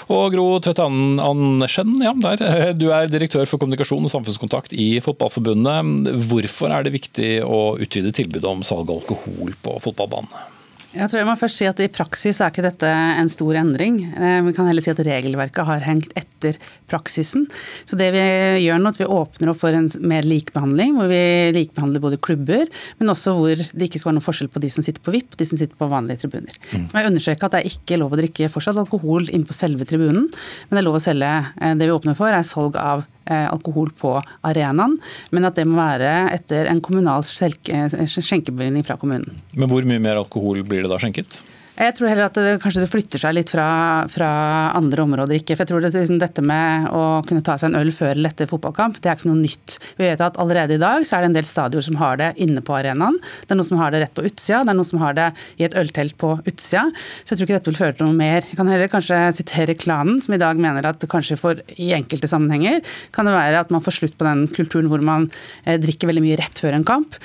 Og 0.08 0.32
Gro 0.32 0.46
Tvedt 0.64 0.80
Andersen, 0.80 1.98
ja, 2.00 2.14
der. 2.16 2.72
du 2.80 2.88
er 2.96 3.10
direktør 3.12 3.48
for 3.50 3.60
kommunikasjon 3.60 4.06
og 4.08 4.14
samfunnskontakt 4.14 4.72
i 4.72 5.02
Fotballforbundet. 5.04 6.14
Hvorfor 6.30 6.72
er 6.72 6.88
det 6.88 6.96
viktig 6.96 7.32
å 7.44 7.76
utvide 7.76 8.16
tilbudet 8.16 8.48
om 8.48 8.64
salg 8.68 8.88
av 8.88 9.02
alkohol 9.02 9.58
på 9.64 9.76
fotballbanene? 9.84 10.57
Jeg 10.98 11.12
tror 11.12 11.20
jeg 11.22 11.28
må 11.30 11.36
først 11.38 11.60
si 11.62 11.68
at 11.70 11.80
I 11.84 11.88
praksis 11.94 12.40
er 12.42 12.50
ikke 12.50 12.64
dette 12.66 12.88
en 12.90 13.30
stor 13.30 13.58
endring. 13.60 14.00
Eh, 14.18 14.40
Vi 14.48 14.54
kan 14.58 14.66
heller 14.66 14.82
si 14.82 14.90
at 14.90 15.02
regelverket 15.06 15.68
har 15.68 15.84
hengt 15.86 16.14
etter 16.18 16.58
praksisen. 16.90 17.46
Så 17.86 17.98
det 18.00 18.08
vi 18.16 18.24
gjør 18.64 18.82
nå, 18.82 18.90
at 18.94 19.02
vi 19.02 19.06
åpner 19.06 19.52
opp 19.52 19.60
for 19.62 19.76
en 19.78 19.90
mer 20.02 20.26
likebehandling, 20.26 20.96
hvor 20.98 21.12
vi 21.12 21.22
likebehandler 21.58 22.04
både 22.04 22.20
klubber, 22.24 22.66
men 22.98 23.14
også 23.14 23.36
hvor 23.38 23.56
det 23.62 23.90
ikke 23.90 24.02
skal 24.02 24.12
være 24.12 24.18
noen 24.20 24.28
forskjell 24.28 24.50
på 24.54 24.64
de 24.64 24.72
som 24.74 24.86
sitter 24.86 25.04
på 25.06 25.14
VIP 25.14 25.36
og 25.36 25.42
de 25.44 25.50
som 25.52 25.62
sitter 25.62 25.78
på 25.78 25.90
vanlige 25.92 26.24
tribuner. 26.26 26.58
Så 26.74 26.96
må 26.96 27.04
jeg 27.04 27.12
understreke 27.12 27.46
at 27.50 27.58
det 27.58 27.62
er 27.62 27.72
ikke 27.76 28.00
lov 28.02 28.16
å 28.16 28.22
drikke 28.22 28.50
fortsatt 28.54 28.80
alkohol 28.82 29.30
inn 29.30 29.46
på 29.48 29.58
selve 29.58 29.86
tribunen, 29.90 30.32
men 30.32 30.74
det 30.74 30.82
er 30.82 30.88
lov 30.90 30.98
å 30.98 31.04
selge 31.04 31.30
eh, 31.62 31.76
Det 31.78 31.86
vi 31.86 31.94
åpner 31.94 32.18
for, 32.18 32.34
er 32.34 32.48
salg 32.48 32.80
av 32.82 33.06
alkohol 33.36 33.92
på 33.98 34.16
arenaen, 34.48 34.98
men 35.36 35.48
at 35.48 35.58
det 35.58 35.68
må 35.68 35.80
være 35.80 36.32
etter 36.36 36.70
en 36.72 36.82
kommunal 36.84 37.26
eh, 37.26 37.98
skjenkebevilgning 38.08 38.86
fra 38.88 38.98
kommunen. 39.00 39.38
Men 39.58 39.72
hvor 39.72 39.86
mye 39.88 40.02
mer 40.04 40.22
alkohol 40.22 40.64
blir 40.68 40.86
det 40.86 40.92
da 40.92 41.00
skjenket? 41.02 41.40
Jeg 41.78 41.94
tror 41.94 42.10
heller 42.10 42.26
at 42.26 42.38
det, 42.42 42.56
kanskje 42.64 42.88
flytter 42.90 43.22
seg 43.22 43.36
litt 43.38 43.52
fra, 43.54 43.68
fra 44.10 44.30
andre 44.78 45.04
områder. 45.04 45.38
ikke, 45.38 45.54
for 45.54 45.62
jeg 45.62 45.70
tror 45.70 45.84
det, 45.86 45.92
liksom, 45.94 46.18
Dette 46.18 46.42
med 46.42 46.88
å 46.90 47.22
kunne 47.28 47.44
ta 47.46 47.54
seg 47.62 47.70
en 47.70 47.78
øl 47.78 47.92
før 47.94 48.16
eller 48.16 48.34
etter 48.34 48.50
fotballkamp, 48.50 48.98
det 49.04 49.12
er 49.12 49.20
ikke 49.20 49.30
noe 49.30 49.44
nytt. 49.44 49.78
Vi 50.00 50.08
vet 50.08 50.24
at 50.26 50.40
Allerede 50.42 50.78
i 50.78 50.82
dag 50.82 51.06
så 51.06 51.18
er 51.18 51.24
det 51.24 51.30
en 51.30 51.38
del 51.38 51.46
stadioner 51.46 51.86
som 51.86 52.00
har 52.02 52.18
det 52.18 52.32
inne 52.42 52.64
på 52.66 52.74
arenaen. 52.74 53.20
Det 53.46 53.54
er 53.54 53.60
noen 53.60 53.70
som 53.70 53.82
har 53.82 53.94
det 53.94 54.02
rett 54.02 54.16
på 54.18 54.26
utsida, 54.26 54.64
det 54.66 54.74
er 54.74 54.80
noen 54.80 54.90
som 54.90 55.04
har 55.06 55.18
det 55.18 55.30
i 55.62 55.68
et 55.70 55.78
øltelt 55.78 56.18
på 56.18 56.34
utsida. 56.50 56.88
Så 57.22 57.36
jeg 57.36 57.38
tror 57.38 57.46
ikke 57.46 57.60
dette 57.60 57.74
vil 57.74 57.82
føre 57.84 57.98
til 58.00 58.10
noe 58.10 58.18
mer. 58.18 58.42
Jeg 58.50 58.58
kan 58.58 58.74
heller 58.74 58.94
kanskje 58.94 59.24
sitere 59.38 59.78
Klanen, 59.78 60.22
som 60.26 60.34
i 60.34 60.42
dag 60.42 60.58
mener 60.62 60.90
at 60.90 61.06
kanskje 61.14 61.38
for 61.38 61.62
i 61.78 61.94
enkelte 61.98 62.30
sammenhenger 62.32 62.82
kan 63.14 63.30
det 63.30 63.38
være 63.38 63.62
at 63.62 63.74
man 63.74 63.86
får 63.86 64.00
slutt 64.00 64.18
på 64.18 64.26
den 64.26 64.48
kulturen 64.50 64.90
hvor 64.90 65.06
man 65.06 65.30
eh, 65.66 65.78
drikker 65.78 66.10
veldig 66.10 66.26
mye 66.26 66.42
rett 66.42 66.66
før 66.66 66.80
en 66.80 66.88
kamp 66.88 67.22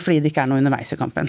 fordi 0.00 0.20
det 0.24 0.30
ikke 0.32 0.44
er 0.44 0.50
noe 0.50 0.62
underveis 0.62 0.92
i 0.94 0.98
kampen. 1.00 1.28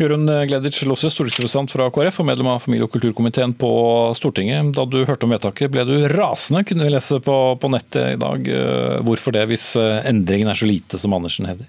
Jørund 0.00 0.30
Gleditsch 0.48 0.86
Losse, 0.88 1.10
stortingsrepresentant 1.12 1.72
fra 1.74 1.88
KrF 1.94 2.20
og 2.22 2.28
medlem 2.30 2.48
av 2.52 2.62
familie- 2.64 2.86
og 2.88 2.92
kulturkomiteen 2.94 3.54
på 3.58 3.70
Stortinget. 4.18 4.72
Da 4.76 4.86
du 4.88 5.02
hørte 5.08 5.28
om 5.28 5.34
vedtaket, 5.34 5.70
ble 5.72 5.84
du 5.88 5.94
rasende, 6.12 6.64
kunne 6.68 6.88
vi 6.88 6.94
lese 6.94 7.20
på, 7.22 7.36
på 7.62 7.70
nettet 7.72 8.16
i 8.16 8.20
dag. 8.20 8.48
Eh, 8.48 8.98
Hvorfor 9.06 9.34
det, 9.36 9.46
hvis 9.52 9.72
eh, 9.80 10.00
endringen 10.10 10.50
er 10.52 10.58
så 10.58 10.68
lite 10.68 10.98
som 11.00 11.14
Andersen 11.16 11.48
hevder? 11.50 11.68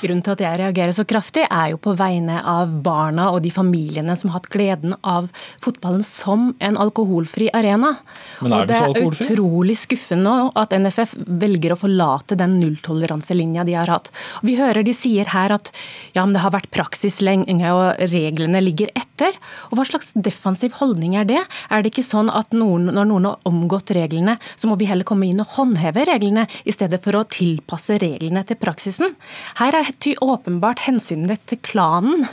Grunnen 0.00 0.22
til 0.24 0.32
at 0.32 0.42
jeg 0.44 0.58
reagerer 0.62 0.94
så 0.96 1.04
kraftig, 1.08 1.44
er 1.44 1.72
jo 1.74 1.80
på 1.82 1.92
vegne 1.98 2.38
av 2.46 2.72
barna 2.84 3.28
og 3.34 3.42
de 3.44 3.50
familiene 3.52 4.14
som 4.16 4.30
har 4.30 4.40
hatt 4.40 4.48
gleden 4.52 4.94
av 5.04 5.28
fotballen 5.60 6.04
som 6.06 6.54
en 6.64 6.78
alkoholfri 6.80 7.50
arena. 7.56 7.92
Men 8.40 8.54
er 8.56 8.64
og 8.64 8.70
det 8.70 8.78
så 8.80 8.88
er 8.88 9.08
utrolig 9.10 9.76
skuffende 9.76 10.32
at 10.56 10.72
NFF 10.72 11.12
velger 11.42 11.74
å 11.74 11.80
forlate 11.82 12.38
den 12.40 12.56
nulltoleranselinja 12.62 13.66
de 13.68 13.76
har 13.76 13.92
hatt. 13.92 14.08
Vi 14.46 14.56
hører 14.56 14.86
de 14.86 14.94
sier 14.96 15.28
her 15.34 15.52
at 15.52 15.68
ja, 16.14 16.24
men 16.24 16.32
det 16.36 16.44
har 16.46 16.54
vært 16.54 16.70
praksis 16.72 17.20
lenge 17.24 17.74
og 17.74 18.00
reglene 18.12 18.62
ligger 18.64 18.92
etter. 18.96 19.36
Og 19.68 19.76
Hva 19.78 19.86
slags 19.90 20.14
defensiv 20.16 20.78
holdning 20.80 21.18
er 21.20 21.28
det? 21.28 21.42
Er 21.68 21.84
det 21.84 21.92
ikke 21.92 22.06
sånn 22.06 22.32
at 22.32 22.56
noen, 22.56 22.88
når 22.88 23.10
noen 23.12 23.28
har 23.28 23.48
omgått 23.48 23.92
reglene, 23.96 24.38
så 24.56 24.70
må 24.70 24.78
vi 24.80 24.88
heller 24.88 25.04
komme 25.08 25.28
inn 25.28 25.44
og 25.44 25.58
håndheve 25.58 26.06
reglene, 26.08 26.46
i 26.64 26.72
stedet 26.72 27.02
for 27.04 27.18
å 27.18 27.26
tilpasse 27.28 28.00
reglene 28.00 28.42
til 28.48 28.58
praksisen? 28.60 29.14
Her 29.60 29.76
er 29.76 29.89
ty 29.98 30.14
åpenbart 30.22 30.86
hensynet 30.86 31.42
til 31.50 31.62
klanen 31.66 32.26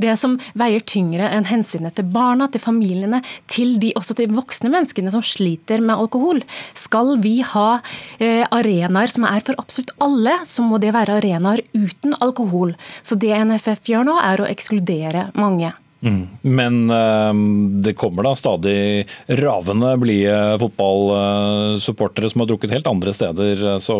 det 0.00 0.14
som 0.20 0.36
veier 0.58 0.82
tyngre 0.86 1.28
enn 1.28 1.48
hensynet 1.50 1.96
til 1.98 2.08
barna, 2.12 2.48
til 2.50 2.62
familiene, 2.62 3.22
til 3.50 3.76
de, 3.82 3.92
også 3.98 4.16
til 4.18 4.32
voksne 4.32 4.72
menneskene 4.72 5.12
som 5.12 5.24
sliter 5.24 5.82
med 5.84 6.00
alkohol. 6.00 6.42
Skal 6.78 7.16
vi 7.24 7.38
ha 7.46 7.68
eh, 8.18 8.46
arenaer 8.48 9.12
som 9.12 9.28
er 9.28 9.44
for 9.46 9.60
absolutt 9.60 9.92
alle, 10.02 10.38
så 10.48 10.64
må 10.64 10.80
det 10.82 10.94
være 10.96 11.20
arenaer 11.20 11.64
uten 11.76 12.16
alkohol. 12.20 12.74
Så 13.02 13.18
det 13.20 13.34
NFF 13.44 13.92
gjør 13.92 14.08
nå, 14.08 14.16
er 14.24 14.42
å 14.42 14.48
ekskludere 14.48 15.28
mange. 15.38 15.74
Mm. 16.00 16.28
Men 16.40 16.90
eh, 16.90 17.32
det 17.84 17.94
kommer 18.00 18.24
da 18.24 18.34
stadig 18.38 19.06
ravende 19.40 19.92
blide 20.00 20.58
fotballsupportere 20.62 22.30
som 22.30 22.40
har 22.42 22.48
drukket 22.48 22.72
helt 22.72 22.88
andre 22.88 23.12
steder. 23.12 23.64
Så 23.84 23.98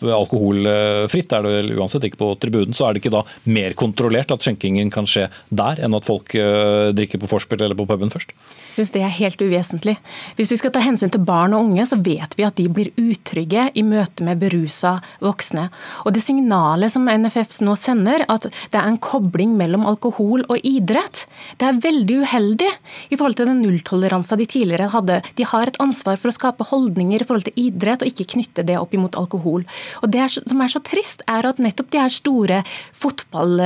alkoholfritt 0.00 1.32
er 1.36 1.44
det 1.44 1.54
vel 1.58 1.72
uansett 1.78 2.06
ikke 2.08 2.20
på 2.22 2.30
tribunen. 2.40 2.76
Så 2.76 2.88
er 2.88 2.94
det 2.94 3.04
ikke 3.04 3.14
da 3.14 3.24
mer 3.44 3.76
kontrollert 3.78 4.32
at 4.34 4.44
skjenkingen 4.44 4.92
kan 4.94 5.08
skje 5.08 5.28
der, 5.48 5.80
enn 5.84 5.96
at 5.96 6.08
folk 6.08 6.34
eh, 6.38 6.90
drikker 6.96 7.20
på 7.22 7.30
vorspiel 7.30 7.66
eller 7.66 7.78
på 7.78 7.88
puben 7.88 8.12
først? 8.12 8.32
Jeg 8.34 8.80
synes 8.80 8.94
det 8.96 9.04
er 9.06 9.12
helt 9.20 9.42
uvesentlig. 9.44 9.94
Hvis 10.38 10.50
vi 10.50 10.58
skal 10.58 10.72
ta 10.74 10.82
hensyn 10.82 11.12
til 11.12 11.22
barn 11.22 11.54
og 11.54 11.68
unge, 11.68 11.84
så 11.86 11.98
vet 12.00 12.34
vi 12.34 12.46
at 12.46 12.56
de 12.58 12.66
blir 12.72 12.90
utrygge 12.98 13.68
i 13.70 13.84
møte 13.86 14.24
med 14.26 14.40
berusa 14.40 14.96
voksne. 15.22 15.68
Og 16.02 16.16
det 16.16 16.24
signalet 16.24 16.90
som 16.90 17.06
NFF 17.06 17.60
nå 17.62 17.76
sender, 17.78 18.24
at 18.32 18.48
det 18.48 18.80
er 18.80 18.88
en 18.88 18.98
kobling 18.98 19.54
mellom 19.60 19.86
alkohol 19.86 20.42
og 20.48 20.66
idrett, 20.66 21.26
det 21.60 21.68
er 21.68 21.80
veldig 21.84 22.18
uheldig 22.24 22.70
i 23.10 23.18
forhold 23.18 23.38
til 23.38 23.48
den 23.50 23.62
nulltoleransa 23.64 24.38
de 24.40 24.46
tidligere 24.50 24.90
hadde. 24.92 25.20
De 25.38 25.46
har 25.48 25.70
et 25.70 25.80
ansvar 25.82 26.18
for 26.20 26.30
å 26.30 26.36
skape 26.36 26.66
holdninger 26.68 27.22
i 27.22 27.26
forhold 27.26 27.48
til 27.48 27.58
idrett, 27.66 28.02
og 28.02 28.10
ikke 28.10 28.28
knytte 28.34 28.64
det 28.66 28.78
opp 28.80 28.94
imot 28.96 29.18
alkohol. 29.20 29.66
Og 30.02 30.10
Det 30.14 30.20
er, 30.22 30.30
som 30.34 30.60
er 30.62 30.70
så 30.70 30.82
trist, 30.84 31.24
er 31.30 31.46
at 31.48 31.60
nettopp 31.62 31.90
de 31.90 32.02
her 32.02 32.12
store 32.12 32.60
fotball, 32.94 33.58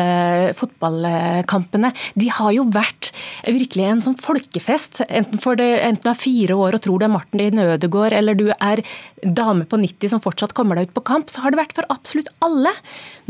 fotballkampene, 0.57 1.93
de 2.19 2.31
har 2.33 2.53
jo 2.57 2.67
vært 2.73 3.13
virkelig 3.45 3.89
en 3.89 4.05
sånn 4.09 4.19
folkefest. 4.21 5.03
Enten, 5.09 5.41
det, 5.59 5.69
enten 5.85 6.05
du 6.07 6.13
er 6.13 6.21
fire 6.21 6.59
år 6.59 6.79
og 6.79 6.85
tror 6.85 7.01
du 7.01 7.09
er 7.09 7.13
Martin 7.13 7.59
Nødegård, 7.59 8.17
eller 8.17 8.39
du 8.39 8.49
er 8.53 8.83
dame 9.23 9.67
på 9.69 9.81
90 9.81 10.15
som 10.15 10.23
fortsatt 10.25 10.55
kommer 10.57 10.79
deg 10.79 10.89
ut 10.89 10.97
på 10.97 11.07
kamp, 11.13 11.33
så 11.33 11.45
har 11.45 11.55
det 11.55 11.63
vært 11.63 11.77
for 11.77 11.89
absolutt 11.93 12.31
alle. 12.45 12.73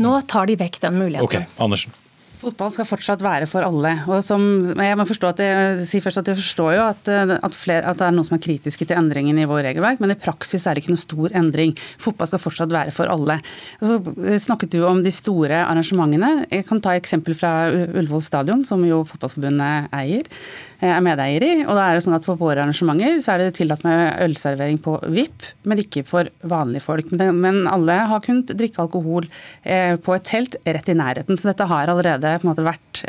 Nå 0.03 0.19
tar 0.29 0.49
de 0.49 0.59
vekk 0.59 0.81
den 0.85 1.01
muligheten. 1.01 1.47
Ok, 1.47 1.61
Andersen. 1.61 1.95
Fotball 2.39 2.71
skal 2.71 2.87
fortsatt 2.87 3.23
være 3.23 3.47
for 3.51 3.65
alle. 3.67 3.91
og 4.07 4.21
som, 4.23 4.41
jeg 4.63 4.95
må 4.95 5.05
forstå 5.07 5.31
at 5.33 5.41
jeg, 5.43 5.87
si 5.89 5.99
først 6.03 6.21
at 6.21 6.29
jeg 6.31 6.39
forstår 6.39 6.71
jo 6.77 6.85
at, 6.85 7.09
at, 7.35 7.57
flere, 7.57 7.83
at, 7.83 7.99
det 7.99 8.05
er 8.07 8.15
noen 8.15 8.27
som 8.27 8.37
er 8.37 8.43
kritiske 8.45 8.87
til 8.87 8.95
endringen 8.95 9.41
i 9.41 9.47
vår 9.49 9.65
regelverk, 9.67 9.99
men 9.99 10.13
i 10.13 10.19
praksis 10.19 10.63
er 10.63 10.77
det 10.77 10.85
ikke 10.85 10.93
noen 10.93 11.01
stor 11.03 11.35
endring. 11.35 11.75
Fotball 11.99 12.31
skal 12.31 12.43
fortsatt 12.43 12.71
være 12.71 12.95
for 12.95 13.11
alle. 13.11 13.41
Og 13.81 13.89
så 13.89 13.99
snakket 14.45 14.77
du 14.77 14.85
om 14.87 15.03
de 15.03 15.11
store 15.11 15.65
arrangementene. 15.65 16.45
Jeg 16.47 16.67
kan 16.69 16.79
ta 16.83 16.95
eksempel 16.95 17.35
fra 17.35 17.53
Ullevål 17.73 18.23
stadion, 18.23 18.63
som 18.67 18.87
jo 18.87 19.03
Fotballforbundet 19.09 19.91
eier 19.99 20.31
er 20.79 21.03
medeier 21.03 21.43
i. 21.43 21.51
og 21.65 21.75
da 21.75 21.89
er 21.89 21.97
det 21.97 22.05
sånn 22.05 22.15
at 22.15 22.23
På 22.29 22.37
våre 22.39 22.61
arrangementer 22.61 23.17
så 23.23 23.33
er 23.33 23.41
det 23.41 23.57
tillatt 23.57 23.83
med 23.83 24.19
ølservering 24.23 24.77
på 24.83 24.95
VIP, 25.11 25.47
men 25.67 25.81
ikke 25.81 26.05
for 26.07 26.29
vanlige 26.47 26.85
folk. 26.85 27.09
Men 27.11 27.65
alle 27.67 27.95
har 28.11 28.23
kunnet 28.23 28.53
drikke 28.55 28.83
alkohol 28.85 29.27
på 29.65 30.15
et 30.15 30.27
telt 30.29 30.55
rett 30.63 30.91
i 30.91 30.95
nærheten. 30.95 31.39
Så 31.39 31.49
dette 31.49 31.67
har 31.67 31.91
allerede 31.91 32.28
på 32.37 32.47
en 32.47 32.51
måte 32.51 32.65
vært, 32.65 33.03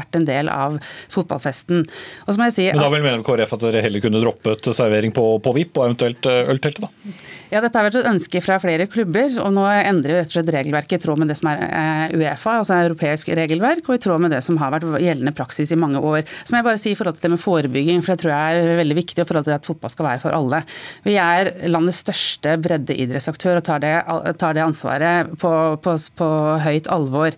vært 0.00 0.18
en 0.18 0.26
del 0.28 0.50
av 0.52 0.78
fotballfesten. 1.12 1.86
Og 2.26 2.30
så 2.32 2.40
må 2.40 2.50
jeg 2.50 2.56
si 2.56 2.68
Men 2.72 2.84
da 2.84 2.92
vil 2.92 3.06
mener 3.06 3.24
KrF 3.26 3.56
at 3.56 3.66
dere 3.68 3.84
heller 3.86 4.04
kunne 4.04 4.22
droppet 4.24 4.70
servering 4.72 5.14
på, 5.16 5.26
på 5.44 5.54
VIP 5.56 5.78
og 5.78 5.90
eventuelt 5.90 6.30
ølteltet, 6.32 6.86
da? 6.86 7.16
Ja, 7.46 7.60
Dette 7.62 7.78
har 7.78 7.86
vært 7.86 8.00
et 8.00 8.08
ønske 8.10 8.40
fra 8.42 8.56
flere 8.58 8.88
klubber, 8.90 9.28
og 9.38 9.52
nå 9.54 9.64
endrer 9.70 10.12
jo 10.12 10.18
rett 10.18 10.32
og 10.32 10.34
slett 10.34 10.50
regelverket 10.50 10.98
i 10.98 11.02
tråd 11.04 11.20
med 11.22 11.30
det 11.30 11.36
som 11.38 11.50
er 11.52 12.14
Uefa, 12.16 12.56
altså 12.60 12.78
europeisk 12.80 13.30
regelverk, 13.38 13.86
og 13.86 13.94
i 13.94 14.02
tråd 14.02 14.24
med 14.24 14.34
det 14.34 14.40
som 14.42 14.58
har 14.58 14.72
vært 14.74 14.86
gjeldende 15.02 15.34
praksis 15.36 15.70
i 15.70 15.78
mange 15.78 16.02
år. 16.02 16.24
Så 16.42 16.52
må 16.52 16.58
jeg 16.58 16.66
bare 16.66 16.80
si 16.82 16.90
i 16.90 16.96
forhold 16.98 17.18
til 17.18 17.28
det 17.28 17.32
med 17.36 17.42
forebygging, 17.42 18.02
for 18.02 18.14
det 18.14 18.24
tror 18.24 18.34
jeg 18.34 18.64
er 18.64 18.80
veldig 18.80 18.96
viktig 18.98 19.22
i 19.22 19.28
forhold 19.28 19.46
til 19.46 19.54
at 19.54 19.68
fotball 19.68 19.94
skal 19.94 20.08
være 20.08 20.22
for 20.24 20.36
alle. 20.36 20.62
Vi 21.06 21.14
er 21.22 21.52
landets 21.70 22.02
største 22.02 22.56
breddeidrettsaktør 22.66 23.60
og 23.60 23.66
tar 23.68 23.84
det, 23.84 23.94
tar 24.42 24.58
det 24.58 24.66
ansvaret 24.66 25.30
på, 25.38 25.52
på, 25.86 25.96
på, 26.18 26.30
høyt 26.66 26.90
alvor. 26.90 27.36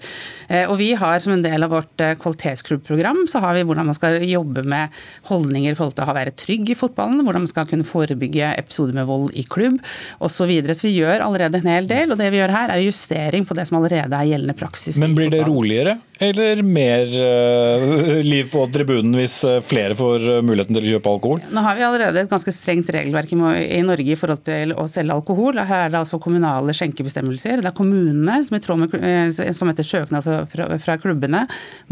Og 0.64 0.74
vi 0.80 0.94
har 0.96 1.17
som 1.24 1.34
en 1.34 1.44
del 1.44 1.66
av 1.66 1.74
vårt 1.74 2.04
kvalitetsklubbprogram, 2.22 3.24
så 3.30 3.42
har 3.44 3.56
vi 3.56 3.64
hvordan 3.68 3.90
man 3.90 3.96
skal 3.96 4.18
jobbe 4.24 4.64
med 4.68 4.94
holdninger 5.28 5.74
i 5.74 5.78
forhold 5.78 5.96
til 5.98 6.08
å 6.08 6.16
være 6.16 6.34
trygg 6.38 6.72
i 6.72 6.78
fotballen, 6.78 7.22
hvordan 7.26 7.44
man 7.44 7.50
skal 7.50 7.68
kunne 7.70 7.86
forebygge 7.86 8.52
episoder 8.58 8.96
med 8.96 9.08
vold 9.08 9.34
i 9.38 9.44
klubb 9.48 9.80
osv. 10.18 10.36
Så, 10.38 10.46
videre. 10.46 10.74
så 10.78 10.86
vi 10.86 10.94
gjør 11.00 11.24
allerede 11.24 11.58
en 11.58 11.66
hel 11.66 11.88
del, 11.90 12.12
og 12.14 12.20
det 12.20 12.28
vi 12.30 12.38
gjør 12.38 12.54
her 12.54 12.70
er 12.70 12.84
justering 12.84 13.44
på 13.48 13.56
det 13.58 13.66
som 13.68 13.80
allerede 13.80 14.14
er 14.14 14.30
gjeldende 14.30 14.54
praksis. 14.56 15.00
Men 15.02 15.16
blir 15.18 15.32
det 15.32 15.42
roligere 15.48 15.98
eller 16.18 16.62
mer 16.66 17.06
uh, 17.06 18.22
liv 18.24 18.48
på 18.52 18.64
tribunen 18.74 19.16
hvis 19.18 19.40
flere 19.66 19.96
får 19.98 20.26
muligheten 20.46 20.76
til 20.76 20.86
å 20.86 20.92
kjøpe 20.96 21.12
alkohol? 21.12 21.42
Nå 21.54 21.64
har 21.64 21.78
vi 21.78 21.86
allerede 21.86 22.24
et 22.24 22.30
ganske 22.30 22.52
strengt 22.54 22.90
regelverk 22.94 23.32
i 23.34 23.82
Norge 23.86 24.14
i 24.14 24.18
forhold 24.18 24.42
til 24.46 24.74
å 24.74 24.86
selge 24.90 25.14
alkohol. 25.14 25.58
Her 25.58 25.86
er 25.86 25.94
det 25.94 26.00
altså 26.00 26.20
kommunale 26.22 26.74
skjenkebestemmelser. 26.76 27.62
Det 27.62 27.70
er 27.70 27.76
kommunene 27.76 28.38
som 28.44 28.56
med, 28.80 29.34
som 29.56 29.70
etter 29.70 29.86
søknad 29.86 30.24
fra, 30.24 30.40
fra, 30.50 30.68
fra 30.82 30.96
klubbene 31.00 31.44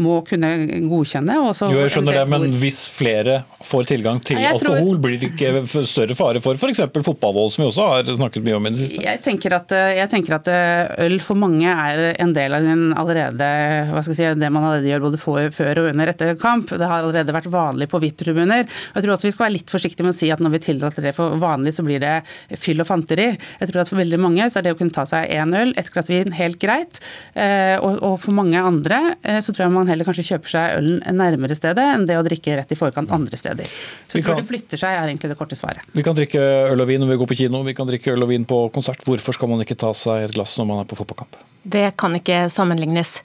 må 0.03 0.19
kunne 0.27 0.51
godkjenne. 0.89 1.37
jo, 1.37 1.81
jeg 1.81 1.93
skjønner 1.95 2.19
det, 2.21 2.25
men 2.31 2.47
hvis 2.61 2.83
flere 2.93 3.41
får 3.65 3.89
tilgang 3.93 4.21
til 4.23 4.41
alkohol, 4.41 4.95
tror... 4.95 5.01
blir 5.05 5.21
det 5.21 5.31
ikke 5.33 5.83
større 5.87 6.17
fare 6.17 6.41
for 6.43 6.59
f.eks. 6.59 6.83
fotballvold, 6.95 7.53
som 7.53 7.63
vi 7.65 7.69
også 7.71 7.87
har 7.93 8.11
snakket 8.19 8.45
mye 8.45 8.57
om 8.59 8.69
i 8.69 8.73
det 8.75 8.83
siste? 8.83 9.03
Jeg 9.05 9.23
tenker, 9.25 9.57
at, 9.57 9.73
jeg 9.97 10.11
tenker 10.13 10.37
at 10.39 10.51
øl 11.07 11.19
for 11.23 11.39
mange 11.39 11.71
er 11.71 12.03
en 12.17 12.33
del 12.35 12.57
av 12.57 12.65
den 12.65 12.91
allerede 12.97 13.49
hva 13.91 14.03
skal 14.05 14.16
si, 14.17 14.27
det 14.41 14.51
man 14.53 14.65
allerede 14.65 14.91
gjør 14.91 15.05
både 15.07 15.21
for, 15.21 15.51
før 15.55 15.83
og 15.83 15.89
under 15.91 16.11
etter 16.11 16.33
kamp. 16.41 16.73
Det 16.73 16.89
har 16.89 17.03
allerede 17.03 17.35
vært 17.35 17.49
vanlig 17.53 17.89
på 17.91 18.01
VIP-tribuner. 18.03 18.65
Jeg 18.67 19.05
tror 19.05 19.15
også 19.15 19.29
vi 19.29 19.33
skal 19.35 19.47
være 19.47 19.55
litt 19.57 19.73
forsiktige 19.73 20.07
med 20.07 20.15
å 20.15 20.17
si 20.17 20.31
at 20.33 20.43
når 20.43 20.55
vi 20.57 20.63
tillater 20.67 21.07
det 21.07 21.15
for 21.17 21.37
vanlig, 21.41 21.75
så 21.77 21.85
blir 21.87 22.01
det 22.03 22.15
fyll 22.59 22.83
og 22.83 22.89
fanteri. 22.89 23.29
Jeg 23.61 23.71
tror 23.71 23.83
at 23.83 23.91
for 23.91 24.01
veldig 24.01 24.21
mange 24.21 24.49
så 24.51 24.59
er 24.59 24.67
det 24.67 24.75
å 24.75 24.79
kunne 24.79 24.95
ta 24.95 25.05
seg 25.09 25.29
én 25.33 25.55
øl, 25.57 25.73
ett 25.79 25.91
glass 25.93 26.11
vin, 26.11 26.33
helt 26.37 26.59
greit. 26.61 27.01
Og, 27.37 27.99
og 28.01 28.17
for 28.23 28.35
mange 28.35 28.61
andre 28.61 29.01
så 29.43 29.53
tror 29.53 29.67
jeg 29.67 29.75
man 29.75 29.89
heller 29.91 30.07
kanskje 30.07 30.27
kjøper 30.31 30.53
seg 30.53 30.77
ølen 30.79 31.17
nærmere 31.17 31.57
stedet 31.57 31.83
enn 31.93 32.05
det 32.09 32.17
å 32.19 32.23
drikke 32.25 32.57
rett 32.59 32.71
i 32.73 32.79
forkant 32.79 33.11
andre 33.13 33.39
steder. 33.39 33.69
Så 34.07 34.19
jeg 34.19 34.27
tror 34.27 34.39
det 34.39 34.47
flytter 34.47 34.81
seg, 34.81 34.95
er 34.95 35.11
egentlig 35.11 35.31
det 35.31 35.39
korte 35.39 35.57
svaret. 35.59 35.85
Vi 35.95 36.05
kan 36.05 36.17
drikke 36.17 36.41
øl 36.71 36.83
og 36.83 36.89
vin 36.89 37.03
når 37.03 37.13
vi 37.13 37.19
går 37.21 37.31
på 37.31 37.39
kino, 37.41 37.63
vi 37.67 37.75
kan 37.77 37.89
drikke 37.89 38.15
øl 38.15 38.25
og 38.25 38.31
vin 38.31 38.47
på 38.47 38.63
konsert. 38.75 39.03
Hvorfor 39.07 39.37
skal 39.37 39.51
man 39.51 39.63
ikke 39.63 39.77
ta 39.79 39.93
seg 39.97 40.27
et 40.27 40.35
glass 40.37 40.57
når 40.59 40.69
man 40.71 40.83
er 40.83 40.89
på 40.89 40.97
fotballkamp? 40.99 41.39
Det 41.67 41.89
kan 41.99 42.15
ikke 42.15 42.45
sammenlignes. 42.53 43.17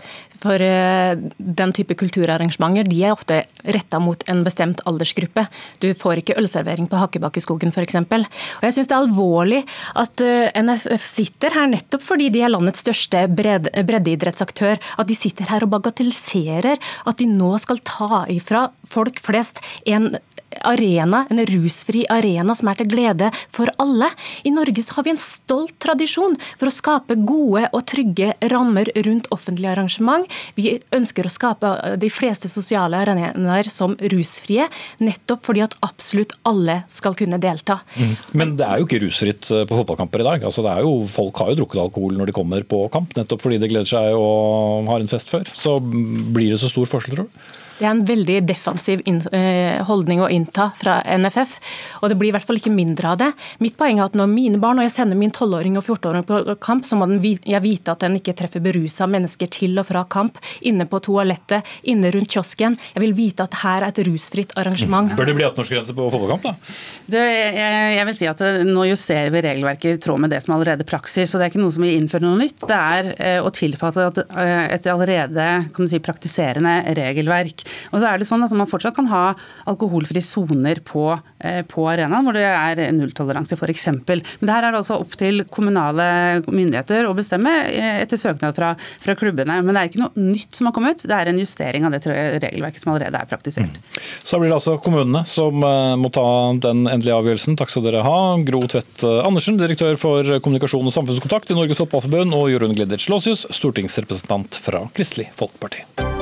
For 0.43 0.59
den 0.59 1.75
type 1.77 1.95
kulturarrangementer 1.99 2.89
de 2.89 2.99
er 3.07 3.15
ofte 3.15 3.43
retta 3.63 4.01
mot 4.03 4.25
en 4.31 4.43
bestemt 4.47 4.83
aldersgruppe. 4.89 5.47
Du 5.83 5.89
får 5.99 6.23
ikke 6.23 6.37
ølservering 6.41 6.89
på 6.91 6.99
Hakkebakkeskogen 7.01 7.73
f.eks. 7.75 7.99
Og 8.03 8.67
jeg 8.67 8.77
syns 8.77 8.91
det 8.91 8.97
er 8.97 9.05
alvorlig 9.05 9.61
at 10.03 10.25
NFF 10.59 11.07
sitter 11.07 11.55
her 11.57 11.71
nettopp 11.71 12.05
fordi 12.05 12.31
de 12.35 12.43
er 12.43 12.53
landets 12.53 12.83
største 12.83 13.25
breddeidrettsaktør. 13.31 14.81
At 14.99 15.11
de 15.11 15.19
sitter 15.19 15.49
her 15.53 15.67
og 15.67 15.73
bagatelliserer 15.77 16.77
at 16.79 17.23
de 17.23 17.31
nå 17.31 17.55
skal 17.63 17.83
ta 17.87 18.25
ifra 18.33 18.67
folk 18.89 19.23
flest 19.23 19.63
en 19.87 20.13
arena, 20.61 21.25
en 21.31 21.43
rusfri 21.49 22.05
arena 22.11 22.55
som 22.59 22.71
er 22.71 22.81
til 22.81 22.91
glede 22.93 23.31
for 23.53 23.71
alle. 23.83 24.11
I 24.45 24.53
Norge 24.55 24.85
har 24.93 25.07
vi 25.07 25.15
en 25.15 25.21
stolt 25.21 25.75
tradisjon 25.83 26.37
for 26.59 26.69
å 26.69 26.75
skape 26.75 27.17
gode 27.27 27.69
og 27.73 27.85
trygge 27.91 28.33
rammer 28.53 28.91
rundt 29.07 29.31
offentlige 29.35 29.73
arrangement. 29.75 30.29
Vi 30.59 30.77
ønsker 30.95 31.27
å 31.27 31.33
skape 31.33 31.73
de 32.01 32.11
fleste 32.13 32.51
sosiale 32.53 33.01
arenaer 33.03 33.71
som 33.73 33.97
rusfrie, 34.13 34.69
nettopp 35.03 35.47
fordi 35.49 35.65
at 35.65 35.77
absolutt 35.85 36.35
alle 36.49 36.83
skal 36.93 37.17
kunne 37.19 37.41
delta. 37.43 37.81
Mm. 37.97 38.15
Men 38.39 38.55
det 38.61 38.69
er 38.69 38.81
jo 38.81 38.89
ikke 38.89 39.03
rusfritt 39.07 39.49
på 39.49 39.81
fotballkamper 39.81 40.23
i 40.23 40.29
dag. 40.29 40.47
Altså, 40.49 40.67
jo, 40.85 40.95
folk 41.11 41.43
har 41.43 41.53
jo 41.53 41.63
drukket 41.63 41.85
alkohol 41.87 42.17
når 42.19 42.31
de 42.31 42.37
kommer 42.37 42.67
på 42.69 42.85
kamp, 42.93 43.17
nettopp 43.19 43.43
fordi 43.45 43.61
de 43.63 43.71
gleder 43.73 43.89
seg 43.89 44.17
og 44.19 44.89
har 44.91 45.03
en 45.03 45.11
fest 45.11 45.33
før. 45.33 45.49
Så 45.57 45.79
blir 45.83 46.53
det 46.53 46.61
så 46.63 46.71
stor 46.73 46.89
forskjell, 46.91 47.19
tror 47.19 47.29
du? 47.29 47.43
Det 47.83 47.89
er 47.89 47.97
en 47.97 48.05
veldig 48.07 48.37
defensiv 48.47 49.01
eh, 49.35 49.81
holdning 49.89 50.21
å 50.23 50.29
innta 50.31 50.69
fra 50.79 51.01
NFF, 51.03 51.57
og 51.99 52.13
det 52.13 52.17
blir 52.21 52.31
i 52.31 52.35
hvert 52.37 52.47
fall 52.47 52.61
ikke 52.61 52.71
mindre 52.71 53.11
av 53.11 53.17
det. 53.19 53.31
Mitt 53.65 53.75
poeng 53.81 53.99
er 53.99 54.07
at 54.07 54.15
når 54.19 54.29
mine 54.31 54.61
barn, 54.63 54.79
og 54.79 54.87
jeg 54.87 54.95
sender 54.95 55.19
min 55.19 55.33
12-åring 55.35 55.81
og 55.81 55.83
14-åring 55.83 56.27
på 56.29 56.39
kamp, 56.63 56.87
så 56.87 56.95
må 57.01 57.09
jeg 57.11 57.63
vite 57.65 57.91
at 57.91 58.05
den 58.05 58.21
ikke 58.21 58.37
treffer 58.39 58.63
berusa 58.63 59.09
mennesker 59.11 59.51
til 59.51 59.83
og 59.83 59.89
fra 59.89 60.05
kamp, 60.07 60.39
inne 60.63 60.87
på 60.87 61.01
toalettet, 61.03 61.67
inne 61.91 62.13
rundt 62.15 62.31
kiosken. 62.37 62.79
Jeg 62.95 63.03
vil 63.03 63.17
vite 63.19 63.49
at 63.49 63.59
her 63.65 63.83
er 63.83 63.89
et 63.91 63.99
rusfritt 64.07 64.55
arrangement. 64.63 65.11
Bør 65.19 65.33
det 65.33 65.35
bli 65.41 65.49
18-årsgrense 65.49 65.99
på 65.99 66.07
fotballkamp, 66.15 66.47
da? 66.47 66.79
Det, 67.11 67.25
jeg, 67.27 67.91
jeg, 67.97 68.07
vil 68.07 68.19
si 68.21 68.31
at 68.31 68.45
eh, 68.47 68.61
Nå 68.63 68.87
justerer 68.87 69.35
vi 69.35 69.43
regelverket 69.43 69.97
i 69.97 70.01
tråd 70.07 70.23
med 70.23 70.31
det 70.31 70.39
som 70.45 70.55
allerede 70.55 70.87
er 70.87 70.93
praksis. 70.93 71.35
og 71.35 71.43
Det 71.43 71.49
er 71.49 71.55
ikke 71.57 71.65
noe 71.65 71.75
som 71.75 71.83
vil 71.83 71.99
innføre 71.99 72.29
noe 72.29 72.39
nytt. 72.39 72.63
Det 72.63 72.79
er 72.79 73.11
eh, 73.17 73.43
å 73.43 73.51
tilpasse 73.51 74.07
et 74.23 74.91
allerede 74.93 75.51
kan 75.75 75.83
du 75.83 75.91
si, 75.91 75.99
praktiserende 76.03 76.79
regelverk. 76.95 77.67
Og 77.93 78.01
så 78.01 78.09
er 78.09 78.21
det 78.21 78.29
sånn 78.29 78.45
at 78.45 78.53
Man 78.53 78.69
fortsatt 78.69 78.95
kan 78.97 79.09
ha 79.11 79.23
alkoholfrie 79.71 80.23
soner 80.23 80.81
på, 80.85 81.07
eh, 81.43 81.63
på 81.69 81.87
arenaen 81.89 82.27
hvor 82.27 82.37
det 82.37 82.45
er 82.47 82.83
nulltoleranse 82.95 83.57
f.eks. 83.57 83.87
Men 83.93 84.23
det 84.23 84.53
her 84.53 84.67
er 84.67 84.75
det 84.75 84.83
også 84.83 84.99
opp 85.03 85.17
til 85.19 85.43
kommunale 85.51 86.07
myndigheter 86.47 87.09
å 87.09 87.15
bestemme 87.17 87.53
eh, 87.71 88.03
etter 88.03 88.21
søknad 88.21 88.57
fra, 88.59 88.73
fra, 89.03 89.17
klubbene. 89.19 89.59
Men 89.65 89.75
det 89.75 89.83
er 89.83 89.91
ikke 89.91 90.03
noe 90.03 90.27
nytt 90.33 90.59
som 90.59 90.69
har 90.69 90.77
kommet, 90.77 91.05
det 91.09 91.17
er 91.17 91.31
en 91.31 91.41
justering 91.41 91.87
av 91.89 91.97
det 91.97 92.03
regelverket 92.07 92.85
som 92.85 92.95
allerede 92.95 93.19
er 93.19 93.31
praktisert. 93.31 93.81
Mm. 93.81 94.01
Så 94.23 94.41
blir 94.41 94.53
det 94.53 94.59
altså 94.59 94.77
kommunene 94.83 95.25
som 95.29 95.65
eh, 95.67 95.95
må 96.01 96.13
ta 96.15 96.27
den 96.63 96.85
endelige 96.87 97.19
avgjørelsen. 97.19 97.59
Takk 97.61 97.73
skal 97.73 97.87
dere 97.89 98.05
ha. 98.07 98.19
Gro 98.47 98.65
Tvedt 98.71 99.07
Andersen, 99.23 99.59
direktør 99.61 99.99
for 100.01 100.37
kommunikasjon 100.45 100.89
og 100.89 100.95
samfunnskontakt 100.95 101.53
i 101.53 101.59
Norges 101.59 101.81
Fotballforbund, 101.83 102.37
og 102.37 102.51
Jorunn 102.53 102.77
Gleditsch 102.77 103.11
Låsius, 103.13 103.47
stortingsrepresentant 103.51 104.61
fra 104.63 104.87
Kristelig 104.97 105.31
Folkeparti. 105.39 106.22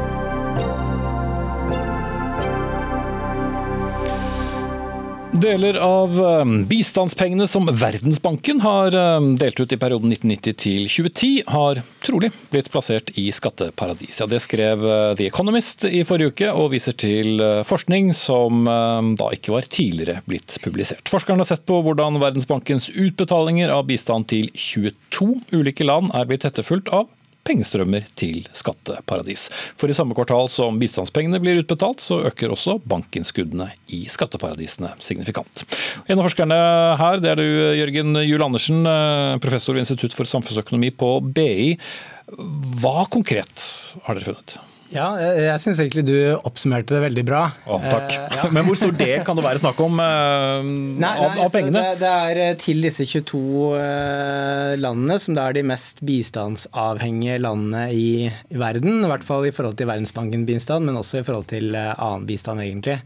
Deler 5.31 5.77
av 5.79 6.17
eh, 6.19 6.45
bistandspengene 6.67 7.45
som 7.47 7.69
Verdensbanken 7.71 8.59
har 8.61 8.95
eh, 8.95 9.27
delt 9.39 9.59
ut 9.59 9.73
i 9.73 9.77
perioden 9.79 10.11
1990 10.11 10.57
til 10.59 10.89
2010, 10.91 11.29
har 11.47 11.79
trolig 12.03 12.33
blitt 12.51 12.67
plassert 12.73 13.13
i 13.15 13.29
skatteparadis. 13.31 14.19
Ja, 14.19 14.27
det 14.27 14.41
skrev 14.43 14.83
eh, 14.83 15.13
The 15.15 15.29
Economist 15.31 15.87
i 15.87 16.03
forrige 16.07 16.33
uke, 16.33 16.51
og 16.51 16.73
viser 16.75 16.97
til 16.99 17.39
forskning 17.67 18.11
som 18.17 18.65
da 18.67 19.29
ikke 19.33 19.53
var 19.55 19.69
tidligere 19.71 20.19
blitt 20.27 20.57
publisert. 20.63 21.07
Forskerne 21.09 21.45
har 21.45 21.49
sett 21.53 21.63
på 21.69 21.79
hvordan 21.85 22.19
Verdensbankens 22.21 22.89
utbetalinger 22.91 23.71
av 23.71 23.87
bistand 23.87 24.27
til 24.33 24.51
22 24.51 25.31
ulike 25.55 25.87
land 25.87 26.11
er 26.17 26.27
blitt 26.27 26.45
etterfulgt 26.47 26.91
av 26.91 27.07
pengestrømmer 27.47 28.05
til 28.19 28.45
skatteparadis. 28.55 29.47
For 29.79 29.91
i 29.91 29.95
samme 29.97 30.15
kvartal 30.17 30.49
som 30.51 30.79
bistandspengene 30.81 31.41
blir 31.43 31.61
utbetalt, 31.61 32.03
så 32.03 32.21
øker 32.29 32.53
også 32.53 32.77
bankinnskuddene 32.89 33.71
i 33.95 34.03
skatteparadisene 34.11 34.93
signifikant. 35.03 35.65
En 36.07 36.19
av 36.19 36.27
forskerne 36.27 36.57
her, 37.01 37.21
det 37.23 37.33
er 37.33 37.41
du 37.41 37.47
Jørgen 37.81 38.21
Juel 38.25 38.45
Andersen, 38.45 38.83
eh, 38.85 39.37
professor 39.43 39.77
ved 39.77 39.85
Institutt 39.85 40.15
for 40.17 40.29
samfunnsøkonomi 40.29 40.91
på 40.95 41.13
BI. 41.33 41.77
Hva 42.81 43.07
konkret 43.11 43.65
har 44.05 44.15
dere 44.17 44.31
funnet? 44.31 44.59
Ja, 44.91 45.07
jeg, 45.21 45.43
jeg 45.45 45.61
syns 45.63 45.79
egentlig 45.79 46.03
du 46.09 46.15
oppsummerte 46.35 46.97
det 46.97 47.01
veldig 47.05 47.23
bra. 47.27 47.41
Å, 47.63 47.79
takk. 47.85 48.11
Eh, 48.11 48.35
ja. 48.35 48.49
Men 48.51 48.67
hvor 48.67 48.77
stor 48.79 48.91
del 48.99 49.23
kan 49.27 49.39
det 49.39 49.45
være 49.45 49.61
snakk 49.63 49.79
om 49.85 50.01
eh, 50.03 50.69
nei, 50.99 51.13
av, 51.13 51.37
av, 51.45 51.51
pengene? 51.53 51.83
Det, 51.93 52.01
det, 52.01 52.11
er 52.27 52.41
eh, 52.43 52.55
til 52.59 52.83
disse 52.83 53.07
22 53.07 53.41
eh, 53.79 54.75
landene, 54.81 55.19
som 55.23 55.37
da 55.37 55.47
er 55.47 55.55
de 55.57 55.65
mest 55.71 56.03
bistandsavhengige 56.07 57.39
landene 57.43 57.85
i, 57.95 58.07
i 58.27 58.59
verden. 58.59 58.99
I 58.99 59.11
hvert 59.13 59.27
fall 59.27 59.47
i 59.47 59.53
forhold 59.55 59.79
til 59.79 59.87
Verdensbanken-bistand, 59.91 60.89
men 60.89 60.99
også 60.99 61.21
i 61.21 61.27
forhold 61.27 61.47
til 61.53 61.71
eh, 61.71 61.93
annen 61.95 62.27
bistand, 62.27 62.63
egentlig 62.65 62.99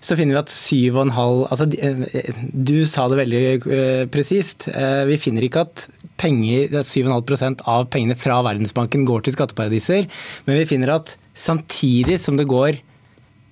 så 0.00 0.16
finner 0.18 0.36
vi 0.36 0.40
at 0.40 0.52
7,5 0.52 1.10
altså, 1.48 1.66
eh, 1.74 2.42
Du 2.54 2.86
sa 2.86 3.08
det 3.10 3.18
veldig 3.18 3.42
uh, 3.66 4.04
presist. 4.12 4.68
vi 5.08 5.16
finner 5.18 5.46
ikke 5.46 5.64
at 5.66 5.88
penger, 6.18 6.70
7,5% 6.70 7.64
av 7.66 7.88
pengene 7.92 8.16
fra 8.18 8.40
Verdensbanken 8.46 9.06
går 9.08 9.26
til 9.26 9.34
skatteparadiser, 9.36 10.06
men 10.46 10.60
vi 10.60 10.68
finner 10.70 10.96
at 10.96 11.16
samtidig 11.38 12.18
som 12.22 12.38
det 12.38 12.48
går 12.50 12.80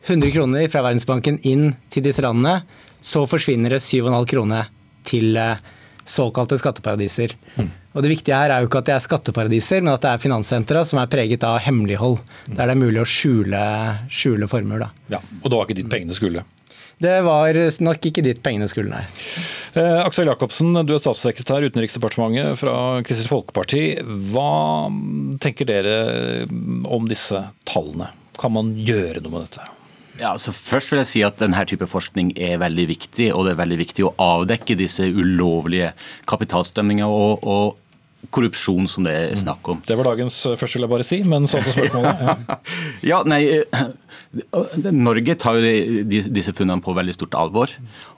100 0.07 0.31
kroner 0.35 0.69
fra 0.71 0.85
Verdensbanken 0.87 1.41
inn 1.47 1.73
til 1.91 2.05
disse 2.07 2.23
landene, 2.23 2.61
så 3.03 3.25
forsvinner 3.29 3.75
det 3.75 3.83
7,5 3.83 4.27
kroner 4.31 4.71
til 5.07 5.37
eh, 5.39 5.59
såkalte 6.07 6.59
skatteparadiser. 6.61 7.35
Mm. 7.57 7.71
Og 7.97 8.03
Det 8.05 8.11
viktige 8.13 8.37
her 8.37 8.53
er 8.53 8.61
jo 8.61 8.69
ikke 8.69 8.83
at 8.83 8.91
det 8.91 8.93
er 8.93 9.05
skatteparadiser, 9.05 9.81
men 9.81 9.95
at 9.95 10.03
det 10.05 10.11
er 10.11 10.21
finanssentra 10.21 10.83
som 10.85 11.01
er 11.01 11.09
preget 11.09 11.47
av 11.49 11.63
hemmelighold. 11.65 12.19
Mm. 12.21 12.59
Der 12.59 12.69
det 12.69 12.75
er 12.75 12.83
mulig 12.83 13.01
å 13.01 13.09
skjule, 13.09 13.63
skjule 14.13 14.49
formuer. 14.53 14.91
Ja, 15.13 15.23
og 15.41 15.49
det 15.49 15.57
var 15.57 15.65
ikke 15.65 15.79
dit 15.81 15.89
pengene 15.89 16.17
skulle? 16.17 16.45
Det 17.01 17.15
var 17.25 17.57
nok 17.85 18.09
ikke 18.09 18.25
dit 18.25 18.39
pengene 18.45 18.69
skulle, 18.69 18.89
nei. 18.89 19.05
Eh, 19.77 19.99
Aksel 20.01 20.29
Jacobsen, 20.31 20.73
du 20.89 20.95
er 20.95 21.01
statssekretær 21.01 21.65
i 21.65 21.69
Utenriksdepartementet 21.69 22.57
fra 22.61 22.77
Kristelig 23.05 23.33
Folkeparti. 23.33 23.83
Hva 24.33 24.89
tenker 25.45 25.69
dere 25.69 25.97
om 26.89 27.09
disse 27.09 27.43
tallene? 27.69 28.13
Kan 28.41 28.57
man 28.57 28.73
gjøre 28.77 29.25
noe 29.25 29.35
med 29.35 29.49
dette? 29.49 29.69
Ja, 30.17 30.31
altså 30.33 30.53
først 30.57 30.93
vil 30.93 31.03
jeg 31.03 31.11
si 31.11 31.23
at 31.27 31.41
denne 31.43 31.65
type 31.69 31.85
forskning 31.89 32.33
er 32.41 32.61
veldig 32.63 32.87
viktig, 32.89 33.29
og 33.37 33.45
det 33.45 33.53
er 33.53 33.61
veldig 33.61 33.81
viktig 33.83 34.07
å 34.07 34.15
avdekke 34.17 34.79
disse 34.81 35.05
ulovlige 35.05 35.93
kapitalstrømningene. 36.31 37.09
og, 37.09 37.45
og 37.45 37.83
korrupsjon 38.31 38.89
som 38.91 39.07
det 39.07 39.15
er 39.15 39.37
snakk 39.39 39.69
om. 39.71 39.81
Det 39.87 39.97
var 39.99 40.09
dagens 40.11 40.39
eh, 40.47 40.57
første, 40.59 40.79
vil 40.79 40.87
jeg 40.87 40.93
bare 40.93 41.07
si, 41.07 41.21
men 41.29 41.47
så 41.51 41.61
til 41.63 41.77
spørsmålet. 41.77 42.57
Ja. 43.11 43.23
nei, 43.29 43.43
eh, 43.61 43.87
Norge 44.93 45.37
tar 45.41 45.59
jo 45.61 45.75
disse 46.07 46.55
funnene 46.57 46.85
på 46.85 46.95
veldig 46.97 47.15
stort 47.17 47.37
alvor. 47.39 47.73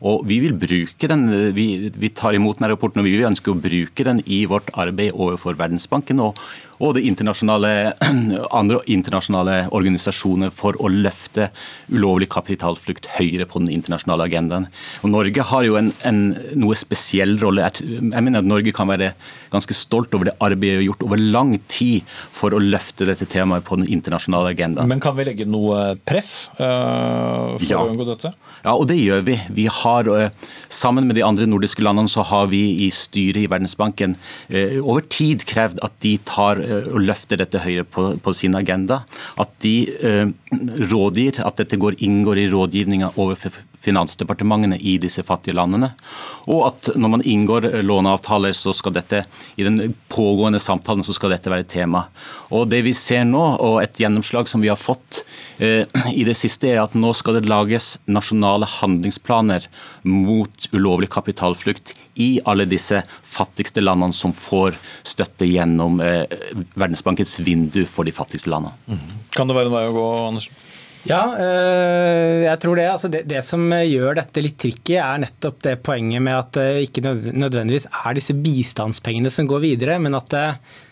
Og 0.07 0.25
vi 0.29 0.41
vil 0.45 0.57
bruke 0.59 1.11
den, 1.11 1.27
vi, 1.57 1.69
vi 1.95 2.13
tar 2.15 2.39
imot 2.39 2.59
denne 2.59 2.73
rapporten 2.75 3.03
og 3.03 3.09
vi 3.09 3.19
ønsker 3.27 3.55
å 3.55 3.61
bruke 3.61 4.07
den 4.07 4.23
i 4.27 4.45
vårt 4.51 4.73
arbeid 4.79 5.15
overfor 5.15 5.59
Verdensbanken. 5.59 6.25
og 6.25 6.39
og 6.79 6.95
det 6.95 7.05
internasjonale, 7.09 7.71
andre 8.61 8.81
internasjonale 8.91 9.57
organisasjoner 9.75 10.53
for 10.55 10.79
å 10.79 10.91
løfte 10.93 11.49
ulovlig 11.91 12.29
kapitalflukt 12.33 13.11
høyere 13.17 13.49
på 13.51 13.63
den 13.63 13.73
internasjonale 13.75 14.29
agendaen. 14.29 14.69
Og 15.03 15.13
Norge 15.13 15.47
har 15.51 15.67
jo 15.67 15.79
en, 15.81 15.91
en 16.07 16.21
noe 16.59 16.79
spesiell 16.79 17.37
rolle. 17.43 17.67
Jeg 17.83 18.25
mener 18.25 18.43
at 18.43 18.49
Norge 18.49 18.75
kan 18.77 18.91
være 18.91 19.13
ganske 19.53 19.75
stolt 19.75 20.15
over 20.15 20.31
det 20.31 20.37
arbeidet 20.39 20.57
vi 20.59 20.83
har 20.83 20.87
gjort 20.91 21.05
over 21.09 21.21
lang 21.23 21.55
tid 21.71 22.07
for 22.35 22.55
å 22.55 22.63
løfte 22.63 23.09
dette 23.09 23.27
temaet 23.31 23.67
på 23.67 23.79
den 23.81 23.89
internasjonale 23.91 24.53
agendaen. 24.55 24.91
Men 24.91 25.03
kan 25.03 25.17
vi 25.19 25.27
legge 25.27 25.49
noe 25.49 25.88
press 26.09 26.51
uh, 26.59 27.57
for 27.57 27.67
ja. 27.69 27.81
å 27.81 27.89
unngå 27.93 28.07
dette? 28.09 28.33
Ja, 28.65 28.75
og 28.75 28.89
det 28.91 28.99
gjør 29.01 29.25
vi. 29.27 29.39
Vi 29.57 29.69
har, 29.81 30.09
uh, 30.11 30.55
Sammen 30.69 31.07
med 31.09 31.17
de 31.17 31.25
andre 31.25 31.47
nordiske 31.49 31.83
landene 31.83 32.11
så 32.13 32.23
har 32.29 32.51
vi 32.51 32.61
i 32.85 32.91
styret 32.93 33.47
i 33.47 33.49
Verdensbanken 33.51 34.19
uh, 34.53 34.79
over 34.83 35.07
tid 35.09 35.47
krevd 35.49 35.81
at 35.85 35.97
de 36.05 36.17
tar 36.29 36.59
og 36.59 36.67
eh, 36.67 37.07
løfter 37.09 37.41
dette 37.41 37.63
høyere 37.63 37.87
på, 37.89 38.11
på, 38.23 38.35
sin 38.37 38.57
agenda. 38.59 39.03
At 39.41 39.55
de 39.65 39.75
eh, 40.05 40.27
rådgir, 40.91 41.43
at 41.45 41.61
dette 41.61 41.79
går, 41.81 41.99
inngår 42.05 42.43
i 42.43 42.49
rådgivninga 42.53 43.15
overfor 43.17 43.57
finansdepartementene 43.79 44.79
i 44.81 44.97
disse 45.01 45.23
fattige 45.23 45.57
landene. 45.57 45.93
Og 46.51 46.65
at 46.67 46.91
når 46.99 47.13
man 47.17 47.25
inngår 47.27 47.69
eh, 47.71 47.85
låneavtaler, 47.87 48.57
så 48.57 48.75
skal 48.77 48.97
dette 48.97 49.25
i 49.57 49.67
den 49.67 49.95
pågående 50.13 50.61
samtalen 50.63 51.07
så 51.07 51.17
skal 51.17 51.35
dette 51.35 51.53
være 51.53 51.67
et 51.67 51.73
tema. 51.73 52.07
Og 52.55 52.69
Det 52.69 52.83
vi 52.87 52.95
ser 52.97 53.25
nå, 53.29 53.45
og 53.63 53.81
et 53.83 54.01
gjennomslag 54.01 54.49
som 54.51 54.63
vi 54.65 54.73
har 54.73 54.81
fått 54.81 55.23
eh, 55.59 55.78
i 56.15 56.25
det 56.27 56.37
siste, 56.39 56.71
er 56.73 56.83
at 56.83 56.97
nå 56.99 57.13
skal 57.17 57.39
det 57.39 57.49
lages 57.49 57.97
nasjonale 58.11 58.69
handlingsplaner 58.79 59.69
mot 60.09 60.69
ulovlig 60.73 61.11
kapitalflukt 61.15 61.95
i 62.19 62.31
alle 62.49 62.67
disse 62.69 63.03
fattigste 63.23 63.83
landene 63.85 64.17
som 64.17 64.35
får 64.35 64.79
støtte 65.07 65.47
gjennom 65.47 66.01
eh, 66.03 66.25
Verdensbankens 66.75 67.39
vindu 67.47 67.85
for 67.87 68.09
de 68.09 68.15
fattigste 68.15 68.51
landene. 68.51 68.75
Mm. 68.91 69.21
Kan 69.37 69.51
det 69.51 69.59
være 69.59 69.71
en 69.71 69.77
vei 69.77 69.85
å 69.91 69.95
gå, 69.95 70.09
Andersen? 70.33 70.65
Ja, 71.07 71.23
eh, 71.39 72.45
jeg 72.47 72.59
tror 72.63 72.79
det. 72.79 72.89
Altså 72.91 73.11
det, 73.13 73.23
det, 73.31 73.43
som 73.47 73.63
gjør 73.71 74.19
dette 74.19 74.43
litt 74.43 74.59
tricky, 74.61 74.97
er 74.99 75.23
nettopp 75.23 75.63
det 75.67 75.77
poenget 75.87 76.25
med 76.25 76.35
at 76.35 76.51
det 76.59 76.89
ikke 76.89 77.05
nødvendigvis 77.07 77.89
er 77.93 78.19
disse 78.19 78.35
bistandspengene 78.35 79.31
som 79.33 79.49
går 79.49 79.63
videre, 79.63 79.99
men 80.03 80.17
at 80.19 80.29
det, 80.35 80.45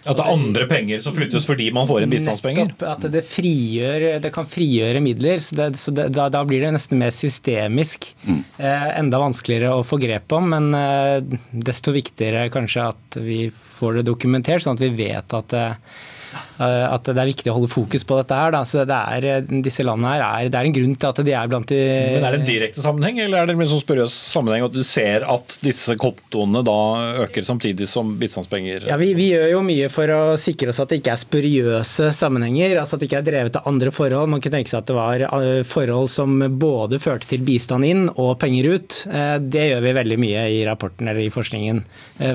at 0.07 0.15
det 0.15 0.23
er 0.23 0.31
altså, 0.31 0.37
andre 0.37 0.67
penger 0.71 1.03
som 1.03 1.17
flyttes 1.17 1.47
fordi 1.49 1.69
man 1.75 1.89
får 1.91 2.05
inn 2.05 2.13
bistandspenger? 2.15 2.71
Nettopp, 2.71 2.89
at 2.93 3.07
det, 3.13 3.25
frigjør, 3.27 4.07
det 4.23 4.33
kan 4.35 4.49
frigjøre 4.49 5.03
midler. 5.05 5.43
så, 5.43 5.59
det, 5.59 5.71
så 5.81 5.95
det, 5.97 6.09
da, 6.15 6.29
da, 6.33 6.45
blir 6.47 6.63
det 6.63 6.75
nesten 6.77 7.01
mer 7.03 7.15
systemisk. 7.15 8.13
Mm. 8.27 8.43
Eh, 8.57 8.91
enda 9.01 9.23
vanskeligere 9.23 9.75
å 9.75 9.87
få 9.87 9.99
grep 10.03 10.37
om, 10.37 10.53
men 10.55 10.71
eh, 10.79 11.39
desto 11.51 11.95
viktigere 11.97 12.47
kanskje 12.55 12.91
at 12.93 13.19
vi 13.23 13.47
får 13.51 14.01
det 14.01 14.07
dokumentert, 14.09 14.63
sånn 14.65 14.79
at 14.79 14.87
vi 14.87 14.95
vet 14.97 15.37
at 15.37 15.57
eh, 15.57 15.73
eh, 15.75 16.13
at 16.59 17.09
det 17.09 17.21
er 17.21 17.29
viktig 17.29 17.51
å 17.53 17.57
holde 17.59 17.71
fokus 17.71 18.05
på 18.07 18.19
dette 18.21 18.37
her. 18.37 18.55
Da. 18.55 18.63
Så 18.69 18.85
det 18.89 18.97
er, 18.97 19.27
eh, 19.31 19.61
disse 19.65 19.85
landene 19.87 20.15
her 20.15 20.25
er, 20.25 20.51
det 20.51 20.59
er 20.59 20.69
en 20.69 20.77
grunn 20.77 20.95
til 20.97 21.09
at 21.09 21.21
de 21.27 21.35
er 21.37 21.51
blant 21.51 21.69
de 21.69 21.81
Men 22.17 22.25
Er 22.25 22.37
det 22.37 22.41
en 22.41 22.49
direkte 22.49 22.83
sammenheng, 22.83 23.21
eller 23.25 23.43
er 23.43 23.47
det 23.51 23.57
en 23.57 23.73
sånn 23.73 23.83
spørrøs 23.83 24.15
sammenheng 24.33 24.67
at 24.67 24.75
du 24.75 24.83
ser 24.87 25.27
at 25.29 25.59
disse 25.63 25.97
kontoene 26.01 26.63
da 26.67 26.79
øker 27.27 27.47
samtidig 27.47 27.89
som 27.91 28.15
bistandspenger 28.21 28.89
Ja, 28.91 28.99
vi, 29.01 29.13
vi, 29.19 29.31
gjør 29.35 29.51
jo 29.57 29.63
mye 29.67 29.91
for 29.93 30.13
å 30.15 30.21
sikre 30.41 30.73
oss 30.73 30.81
at 30.83 30.93
det 30.93 31.01
ikke 31.01 31.15
er 31.15 31.23
spuriøse 31.23 32.11
sammenhenger. 32.17 32.77
altså 32.81 32.97
At 32.97 33.05
det 33.05 33.11
ikke 33.11 33.23
er 33.23 33.29
drevet 33.31 33.61
av 33.61 33.69
andre 33.71 33.93
forhold. 33.95 34.31
Man 34.33 34.43
kunne 34.45 34.59
tenke 34.59 34.73
seg 34.73 34.83
at 34.83 34.91
det 34.91 34.99
var 34.99 35.27
eh, 35.27 35.65
forhold 35.67 36.13
som 36.13 36.39
både 36.61 37.01
førte 37.03 37.31
til 37.31 37.45
bistand 37.47 37.87
inn 37.87 38.07
og 38.15 38.37
penger 38.43 38.71
ut. 38.77 39.03
Det 39.47 39.67
gjør 39.69 39.83
vi 39.85 39.97
veldig 39.97 40.19
mye 40.21 40.47
i 40.53 40.63
rapporten 40.67 41.09
eller 41.09 41.25
i 41.25 41.33
forskningen 41.33 41.83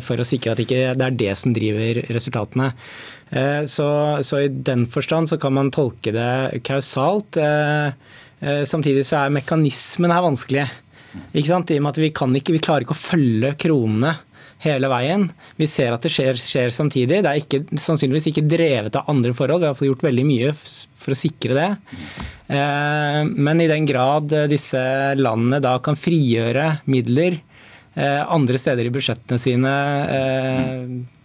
for 0.03 0.21
å 0.21 0.25
sikre 0.27 0.53
at 0.53 0.61
ikke 0.61 0.93
det 0.97 1.05
er 1.05 1.17
det 1.17 1.33
som 1.39 1.53
driver 1.55 2.01
resultatene. 2.11 2.71
Eh, 3.31 3.65
så, 3.65 3.87
så, 4.23 4.39
i 4.43 4.47
den 4.51 4.85
forstand 4.91 5.29
så 5.31 5.39
kan 5.39 5.55
man 5.55 5.71
tolke 5.71 6.13
det 6.15 6.61
kausalt. 6.67 7.39
Eh, 7.39 7.93
eh, 8.43 8.63
samtidig 8.67 9.05
så 9.07 9.23
er 9.23 9.37
mekanismen 9.37 10.11
her 10.11 10.25
vanskelig. 10.25 10.67
Ikke 11.31 11.47
sant? 11.47 11.71
I 11.71 11.79
og 11.79 11.85
med 11.85 11.95
at 11.95 12.01
vi, 12.01 12.11
ikke, 12.11 12.55
vi 12.55 12.63
klarer 12.63 12.85
ikke 12.85 12.97
å 12.97 13.05
følge 13.05 13.53
kronene 13.59 14.17
hele 14.61 14.89
veien. 14.91 15.25
Vi 15.57 15.67
ser 15.67 15.95
at 15.95 16.03
det 16.05 16.11
skjer, 16.13 16.37
skjer 16.37 16.73
samtidig. 16.75 17.21
Det 17.23 17.29
er 17.29 17.39
ikke, 17.39 17.63
sannsynligvis 17.81 18.29
ikke 18.29 18.45
drevet 18.45 18.99
av 18.99 19.07
andre 19.11 19.33
forhold. 19.35 19.63
Vi 19.63 19.71
har 19.71 19.87
gjort 19.89 20.05
veldig 20.05 20.25
mye 20.27 20.51
for 20.53 21.15
å 21.15 21.17
sikre 21.17 21.55
det. 21.57 21.69
Men 22.51 23.63
i 23.63 23.67
den 23.71 23.87
grad 23.89 24.29
disse 24.51 24.83
landene 25.17 25.57
da 25.65 25.79
kan 25.81 25.97
frigjøre 25.97 26.67
midler 26.93 27.39
andre 27.97 28.61
steder 28.61 28.85
i 28.85 28.93
budsjettene 28.93 29.41
sine 29.41 29.73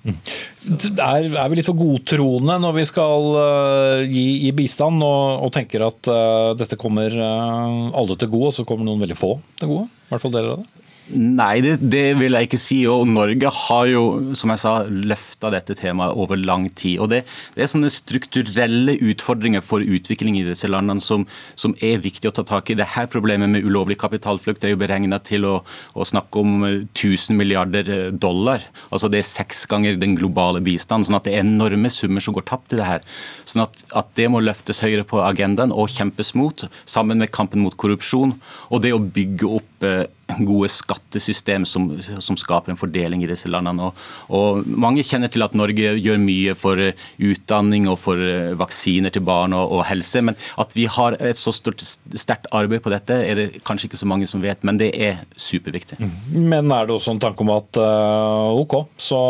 er, 0.06 1.26
er, 1.28 1.48
vi 1.50 1.58
litt 1.58 1.68
for 1.68 1.78
godtroende 1.78 2.56
når 2.62 2.78
vi 2.78 2.86
skal 2.88 3.28
uh, 3.34 4.04
gi, 4.06 4.24
gi, 4.44 4.52
bistand 4.56 5.02
og, 5.04 5.46
og 5.46 5.52
tenker 5.54 5.86
at 5.88 6.10
uh, 6.12 6.54
dette 6.58 6.78
kommer 6.80 7.12
uh, 7.12 7.92
alle 7.96 8.18
til 8.18 8.32
gode, 8.32 8.52
og 8.52 8.56
så 8.56 8.66
kommer 8.68 8.86
noen 8.86 9.02
veldig 9.02 9.18
få 9.18 9.36
til 9.60 9.72
gode? 9.74 9.86
I 10.06 10.14
hvert 10.14 10.24
fall 10.24 10.36
deler 10.36 10.54
av 10.54 10.64
det? 10.64 10.85
Nei, 11.06 11.60
det, 11.62 11.76
det, 11.86 12.16
vil 12.18 12.34
jeg 12.34 12.48
ikke 12.48 12.58
si. 12.58 12.80
og 12.90 13.04
Norge 13.06 13.50
har 13.54 13.84
jo 13.86 14.02
som 14.34 14.50
jeg 14.50 14.58
sa, 14.58 14.72
løfta 14.90 15.52
dette 15.54 15.76
temaet 15.78 16.18
over 16.18 16.40
lang 16.40 16.66
tid. 16.66 16.98
og 16.98 17.12
det, 17.12 17.20
det, 17.54 17.62
er 17.62 17.70
sånne 17.70 17.90
strukturelle 17.94 18.96
utfordringer 19.12 19.62
for 19.62 19.84
utvikling 19.84 20.40
i 20.40 20.46
disse 20.48 20.66
landene 20.66 21.02
som, 21.02 21.26
som, 21.54 21.76
er 21.78 22.02
viktig 22.02 22.26
å 22.30 22.34
ta 22.34 22.42
tak 22.46 22.72
i. 22.72 22.78
Det 22.78 22.88
her 22.96 23.06
Problemet 23.16 23.52
med 23.52 23.64
ulovlig 23.64 24.00
kapitalflukt 24.02 24.64
er 24.66 24.74
jo 24.74 24.80
beregna 24.80 25.20
til 25.22 25.46
å, 25.46 25.54
å, 25.94 26.06
snakke 26.06 26.42
om 26.42 26.66
1000 26.66 27.38
milliarder 27.38 28.10
dollar. 28.10 28.66
altså 28.90 29.08
Det 29.12 29.22
er 29.22 29.28
seks 29.28 29.62
ganger 29.70 30.00
den 30.00 30.18
globale 30.18 30.60
bistanden. 30.64 31.06
sånn 31.06 31.20
at 31.20 31.28
Det 31.28 31.36
er 31.36 31.46
enorme 31.46 31.92
summer 31.92 32.24
som 32.24 32.34
går 32.34 32.48
tapt 32.50 32.74
i 32.74 32.80
det 32.80 32.88
her. 32.88 33.06
sånn 33.46 33.62
at, 33.62 33.84
at 33.94 34.10
det 34.18 34.26
må 34.32 34.42
løftes 34.42 34.82
høyere 34.82 35.06
på 35.06 35.22
agendaen 35.22 35.70
og 35.70 35.92
kjempes 35.94 36.34
mot, 36.34 36.66
sammen 36.84 37.22
med 37.22 37.30
kampen 37.30 37.62
mot 37.62 37.78
korrupsjon. 37.78 38.34
Og 38.74 38.82
det 38.82 38.94
å 38.96 38.98
bygge 38.98 39.54
opp 39.60 39.70
eh, 39.84 40.04
gode 40.42 40.68
skattesystem 40.72 41.64
som, 41.64 41.86
som, 42.02 42.36
skaper 42.36 42.72
en 42.72 42.78
fordeling 42.78 43.22
i 43.22 43.28
disse 43.30 43.48
landene. 43.50 43.88
Og, 43.88 44.06
og, 44.34 44.66
Mange 44.66 45.04
kjenner 45.06 45.30
til 45.32 45.44
at 45.46 45.54
Norge 45.56 45.94
gjør 45.96 46.20
mye 46.20 46.56
for 46.58 46.80
eh, 46.82 47.06
utdanning 47.22 47.86
og 47.90 47.98
for 48.02 48.20
eh, 48.20 48.54
vaksiner 48.58 49.14
til 49.14 49.24
barn 49.26 49.54
og, 49.56 49.72
og 49.78 49.84
helse, 49.88 50.22
men 50.26 50.38
at 50.60 50.74
vi 50.76 50.88
har 50.90 51.16
et 51.20 51.38
så 51.38 51.54
stort, 51.54 51.82
sterkt 51.82 52.50
arbeid 52.54 52.82
på 52.84 52.92
dette, 52.92 53.16
er 53.22 53.38
det 53.38 53.46
kanskje 53.66 53.90
ikke 53.90 54.02
så 54.02 54.10
mange 54.10 54.28
som 54.30 54.42
vet, 54.44 54.62
men 54.66 54.80
det 54.80 54.90
er 54.94 55.22
superviktig. 55.38 56.00
Mm. 56.02 56.12
Men 56.50 56.74
er 56.74 56.88
det 56.88 56.96
også 56.96 57.14
en 57.14 57.22
tanke 57.22 57.44
om 57.44 57.52
at 57.54 57.80
uh, 57.80 58.52
ok, 58.58 58.76
så 59.00 59.20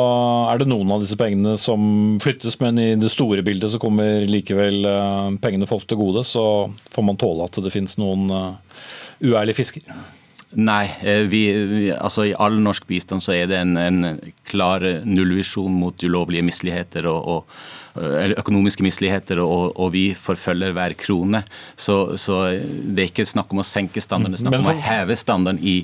er 0.52 0.60
det 0.60 0.70
noen 0.70 0.90
av 0.94 1.04
disse 1.04 1.18
pengene 1.18 1.56
som 1.60 2.16
flyttes, 2.22 2.58
men 2.62 2.80
i 2.82 2.88
det 2.98 3.12
store 3.12 3.44
bildet 3.46 3.72
så 3.72 3.80
kommer 3.82 4.26
likevel 4.26 4.86
pengene 5.42 5.68
folk 5.68 5.86
til 5.88 6.00
gode, 6.00 6.24
så 6.26 6.44
får 6.94 7.06
man 7.06 7.18
tåle 7.20 7.46
at 7.46 7.58
det 7.62 7.72
finnes 7.74 7.98
noen 8.00 8.30
uærlige 9.20 9.60
fisker? 9.60 9.96
Nei, 10.56 10.84
eh, 11.04 11.24
vi, 11.28 11.42
altså 11.92 12.24
i 12.24 12.36
all 12.40 12.56
norsk 12.62 12.86
bistand 12.88 13.20
så 13.24 13.34
er 13.36 13.50
det 13.50 13.58
en, 13.60 13.76
en 13.76 14.20
klar 14.48 14.84
nullvisjon 15.04 15.74
mot 15.82 16.06
ulovlige 16.06 16.46
misligheter 16.46 17.08
og, 17.10 17.26
og 17.34 17.58
Eh, 17.96 18.34
økonomiske 18.36 18.84
misligheter, 18.84 19.40
og, 19.40 19.72
og, 19.80 19.92
vi 19.94 20.10
forfølger 20.12 20.74
hver 20.76 20.92
krone. 21.00 21.42
Så, 21.76 22.16
så, 22.20 22.42
det 22.60 23.02
er 23.02 23.08
ikke 23.08 23.24
snakk 23.28 23.54
om 23.54 23.62
å 23.62 23.66
senke 23.66 24.02
standarden, 24.04 24.36
det 24.36 24.42
er 24.42 24.44
snakk 24.44 24.58
om 24.60 24.72
å 24.74 24.84
heve 24.84 25.16
standarden 25.16 25.62
i, 25.64 25.78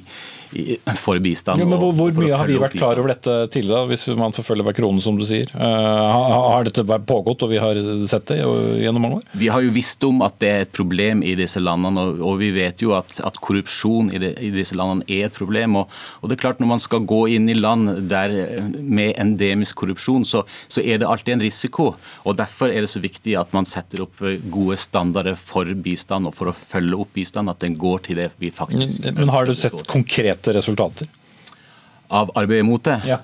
for 1.00 1.18
bistand. 1.22 1.61
Ja, 1.61 1.66
men 1.68 1.80
hvor, 1.80 1.92
hvor 1.96 2.12
mye 2.16 2.36
har 2.36 2.50
vi 2.50 2.59
vært 2.61 2.76
klar 2.76 2.98
over 3.00 3.12
dette 3.14 3.36
tidligere, 3.53 3.88
hvis 3.90 4.07
man 4.18 4.34
forfølger 4.36 4.66
hver 4.66 4.76
krone, 4.76 5.03
som 5.05 5.18
du 5.18 5.24
sier? 5.28 5.50
Uh, 5.57 5.62
har 5.62 6.66
dette 6.68 6.84
pågått, 7.09 7.44
og 7.44 7.53
vi 7.53 7.61
har 7.62 7.78
sett 8.11 8.28
det 8.30 8.40
gjennom 8.42 9.05
mange 9.05 9.20
år? 9.20 9.26
Vi 9.38 9.50
har 9.53 9.64
jo 9.64 9.72
visst 9.74 10.05
om 10.07 10.22
at 10.26 10.38
det 10.42 10.50
er 10.50 10.66
et 10.66 10.74
problem 10.74 11.24
i 11.26 11.34
disse 11.38 11.62
landene, 11.62 12.07
og, 12.07 12.22
og 12.32 12.38
vi 12.42 12.53
vet 12.55 12.84
jo 12.84 12.94
at, 12.96 13.16
at 13.24 13.40
korrupsjon 13.42 14.12
i, 14.12 14.20
de, 14.22 14.32
i, 14.38 14.53
disse 14.55 14.76
landene 14.78 15.07
er 15.09 15.28
et 15.28 15.36
problem. 15.36 15.80
Og, 15.82 16.00
og, 16.20 16.28
det 16.28 16.36
er 16.36 16.44
klart 16.46 16.61
Når 16.62 16.70
man 16.74 16.82
skal 16.82 17.05
gå 17.09 17.22
inn 17.34 17.48
i 17.50 17.57
land 17.57 18.09
der 18.11 18.34
med 18.62 19.16
endemisk 19.20 19.80
korrupsjon, 19.82 20.26
så, 20.28 20.44
så 20.68 20.82
er 20.84 21.00
det 21.00 21.09
alltid 21.09 21.36
en 21.36 21.46
risiko. 21.46 21.92
Og 22.26 22.38
Derfor 22.38 22.72
er 22.72 22.84
det 22.84 22.92
så 22.92 23.03
viktig 23.03 23.36
at 23.38 23.53
man 23.57 23.66
setter 23.68 24.05
opp 24.05 24.22
eh, 24.24 24.40
gode 24.53 24.78
standarder 24.80 25.36
for 25.38 25.68
bistand 25.84 26.28
og 26.28 26.36
for 26.36 26.50
å 26.50 26.57
følge 26.57 26.98
opp 27.05 27.12
bistand, 27.16 27.50
at 27.53 27.62
den 27.64 27.76
går 27.80 28.07
til 28.09 28.20
det 28.22 28.30
vi 28.40 28.50
faktisk 28.55 29.07
Men 29.16 29.32
Har 29.32 29.48
du 29.48 29.55
sett 29.59 29.84
konkrete 30.43 30.59
resultater? 30.59 31.09
Av 32.09 32.30
arbeidet 32.34 32.66
mot 32.66 32.84
det? 32.84 33.01
Ja. 33.07 33.20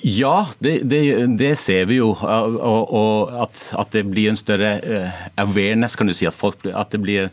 Ja, 0.00 0.48
det, 0.58 0.88
det, 0.88 1.26
det, 1.36 1.56
ser 1.56 1.84
vi 1.84 1.98
jo. 1.98 2.14
Og, 2.16 2.94
og 2.96 3.42
at, 3.42 3.72
at, 3.76 3.90
det 3.92 4.06
blir 4.08 4.30
en 4.30 4.36
større 4.36 4.78
eh, 4.80 5.10
awareness, 5.36 5.96
kan 5.96 6.06
du 6.06 6.14
si. 6.14 6.26
At, 6.26 6.34
folk, 6.34 6.64
at 6.64 6.94
det 6.94 7.02
blir 7.02 7.28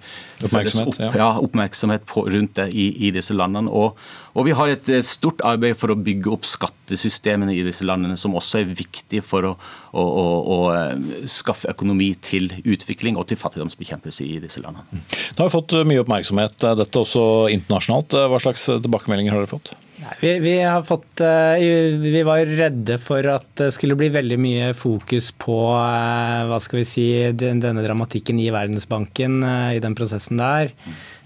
oppmerksomhet, 0.48 0.92
opp, 0.92 1.00
ja. 1.02 1.10
Ja, 1.20 1.28
oppmerksomhet 1.44 2.06
på, 2.10 2.26
rundt 2.34 2.56
det 2.60 2.68
i, 2.74 2.90
i 3.08 3.12
disse 3.16 3.36
landene. 3.36 3.72
Og, 3.72 4.00
og, 4.34 4.42
vi 4.48 4.56
har 4.58 4.74
et 4.74 4.92
stort 5.08 5.44
arbeid 5.46 5.78
for 5.80 5.94
å 5.94 5.98
bygge 6.00 6.34
opp 6.34 6.48
skattesystemene 6.48 7.56
i 7.56 7.64
disse 7.66 7.86
landene, 7.88 8.18
som 8.20 8.36
også 8.38 8.62
er 8.62 8.76
viktig 8.76 9.24
for 9.26 9.50
å, 9.52 9.54
å, 9.94 10.04
å, 10.04 10.60
eh, 10.74 11.24
skaffe 11.30 11.72
økonomi 11.72 12.12
til 12.24 12.52
utvikling 12.64 13.20
og 13.20 13.30
til 13.32 13.40
fattigdomsbekjempelse 13.40 14.28
i 14.28 14.42
disse 14.44 14.64
landene. 14.64 15.04
Det 15.14 15.40
har 15.42 15.54
fått 15.54 15.78
mye 15.88 16.04
oppmerksomhet, 16.04 16.60
dette 16.84 17.04
også 17.06 17.50
internasjonalt. 17.54 18.18
Hva 18.32 18.42
slags 18.44 18.68
tilbakemeldinger 18.74 19.36
har 19.36 19.44
dere 19.44 19.56
fått? 19.56 19.76
Vi, 20.20 20.34
vi, 20.44 20.54
har 20.62 20.84
fått, 20.88 21.22
eh, 21.24 21.64
vi 22.04 22.24
var 22.26 22.46
redde 22.46 22.98
for 23.02 23.26
at 23.32 23.48
det 23.60 23.72
skulle 23.76 23.98
bli 24.00 24.12
veldig 24.14 24.38
mye 24.42 24.70
fokus 24.78 25.32
på 25.40 25.58
eh, 25.78 26.44
hva 26.50 26.60
skal 26.64 26.82
vi 26.82 26.86
si, 26.88 27.08
denne 27.38 27.84
dramatikken 27.86 28.42
i 28.42 28.52
Verdensbanken 28.54 29.42
i 29.74 29.82
den 29.84 29.96
prosessen 29.98 30.42
der. 30.42 30.74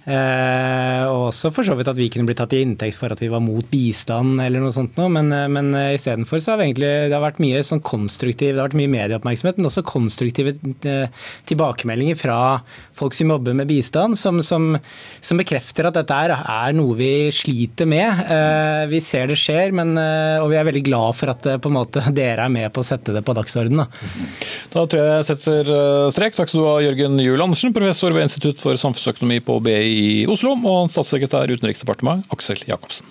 Eh, 0.07 1.03
og 1.03 1.25
også 1.27 1.49
for 1.51 1.67
så 1.67 1.73
vidt 1.75 1.89
at 1.91 1.97
vi 1.99 2.07
kunne 2.07 2.29
blitt 2.29 2.39
tatt 2.39 2.53
i 2.55 2.61
inntekt 2.63 2.95
for 2.95 3.11
at 3.11 3.19
vi 3.19 3.27
var 3.27 3.41
mot 3.43 3.65
bistand 3.67 4.39
eller 4.39 4.63
noe 4.63 4.71
sånt 4.71 4.95
noe. 4.99 5.11
Men, 5.11 5.33
eh, 5.35 5.49
men 5.51 5.73
eh, 5.75 5.95
istedenfor 5.97 6.39
så 6.39 6.53
har 6.53 6.61
vi 6.61 6.69
egentlig 6.69 6.91
det 7.11 7.15
har 7.15 7.25
vært 7.25 7.41
mye 7.43 7.63
sånn 7.65 7.83
konstruktiv, 7.83 8.53
det 8.53 8.61
har 8.61 8.69
vært 8.69 8.79
mye 8.79 8.93
medieoppmerksomhet, 8.93 9.59
men 9.59 9.67
også 9.67 9.83
konstruktive 9.87 10.55
tilbakemeldinger 11.47 12.19
fra 12.19 12.39
folk 12.97 13.17
som 13.17 13.33
jobber 13.35 13.57
med 13.57 13.67
bistand, 13.69 14.15
som, 14.19 14.39
som, 14.45 14.77
som 15.19 15.41
bekrefter 15.41 15.89
at 15.89 15.97
dette 15.99 16.15
er, 16.15 16.33
er, 16.39 16.75
noe 16.77 16.95
vi 16.97 17.11
sliter 17.35 17.89
med. 17.89 18.23
Vi 18.91 19.01
ser 19.03 19.27
det 19.29 19.37
skjer, 19.39 19.73
men, 19.75 19.93
og 20.41 20.47
vi 20.51 20.57
er 20.57 20.65
veldig 20.67 20.83
glad 20.87 21.17
for 21.17 21.31
at 21.33 21.45
på 21.61 21.71
en 21.71 21.77
måte 21.77 22.01
dere 22.17 22.47
er 22.47 22.53
med 22.53 22.71
på 22.73 22.81
å 22.83 22.87
sette 22.87 23.15
det 23.15 23.23
på 23.27 23.35
dagsordenen. 23.37 23.85
Da, 24.73 24.85
tror 24.85 24.97
jeg 24.97 25.11
jeg 25.11 25.27
setter 25.31 25.71
strek. 26.15 26.37
Takk 26.37 26.51
skal 26.51 26.63
du 26.63 26.67
ha, 26.69 26.77
Jørgen 26.87 27.19
Juel 27.21 27.43
Andersen, 27.43 27.75
professor 27.75 28.15
ved 28.15 28.27
Institutt 28.27 28.61
for 28.63 28.79
samfunnsøkonomi 28.79 29.41
på 29.45 29.59
BI 29.65 29.96
i 29.97 30.07
Oslo, 30.29 30.53
og 30.67 30.91
statssekretær 30.93 31.49
i 31.49 31.57
Utenriksdepartementet 31.57 32.33
Aksel 32.33 32.61
Jacobsen. 32.69 33.09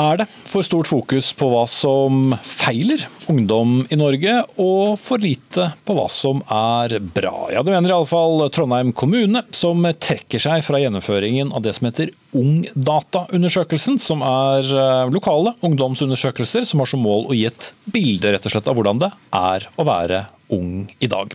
Er 0.00 0.16
det 0.16 0.26
for 0.48 0.64
stort 0.64 0.88
fokus 0.88 1.26
på 1.36 1.50
hva 1.50 1.66
som 1.68 2.30
feiler 2.46 3.02
ungdom 3.28 3.82
i 3.92 3.98
Norge, 4.00 4.32
og 4.56 4.96
for 5.02 5.20
lite 5.20 5.39
på 5.56 5.96
hva 5.96 6.06
som 6.12 6.42
er 6.46 6.96
bra? 7.14 7.48
Ja, 7.52 7.62
Det 7.62 7.74
mener 7.74 7.92
iallfall 7.92 8.46
Trondheim 8.54 8.92
kommune, 8.96 9.42
som 9.50 9.84
trekker 9.98 10.42
seg 10.42 10.64
fra 10.66 10.80
gjennomføringen 10.82 11.52
av 11.56 11.64
det 11.66 11.74
som 11.76 11.88
heter 11.90 12.12
Ungdata-undersøkelsen, 12.36 13.98
som 14.02 14.22
er 14.26 14.66
eh, 14.70 15.12
lokale 15.12 15.54
ungdomsundersøkelser 15.66 16.68
som 16.68 16.82
har 16.82 16.90
som 16.90 17.02
mål 17.04 17.30
å 17.30 17.36
gi 17.36 17.46
et 17.50 17.72
bilde 17.90 18.34
rett 18.34 18.46
og 18.46 18.54
slett 18.54 18.70
av 18.70 18.78
hvordan 18.78 19.02
det 19.02 19.10
er 19.36 19.66
å 19.76 19.86
være 19.88 20.24
ung 20.54 20.90
i 20.98 21.08
dag. 21.10 21.34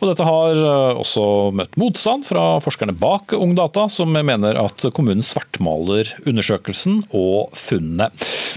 Og 0.00 0.10
dette 0.10 0.26
har 0.26 0.60
eh, 0.60 1.00
også 1.00 1.26
møtt 1.56 1.76
motstand 1.80 2.26
fra 2.28 2.46
forskerne 2.64 2.96
bak 2.96 3.34
Ungdata, 3.36 3.86
som 3.92 4.12
mener 4.12 4.58
at 4.60 4.86
kommunen 4.96 5.24
svartmaler 5.26 6.14
undersøkelsen 6.26 7.02
og 7.16 7.54
funnene. 7.56 8.10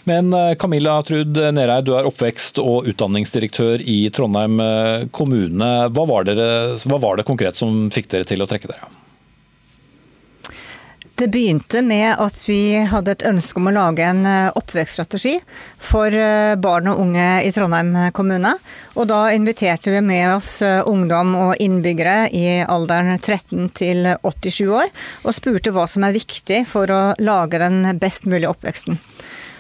Men 0.09 0.33
eh, 0.35 0.55
Camilla 0.59 0.99
Trud 1.05 1.39
Nereid, 1.55 1.87
du 1.89 1.95
er 1.97 2.07
oppvekst 2.09 2.61
og 2.63 2.89
utdanningsdirektør 2.91 3.83
i 3.83 4.01
Trondheim 4.15 4.59
eh, 4.63 5.09
kommune. 5.15 5.71
Hva 5.93 6.07
var, 6.09 6.29
dere, 6.29 6.49
hva 6.85 7.01
var 7.01 7.19
det 7.19 7.27
konkret 7.29 7.59
som 7.59 7.87
fikk 7.93 8.11
dere 8.15 8.29
til 8.29 8.43
å 8.43 8.49
trekke 8.49 8.71
dere? 8.71 8.98
Det 11.19 11.27
begynte 11.27 11.81
med 11.83 12.13
at 12.15 12.37
vi 12.47 12.77
hadde 12.87 13.11
et 13.11 13.23
ønske 13.27 13.59
om 13.59 13.67
å 13.67 13.73
lage 13.75 14.05
en 14.07 14.21
eh, 14.23 14.53
oppvekststrategi 14.55 15.33
for 15.83 16.15
eh, 16.15 16.53
barn 16.55 16.87
og 16.87 17.01
unge 17.03 17.25
i 17.43 17.49
Trondheim 17.51 17.91
kommune. 18.15 18.53
Og 18.95 19.09
da 19.11 19.25
inviterte 19.35 19.91
vi 19.91 19.99
med 19.99 20.37
oss 20.37 20.61
eh, 20.63 20.79
ungdom 20.87 21.33
og 21.35 21.59
innbyggere 21.59 22.29
i 22.31 22.61
alderen 22.63 23.17
13 23.17 23.67
til 23.75 24.07
87 24.23 24.71
år, 24.71 24.87
og 25.25 25.35
spurte 25.35 25.75
hva 25.75 25.89
som 25.91 26.07
er 26.07 26.15
viktig 26.15 26.61
for 26.71 26.87
å 26.87 27.01
lage 27.19 27.59
den 27.59 27.81
best 27.99 28.23
mulige 28.23 28.53
oppveksten. 28.55 29.01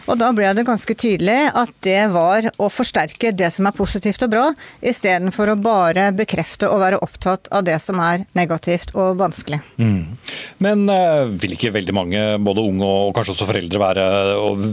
Og 0.09 0.17
da 0.17 0.31
ble 0.33 0.49
det 0.57 0.65
ganske 0.65 0.95
tydelig 0.97 1.37
at 1.53 1.71
det 1.85 2.09
var 2.13 2.49
å 2.57 2.69
forsterke 2.73 3.31
det 3.35 3.51
som 3.53 3.69
er 3.69 3.75
positivt 3.77 4.23
og 4.25 4.33
bra, 4.33 4.45
istedenfor 4.81 5.53
å 5.53 5.59
bare 5.61 6.09
bekrefte 6.17 6.69
og 6.69 6.81
være 6.81 7.01
opptatt 7.05 7.51
av 7.53 7.65
det 7.67 7.77
som 7.83 8.01
er 8.01 8.25
negativt 8.37 8.95
og 8.97 9.19
vanskelig. 9.21 9.61
Mm. 9.77 10.17
Men 10.65 10.87
uh, 10.89 11.29
vil 11.29 11.53
ikke 11.55 11.75
veldig 11.75 11.95
mange, 11.95 12.23
både 12.41 12.65
unge 12.65 12.89
og 12.89 13.13
kanskje 13.17 13.35
også 13.35 13.49
foreldre, 13.49 13.83
være 13.83 14.07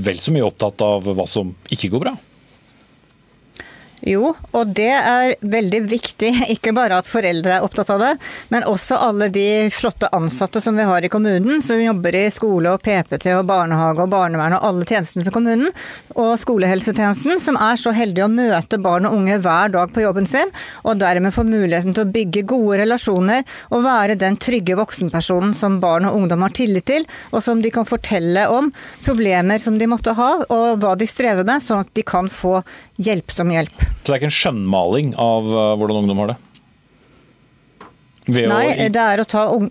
vel 0.06 0.22
så 0.22 0.32
mye 0.34 0.48
opptatt 0.48 0.86
av 0.86 1.12
hva 1.12 1.28
som 1.28 1.52
ikke 1.72 1.92
går 1.92 2.08
bra? 2.08 2.16
Jo, 4.06 4.28
og 4.54 4.68
det 4.78 4.92
er 4.94 5.32
veldig 5.42 5.80
viktig. 5.90 6.28
Ikke 6.54 6.70
bare 6.76 7.00
at 7.00 7.08
foreldre 7.10 7.56
er 7.56 7.64
opptatt 7.66 7.90
av 7.90 8.02
det, 8.04 8.12
men 8.54 8.66
også 8.70 8.98
alle 9.02 9.26
de 9.34 9.66
flotte 9.74 10.06
ansatte 10.14 10.62
som 10.62 10.78
vi 10.78 10.86
har 10.86 11.02
i 11.02 11.10
kommunen, 11.10 11.58
som 11.64 11.80
jobber 11.82 12.14
i 12.14 12.28
skole 12.30 12.70
og 12.70 12.84
PPT 12.86 13.32
og 13.34 13.48
barnehage 13.48 14.04
og 14.04 14.12
barnevern 14.12 14.54
og 14.60 14.68
alle 14.68 14.86
tjenestene 14.86 15.26
til 15.26 15.34
kommunen, 15.34 15.74
og 16.14 16.36
skolehelsetjenesten, 16.38 17.40
som 17.42 17.58
er 17.58 17.80
så 17.82 17.90
heldige 17.96 18.28
å 18.28 18.30
møte 18.30 18.78
barn 18.82 19.08
og 19.10 19.18
unge 19.18 19.40
hver 19.42 19.74
dag 19.74 19.90
på 19.90 20.06
jobben 20.06 20.30
sin, 20.30 20.54
og 20.86 21.02
dermed 21.02 21.34
få 21.34 21.42
muligheten 21.48 21.96
til 21.96 22.06
å 22.06 22.14
bygge 22.14 22.46
gode 22.46 22.78
relasjoner 22.84 23.42
og 23.74 23.84
være 23.88 24.18
den 24.22 24.38
trygge 24.38 24.78
voksenpersonen 24.78 25.50
som 25.56 25.80
barn 25.82 26.06
og 26.06 26.20
ungdom 26.20 26.46
har 26.46 26.54
tillit 26.54 26.86
til, 26.86 27.10
og 27.34 27.42
som 27.42 27.58
de 27.64 27.74
kan 27.74 27.88
fortelle 27.88 28.46
om 28.54 28.70
problemer 29.02 29.58
som 29.62 29.82
de 29.82 29.90
måtte 29.90 30.14
ha, 30.14 30.32
og 30.46 30.78
hva 30.78 30.94
de 30.94 31.10
strever 31.10 31.42
med, 31.42 31.64
sånn 31.64 31.82
at 31.82 31.94
de 31.98 32.06
kan 32.06 32.30
få 32.30 32.60
hjelp 33.02 33.34
som 33.34 33.50
hjelp. 33.50 33.95
Så 34.02 34.10
det 34.10 34.14
er 34.14 34.20
ikke 34.20 34.30
en 34.30 34.38
skjønnmaling 34.40 35.14
av 35.20 35.48
uh, 35.50 35.72
hvordan 35.78 36.04
ungdom 36.04 36.22
har 36.22 36.34
det? 36.34 36.38
Ved 38.26 38.48
Nei, 38.50 38.64
å... 38.74 38.88
det 38.92 39.02
er 39.02 39.22
å 39.22 39.28
ta 39.28 39.48
ung... 39.54 39.70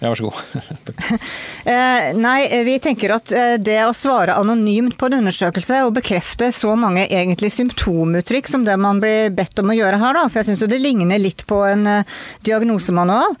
Ja, 0.00 0.10
vær 0.10 0.18
så 0.18 0.28
god. 0.28 0.40
Eh, 1.64 2.10
nei, 2.12 2.44
vi 2.66 2.74
tenker 2.82 3.14
at 3.14 3.30
eh, 3.32 3.54
det 3.56 3.78
å 3.86 3.94
svare 3.96 4.34
anonymt 4.36 4.98
på 5.00 5.08
en 5.08 5.14
undersøkelse 5.22 5.78
og 5.86 5.94
bekrefte 5.96 6.50
så 6.52 6.74
mange 6.76 7.06
egentlig 7.06 7.48
symptomuttrykk 7.54 8.50
som 8.52 8.66
det 8.66 8.74
man 8.76 9.00
blir 9.00 9.32
bedt 9.32 9.62
om 9.62 9.72
å 9.72 9.76
gjøre 9.78 9.96
her, 10.02 10.18
da, 10.18 10.26
for 10.28 10.42
jeg 10.42 10.50
syns 10.50 10.64
jo 10.66 10.68
det 10.68 10.82
ligner 10.84 11.22
litt 11.22 11.46
på 11.48 11.62
en 11.64 11.88
diagnosemanual, 12.44 13.32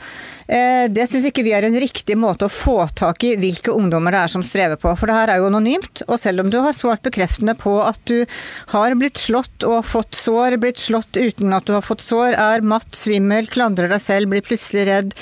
Eh, 0.43 0.43
det 0.46 1.06
syns 1.08 1.28
ikke 1.28 1.44
vi 1.46 1.54
er 1.56 1.64
en 1.66 1.78
riktig 1.80 2.16
måte 2.20 2.48
å 2.48 2.52
få 2.52 2.76
tak 2.96 3.24
i 3.24 3.34
hvilke 3.40 3.72
ungdommer 3.72 4.12
det 4.14 4.22
er 4.24 4.32
som 4.32 4.44
strever 4.44 4.78
på. 4.80 4.92
For 4.98 5.08
det 5.08 5.16
her 5.16 5.32
er 5.32 5.40
jo 5.40 5.48
anonymt. 5.48 6.02
Og 6.08 6.18
selv 6.20 6.44
om 6.44 6.50
du 6.52 6.58
har 6.64 6.76
svart 6.76 7.04
bekreftende 7.06 7.54
på 7.58 7.76
at 7.84 8.00
du 8.10 8.26
har 8.74 8.96
blitt 9.00 9.20
slått 9.20 9.64
og 9.66 9.86
fått 9.88 10.18
sår, 10.18 10.58
blitt 10.62 10.82
slått 10.82 11.16
uten 11.16 11.54
at 11.56 11.68
du 11.68 11.74
har 11.76 11.84
fått 11.84 12.04
sår, 12.04 12.36
er 12.36 12.64
matt, 12.66 12.90
svimmel, 12.96 13.48
klandrer 13.50 13.90
deg 13.92 14.02
selv, 14.02 14.32
blir 14.32 14.44
plutselig 14.44 14.86
redd, 14.88 15.14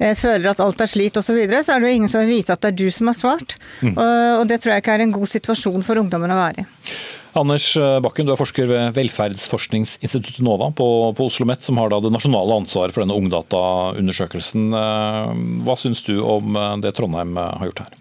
eh, 0.00 0.16
føler 0.18 0.50
at 0.52 0.62
alt 0.64 0.84
er 0.84 0.90
slit 0.90 1.18
osv., 1.20 1.34
så, 1.34 1.38
videre, 1.38 1.64
så 1.66 1.74
er 1.74 1.82
det 1.82 1.88
jo 1.90 1.98
ingen 1.98 2.10
som 2.10 2.22
vil 2.22 2.36
vite 2.36 2.54
at 2.54 2.62
det 2.62 2.70
er 2.70 2.78
du 2.78 2.94
som 2.94 3.08
har 3.10 3.16
svart. 3.18 3.56
Mm. 3.80 3.96
Og 3.98 4.44
det 4.50 4.60
tror 4.62 4.74
jeg 4.74 4.84
ikke 4.84 4.94
er 4.98 5.02
en 5.02 5.14
god 5.14 5.30
situasjon 5.32 5.82
for 5.86 5.98
ungdommen 5.98 6.30
å 6.30 6.38
være 6.38 6.62
i. 6.62 6.66
Anders 7.34 7.72
Bakken, 8.04 8.28
du 8.28 8.30
er 8.30 8.38
forsker 8.38 8.68
ved 8.70 8.94
velferdsforskningsinstituttet 8.94 10.44
NOVA 10.46 10.68
på, 10.78 10.86
på 11.18 11.26
Oslo 11.26 11.44
OsloMet, 11.44 11.66
som 11.66 11.80
har 11.80 11.90
det 11.90 12.12
nasjonale 12.14 12.60
ansvaret 12.62 12.94
for 12.94 13.02
denne 13.02 13.16
ungdataundersøkelsen. 13.18 14.70
Eh, 14.70 15.34
hva 15.66 15.76
syns 15.78 16.04
du 16.06 16.20
om 16.22 16.54
eh, 16.54 16.76
det 16.84 16.94
Trondheim 16.94 17.36
eh, 17.36 17.52
har 17.58 17.70
gjort 17.70 17.82
her? 17.84 18.00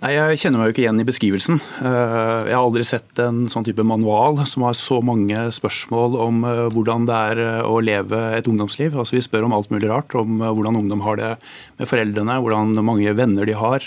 Nei, 0.00 0.14
Jeg 0.16 0.40
kjenner 0.40 0.58
meg 0.58 0.70
jo 0.70 0.74
ikke 0.74 0.82
igjen 0.82 1.02
i 1.02 1.04
beskrivelsen. 1.04 1.58
Jeg 1.60 2.54
har 2.54 2.62
aldri 2.62 2.86
sett 2.88 3.20
en 3.20 3.42
sånn 3.52 3.66
type 3.66 3.84
manual 3.84 4.38
som 4.48 4.64
har 4.64 4.72
så 4.78 5.02
mange 5.04 5.42
spørsmål 5.52 6.16
om 6.24 6.38
hvordan 6.72 7.04
det 7.04 7.18
er 7.34 7.66
å 7.68 7.74
leve 7.84 8.22
et 8.38 8.48
ungdomsliv. 8.48 8.96
Altså 8.96 9.18
Vi 9.18 9.22
spør 9.26 9.44
om 9.44 9.58
alt 9.58 9.68
mulig 9.68 9.90
rart, 9.92 10.16
om 10.16 10.40
hvordan 10.40 10.80
ungdom 10.80 11.04
har 11.04 11.20
det 11.20 11.34
med 11.76 11.90
foreldrene, 11.92 12.38
hvordan 12.40 12.80
mange 12.80 13.12
venner 13.12 13.44
de 13.44 13.58
har, 13.60 13.84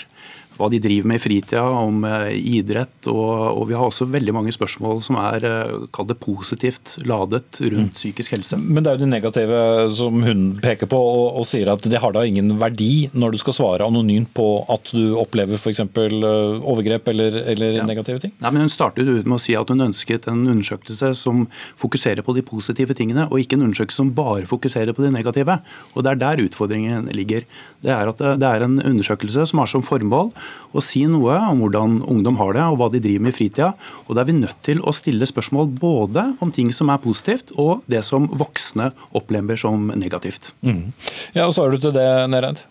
hva 0.58 0.70
de 0.72 0.80
driver 0.82 1.10
med 1.10 1.20
i 1.20 1.24
fritida, 1.24 1.64
om 1.64 2.04
eh, 2.08 2.30
idrett. 2.58 3.08
Og, 3.10 3.32
og, 3.54 3.64
vi 3.70 3.76
har 3.78 3.86
også 3.88 4.08
veldig 4.10 4.34
mange 4.36 4.54
spørsmål 4.54 5.02
som 5.04 5.18
er 5.20 5.48
kall 5.94 6.08
det 6.08 6.18
positivt 6.22 6.96
ladet 7.08 7.60
rundt 7.62 7.94
mm. 7.94 7.96
psykisk 7.96 8.36
helse. 8.36 8.58
Men 8.60 8.84
det 8.84 8.92
er 8.92 8.98
jo 8.98 9.04
det 9.04 9.10
negative 9.12 9.62
som 9.94 10.22
hun 10.24 10.44
peker 10.62 10.90
på, 10.90 10.98
og, 10.98 11.40
og, 11.40 11.48
sier 11.48 11.70
at 11.72 11.84
det 11.90 12.00
har 12.00 12.14
da 12.14 12.24
ingen 12.26 12.54
verdi 12.60 13.08
når 13.12 13.34
du 13.34 13.40
skal 13.42 13.56
svare 13.56 13.88
anonymt 13.88 14.32
på 14.36 14.48
at 14.72 14.90
du 14.94 15.14
opplever 15.20 15.58
f.eks. 15.58 15.82
Eh, 15.84 16.64
overgrep 16.64 17.08
eller, 17.12 17.38
eller 17.54 17.80
ja. 17.80 17.86
negative 17.88 18.22
ting? 18.22 18.34
Nei, 18.42 18.52
men 18.54 18.64
Hun 18.64 18.72
startet 18.72 19.08
ut 19.08 19.26
med 19.26 19.38
å 19.38 19.42
si 19.42 19.56
at 19.58 19.70
hun 19.72 19.84
ønsket 19.88 20.28
en 20.30 20.44
undersøkelse 20.46 21.12
som 21.18 21.46
fokuserer 21.80 22.24
på 22.24 22.36
de 22.36 22.44
positive 22.46 22.96
tingene, 22.96 23.28
og 23.30 23.42
ikke 23.42 23.58
en 23.58 23.68
undersøkelse 23.68 24.02
som 24.02 24.14
bare 24.16 24.48
fokuserer 24.50 24.96
på 24.96 25.04
de 25.04 25.12
negative. 25.14 25.58
Og 25.94 26.04
Det 26.04 26.12
er 26.12 26.22
der 26.22 26.44
utfordringen 26.44 27.10
ligger. 27.14 27.44
Det 27.84 27.92
er 27.92 28.10
at 28.10 28.22
det 28.40 28.48
er 28.48 28.64
en 28.64 28.78
undersøkelse 28.80 29.46
som 29.50 29.60
har 29.62 29.70
som 29.70 29.84
formål 29.84 30.32
å 30.74 30.82
si 30.84 31.04
noe 31.10 31.36
om 31.50 31.62
hvordan 31.62 32.00
ungdom 32.10 32.38
har 32.40 32.56
det 32.56 32.66
og 32.66 32.78
hva 32.80 32.90
de 32.92 33.02
driver 33.04 33.26
med 33.26 33.34
i 33.34 33.38
fritida. 33.38 33.72
Og 34.08 34.16
da 34.16 34.24
er 34.24 34.30
vi 34.30 34.38
nødt 34.40 34.60
til 34.66 34.82
å 34.82 34.94
stille 34.96 35.28
spørsmål 35.28 35.70
både 35.80 36.26
om 36.44 36.52
ting 36.54 36.72
som 36.74 36.92
er 36.92 37.02
positivt 37.04 37.54
og 37.60 37.84
det 37.90 38.02
som 38.06 38.28
voksne 38.32 38.90
opplever 39.16 39.60
som 39.60 39.90
negativt. 39.94 40.54
Mm. 40.64 40.92
Ja, 41.36 41.46
og 41.46 41.54
så 41.56 41.66
er 41.66 41.74
du 41.74 41.84
til 41.84 41.94
det, 41.96 42.08
Nereid? 42.32 42.64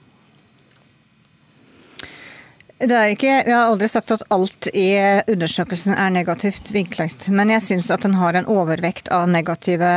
Det 2.84 2.92
er 2.92 3.14
ikke, 3.14 3.32
Jeg 3.48 3.54
har 3.54 3.70
aldri 3.70 3.88
sagt 3.88 4.12
at 4.12 4.26
alt 4.34 4.68
i 4.76 4.90
undersøkelsen 5.32 5.94
er 5.96 6.10
negativt 6.12 6.68
vinklet, 6.76 7.30
men 7.32 7.54
jeg 7.54 7.64
syns 7.64 7.88
at 7.96 8.04
den 8.04 8.18
har 8.20 8.36
en 8.36 8.50
overvekt 8.52 9.08
av 9.08 9.30
negative 9.32 9.88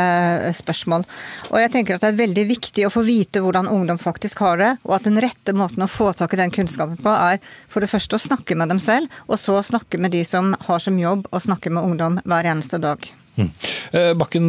spørsmål. 0.55 1.03
Og 1.51 1.59
jeg 1.65 1.73
tenker 1.75 1.97
at 1.97 2.05
det 2.05 2.13
er 2.13 2.21
veldig 2.21 2.47
viktig 2.53 2.87
å 2.87 2.93
få 2.95 3.03
vite 3.09 3.43
hvordan 3.43 3.67
ungdom 3.73 3.99
faktisk 3.99 4.45
har 4.47 4.63
det, 4.63 4.71
og 4.87 5.01
at 5.01 5.11
den 5.11 5.19
rette 5.19 5.57
måten 5.57 5.83
å 5.83 5.91
få 5.91 6.13
tak 6.15 6.37
i 6.37 6.43
den 6.45 6.55
kunnskapen 6.55 7.03
på, 7.03 7.11
er 7.11 7.43
for 7.67 7.83
det 7.83 7.91
første 7.91 8.21
å 8.21 8.27
snakke 8.29 8.55
med 8.55 8.71
dem 8.71 8.83
selv, 8.83 9.11
og 9.27 9.43
så 9.43 9.59
snakke 9.67 9.99
med 9.99 10.15
de 10.15 10.23
som 10.23 10.55
har 10.71 10.83
som 10.87 11.03
jobb 11.03 11.27
å 11.35 11.43
snakke 11.43 11.75
med 11.75 11.91
ungdom 11.91 12.23
hver 12.23 12.55
eneste 12.55 12.79
dag. 12.79 13.03
Mm. 13.37 13.51
Eh, 13.93 14.13
Bakken, 14.17 14.47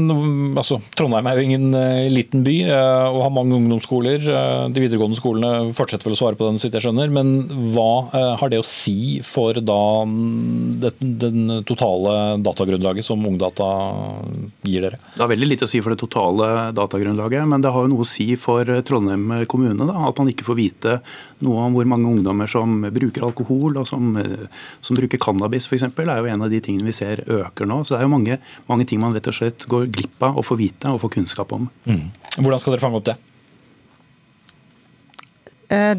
altså 0.58 0.80
Trondheim 0.96 1.28
er 1.28 1.38
jo 1.38 1.44
ingen 1.44 1.76
uh, 1.76 2.08
liten 2.12 2.44
by 2.46 2.56
uh, 2.70 3.08
og 3.12 3.22
har 3.26 3.34
mange 3.36 3.58
ungdomsskoler. 3.58 4.24
De 4.72 4.84
videregående 4.84 5.20
skolene 5.20 5.74
fortsetter 5.76 6.08
vel 6.08 6.16
å 6.16 6.20
svare 6.20 6.40
på 6.40 6.48
den, 6.48 6.60
så 6.60 6.70
jeg 6.70 6.86
skjønner. 6.86 7.12
Men 7.14 7.34
hva 7.74 8.08
har 8.40 8.52
det 8.52 8.62
å 8.62 8.66
si 8.68 9.20
for 9.26 9.58
da 9.64 9.82
den 10.08 11.60
totale 11.68 12.38
datagrunnlaget 12.44 13.06
som 13.06 13.24
Ungdata 13.28 13.68
gir 14.68 14.86
dere? 14.86 15.00
Det 15.16 15.24
har 15.24 15.32
veldig 15.32 15.50
lite 15.52 15.68
å 15.68 15.72
si 15.72 15.82
for 15.84 15.94
det 15.94 16.02
totale 16.02 16.70
datagrunnlaget, 16.78 17.48
men 17.50 17.64
det 17.64 17.74
har 17.74 17.86
jo 17.86 17.92
noe 17.92 18.06
å 18.06 18.10
si 18.10 18.30
for 18.40 18.68
Trondheim 18.88 19.46
kommune. 19.50 19.88
Da, 19.88 20.08
at 20.10 20.22
man 20.22 20.32
ikke 20.32 20.48
får 20.48 20.60
vite 20.60 20.98
noe 21.46 21.68
om 21.68 21.76
hvor 21.78 21.90
mange 21.90 22.10
ungdommer 22.10 22.50
som 22.50 22.80
bruker 22.94 23.26
alkohol 23.28 23.78
og 23.82 23.88
som, 23.90 24.16
som 24.82 24.98
bruker 24.98 25.22
cannabis 25.22 25.68
f.eks. 25.70 25.86
er 25.86 26.22
jo 26.22 26.32
en 26.32 26.46
av 26.46 26.54
de 26.54 26.62
tingene 26.64 26.88
vi 26.88 26.96
ser 26.96 27.22
øker 27.26 27.70
nå. 27.70 27.84
Så 27.84 27.94
det 27.94 28.02
er 28.02 28.08
jo 28.08 28.14
mange, 28.14 28.40
mange 28.70 28.77
ting 28.86 29.02
man 29.02 29.16
rett 29.16 29.28
og 29.28 29.34
slett 29.34 29.66
går 29.66 29.88
glipp 29.90 30.22
av 30.22 30.38
å 30.38 30.46
få 30.46 30.60
vite 30.60 30.92
og 30.92 31.02
få 31.02 31.10
kunnskap 31.18 31.52
om. 31.56 31.70
Mm. 31.88 32.12
Hvordan 32.38 32.62
skal 32.62 32.76
dere 32.76 32.86
fange 32.86 33.02
opp 33.02 33.10
det? 33.10 33.18
Eh, 35.70 35.98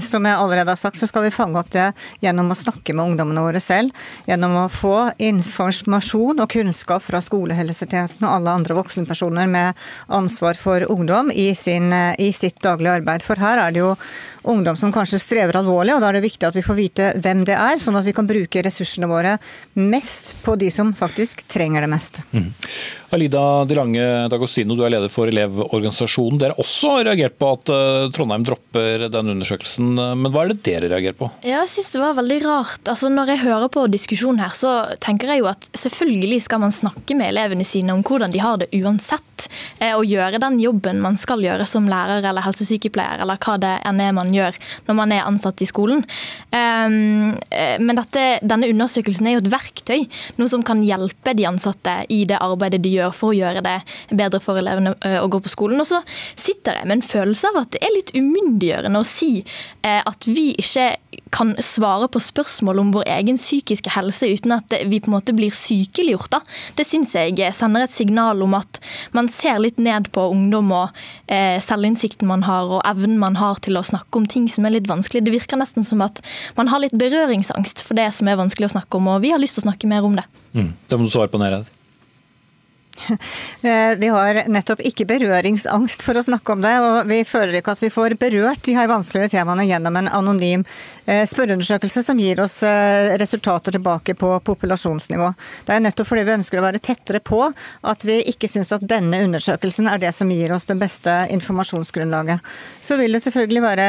som 0.00 0.26
jeg 0.26 0.36
allerede 0.36 0.70
har 0.74 0.76
sagt, 0.76 0.98
så 1.00 1.08
skal 1.08 1.24
vi 1.24 1.32
fange 1.32 1.56
opp 1.60 1.70
det 1.72 1.86
gjennom 2.20 2.52
å 2.52 2.58
snakke 2.58 2.92
med 2.92 3.12
ungdommene 3.12 3.44
våre 3.46 3.62
selv. 3.62 3.96
Gjennom 4.28 4.58
å 4.60 4.66
få 4.72 4.96
informasjon 5.30 6.42
og 6.42 6.50
kunnskap 6.52 7.04
fra 7.06 7.22
skolehelsetjenesten 7.24 8.26
og 8.28 8.34
alle 8.34 8.56
andre 8.60 8.76
voksenpersoner 8.76 9.48
med 9.48 9.80
ansvar 10.12 10.60
for 10.60 10.84
ungdom 10.92 11.32
i, 11.32 11.54
sin, 11.54 11.92
eh, 11.92 12.14
i 12.18 12.32
sitt 12.36 12.60
daglige 12.60 13.00
arbeid. 13.00 13.24
For 13.24 13.40
her 13.40 13.58
er 13.64 13.72
det 13.72 13.84
jo 13.84 13.96
ungdom 14.42 14.76
som 14.76 14.92
kanskje 14.94 15.20
strever 15.20 15.60
alvorlig, 15.60 15.94
og 15.94 16.02
da 16.02 16.10
er 16.10 16.18
det 16.18 16.26
viktig 16.28 16.48
at 16.48 16.56
vi 16.56 16.64
får 16.64 16.78
vite 16.78 17.10
hvem 17.20 17.44
det 17.48 17.56
er, 17.56 17.80
sånn 17.80 17.98
at 17.98 18.06
vi 18.06 18.14
kan 18.16 18.28
bruke 18.28 18.64
ressursene 18.64 19.08
våre 19.10 19.36
mest 19.78 20.34
på 20.44 20.56
de 20.60 20.70
som 20.72 20.94
faktisk 20.96 21.44
trenger 21.50 21.84
det 21.84 21.92
mest. 21.92 22.22
Mm. 22.32 22.50
Alida 23.10 23.64
Dilange 23.66 24.28
Dagostino, 24.30 24.76
du 24.78 24.84
er 24.86 24.92
leder 24.94 25.10
for 25.10 25.30
Elevorganisasjonen. 25.30 26.38
Dere 26.38 26.54
har 26.54 26.62
også 26.62 26.92
reagert 27.02 27.36
på 27.40 27.48
at 27.56 27.72
eh, 27.74 28.06
Trondheim 28.14 28.44
dropper 28.46 29.08
den 29.10 29.32
undersøkelsen, 29.34 29.88
men 29.98 30.30
hva 30.30 30.44
er 30.44 30.52
det 30.52 30.60
dere 30.68 30.92
reagerer 30.92 31.18
på? 31.18 31.30
Jeg 31.42 31.66
synes 31.72 31.90
det 31.90 32.02
var 32.04 32.18
veldig 32.20 32.38
rart. 32.44 32.84
Altså, 32.84 33.10
når 33.10 33.34
jeg 33.34 33.42
hører 33.42 33.72
på 33.74 33.86
diskusjonen 33.90 34.44
her, 34.44 34.54
så 34.54 34.74
tenker 35.02 35.32
jeg 35.32 35.42
jo 35.42 35.50
at 35.50 35.66
selvfølgelig 35.74 36.40
skal 36.46 36.62
man 36.62 36.74
snakke 36.74 37.18
med 37.18 37.32
elevene 37.32 37.66
sine 37.66 37.96
om 37.96 38.04
hvordan 38.06 38.30
de 38.30 38.42
har 38.44 38.62
det 38.62 38.70
uansett, 38.78 39.48
eh, 39.80 39.96
og 39.96 40.06
gjøre 40.06 40.42
den 40.42 40.60
jobben 40.62 41.02
man 41.02 41.18
skal 41.18 41.42
gjøre 41.42 41.66
som 41.66 41.90
lærer 41.90 42.22
eller 42.22 42.46
helsesykepleier, 42.46 43.24
eller 43.24 43.42
hva 43.42 43.58
det 43.60 43.74
enn 43.90 44.04
er 44.06 44.14
man 44.14 44.29
man 44.30 44.38
gjør 44.38 44.58
når 44.86 44.98
man 44.98 45.14
er 45.14 45.26
ansatt 45.26 45.60
i 45.62 45.68
skolen. 45.68 46.04
Um, 46.54 47.34
men 47.82 47.98
dette, 47.98 48.26
denne 48.46 48.70
undersøkelsen 48.70 49.28
er 49.28 49.36
jo 49.36 49.42
et 49.42 49.52
verktøy, 49.52 50.06
noe 50.38 50.50
som 50.50 50.64
kan 50.66 50.82
hjelpe 50.84 51.34
de 51.36 51.46
ansatte 51.48 51.96
i 52.12 52.22
det 52.28 52.38
arbeidet 52.40 52.82
de 52.84 52.94
gjør 52.94 53.14
for 53.16 53.32
å 53.32 53.38
gjøre 53.38 53.64
det 53.66 53.76
bedre 54.16 54.40
for 54.42 54.60
elevene 54.60 54.94
å 55.20 55.28
gå 55.30 55.42
på 55.42 55.52
skolen. 55.52 55.82
Og 55.82 55.88
så 55.90 56.02
sitter 56.38 56.80
jeg 56.80 56.88
med 56.88 56.98
en 57.00 57.06
følelse 57.06 57.50
av 57.50 57.62
at 57.64 57.74
det 57.74 57.82
er 57.84 57.94
litt 57.96 58.14
umyndiggjørende 58.16 59.02
å 59.02 59.08
si 59.08 59.32
at 59.82 60.28
vi 60.28 60.50
ikke 60.60 60.86
kan 61.34 61.54
svare 61.62 62.08
på 62.10 62.20
spørsmål 62.22 62.82
om 62.82 62.92
vår 62.94 63.08
egen 63.16 63.38
psykiske 63.38 63.92
helse 63.94 64.28
uten 64.30 64.54
at 64.56 64.74
vi 64.90 65.00
på 65.00 65.10
en 65.10 65.16
måte 65.16 65.34
blir 65.36 65.54
sykeliggjort. 65.54 66.40
Det 66.78 66.86
syns 66.86 67.14
jeg 67.16 67.38
sender 67.56 67.86
et 67.86 67.94
signal 67.94 68.42
om 68.44 68.56
at 68.58 68.80
man 69.16 69.30
ser 69.32 69.60
litt 69.62 69.78
ned 69.82 70.10
på 70.14 70.26
ungdom 70.32 70.72
og 70.76 71.00
eh, 71.30 71.58
selvinnsikten 71.62 72.28
man 72.30 72.44
har 72.46 72.70
og 72.70 72.84
evnen 72.88 73.18
man 73.22 73.38
har 73.40 73.62
til 73.64 73.78
å 73.78 73.86
snakke 73.86 74.20
om 74.20 74.28
ting 74.30 74.48
som 74.50 74.66
er 74.66 74.76
litt 74.76 74.90
vanskelig. 74.90 75.24
Det 75.26 75.34
virker 75.34 75.60
nesten 75.60 75.86
som 75.86 76.02
at 76.06 76.22
man 76.58 76.70
har 76.70 76.82
litt 76.82 76.96
berøringsangst 76.98 77.84
for 77.86 77.98
det 77.98 78.10
som 78.16 78.30
er 78.30 78.40
vanskelig 78.40 78.70
å 78.70 78.76
snakke 78.76 79.00
om, 79.00 79.10
og 79.14 79.22
vi 79.24 79.34
har 79.34 79.42
lyst 79.42 79.58
til 79.58 79.64
å 79.64 79.70
snakke 79.70 79.90
mer 79.90 80.06
om 80.06 80.18
det. 80.18 80.26
Mm. 80.54 80.72
Det 80.88 80.98
må 80.98 81.06
du 81.06 81.14
svare 81.14 81.30
på, 81.30 81.40
Nereid. 81.40 81.79
Eh, 83.60 83.94
vi 84.00 84.08
har 84.08 84.38
nettopp 84.48 84.80
ikke 84.86 85.04
berøringsangst 85.04 86.02
for 86.04 86.16
å 86.16 86.22
snakke 86.24 86.54
om 86.54 86.62
det, 86.64 86.72
og 86.80 87.08
vi 87.10 87.18
føler 87.28 87.58
ikke 87.58 87.74
at 87.74 87.82
vi 87.82 87.90
får 87.92 88.14
berørt 88.20 88.62
de 88.64 88.72
her 88.76 88.88
vanskeligere 88.88 89.28
temaene 89.34 89.66
gjennom 89.68 89.98
en 90.00 90.08
anonym 90.16 90.64
eh, 91.04 91.26
spørreundersøkelse 91.28 92.02
som 92.06 92.20
gir 92.22 92.40
oss 92.40 92.60
eh, 92.66 93.12
resultater 93.20 93.76
tilbake 93.76 94.16
på 94.18 94.32
populasjonsnivå. 94.46 95.28
Det 95.68 95.76
er 95.76 95.84
nettopp 95.84 96.08
fordi 96.08 96.24
vi 96.28 96.36
ønsker 96.38 96.62
å 96.62 96.64
være 96.64 96.80
tettere 96.80 97.20
på 97.20 97.42
at 97.50 98.08
vi 98.08 98.20
ikke 98.32 98.48
syns 98.48 98.72
at 98.76 98.86
denne 98.88 99.20
undersøkelsen 99.26 99.90
er 99.92 100.00
det 100.00 100.14
som 100.16 100.32
gir 100.32 100.56
oss 100.56 100.68
det 100.70 100.80
beste 100.80 101.20
informasjonsgrunnlaget. 101.36 102.40
Så 102.80 102.96
vil 103.00 103.12
det 103.12 103.24
selvfølgelig 103.26 103.66
være 103.66 103.88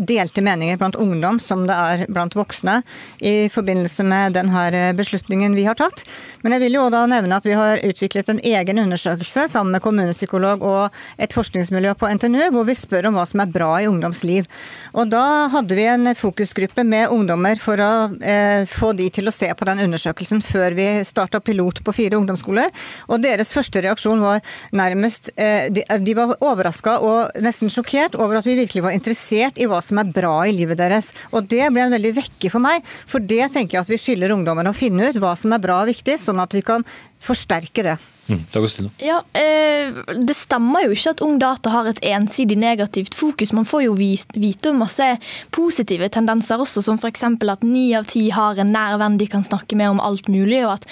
delte 0.00 0.42
meninger 0.44 0.78
blant 0.80 0.96
ungdom 0.96 1.38
som 1.42 1.66
det 1.68 1.76
er 1.76 2.04
blant 2.08 2.34
voksne 2.36 2.80
i 3.20 3.50
forbindelse 3.52 4.04
med 4.08 4.36
denne 4.36 4.92
beslutningen 4.96 5.54
vi 5.56 5.66
har 5.68 5.78
tatt. 5.78 6.04
Men 6.42 6.56
jeg 6.56 6.64
vil 6.64 6.78
jo 6.78 6.86
da 6.92 7.04
nevne 7.10 7.36
at 7.36 7.46
vi 7.46 7.56
har 7.56 7.82
utviklet 7.84 8.32
en 8.32 8.40
egen 8.40 8.80
undersøkelse 8.82 9.46
sammen 9.52 9.76
med 9.76 9.84
kommunepsykolog 9.84 10.64
og 10.64 11.00
et 11.20 11.34
forskningsmiljø 11.36 11.94
på 12.00 12.08
NTNU, 12.16 12.46
hvor 12.54 12.66
vi 12.68 12.76
spør 12.78 13.10
om 13.10 13.18
hva 13.18 13.26
som 13.28 13.42
er 13.44 13.52
bra 13.52 13.70
i 13.82 13.88
ungdomsliv. 13.90 14.48
Og 14.94 15.10
da 15.12 15.24
hadde 15.52 15.76
vi 15.76 15.86
en 15.90 16.12
fokusgruppe 16.16 16.84
med 16.86 17.12
ungdommer 17.12 17.60
for 17.60 17.80
å 17.80 17.92
eh, 18.24 18.64
få 18.70 18.92
de 18.98 19.10
til 19.12 19.28
å 19.28 19.34
se 19.34 19.50
på 19.56 19.68
den 19.68 19.84
undersøkelsen 19.86 20.42
før 20.44 20.76
vi 20.78 20.88
starta 21.06 21.42
pilot 21.44 21.82
på 21.84 21.94
fire 21.96 22.18
ungdomsskoler. 22.20 22.72
Og 23.10 23.22
deres 23.24 23.52
første 23.56 23.82
reaksjon 23.84 24.22
var 24.24 24.40
nærmest 24.76 25.32
eh, 25.36 25.68
de, 25.72 25.84
de 25.84 26.16
var 26.16 26.36
overraska 26.38 26.98
og 27.04 27.42
nesten 27.42 27.72
sjokkert 27.72 28.16
over 28.18 28.40
at 28.40 28.48
vi 28.48 28.58
virkelig 28.58 28.84
var 28.86 28.96
interessert 28.96 29.60
i 29.60 29.68
hva 29.70 29.80
som 29.84 29.89
som 29.90 30.00
er 30.02 30.14
bra 30.14 30.36
i 30.46 30.54
livet 30.56 30.80
deres. 30.80 31.12
Og 31.34 31.50
det 31.50 31.66
ble 31.74 31.86
en 31.86 31.96
veldig 31.96 32.14
vekke 32.22 32.52
for 32.52 32.62
meg. 32.64 32.86
For 33.10 33.22
det 33.22 33.50
tenker 33.54 33.78
jeg 33.78 33.84
at 33.84 33.92
vi 33.92 34.00
skylder 34.00 34.36
ungdommene 34.36 34.72
å 34.72 34.76
finne 34.76 35.10
ut 35.10 35.20
hva 35.20 35.34
som 35.38 35.52
er 35.56 35.62
bra 35.62 35.82
og 35.82 35.90
viktig, 35.92 36.16
sånn 36.20 36.40
at 36.42 36.56
vi 36.56 36.64
kan 36.66 36.86
forsterke 37.20 37.84
det. 37.86 37.98
Mm, 38.30 38.90
ja, 38.98 39.22
eh, 39.32 39.90
Det 40.26 40.36
stemmer 40.36 40.84
jo 40.84 40.94
ikke 40.94 41.10
at 41.10 41.22
Ung 41.24 41.38
Data 41.40 41.70
har 41.70 41.88
et 41.90 41.98
ensidig 42.06 42.56
negativt 42.58 43.14
fokus. 43.14 43.52
Man 43.52 43.64
får 43.66 43.82
jo 43.88 43.94
vite 43.98 44.70
om 44.70 44.78
masse 44.78 45.06
positive 45.50 46.08
tendenser 46.08 46.60
også, 46.62 46.82
som 46.82 46.98
f.eks. 46.98 47.24
at 47.24 47.64
ni 47.66 47.90
av 47.98 48.06
ti 48.06 48.28
har 48.30 48.58
en 48.58 48.70
nær 48.70 48.98
venn 49.02 49.18
de 49.18 49.26
kan 49.26 49.42
snakke 49.42 49.74
med 49.74 49.90
om 49.90 50.00
alt 50.00 50.28
mulig, 50.28 50.62
og 50.64 50.76
at 50.78 50.86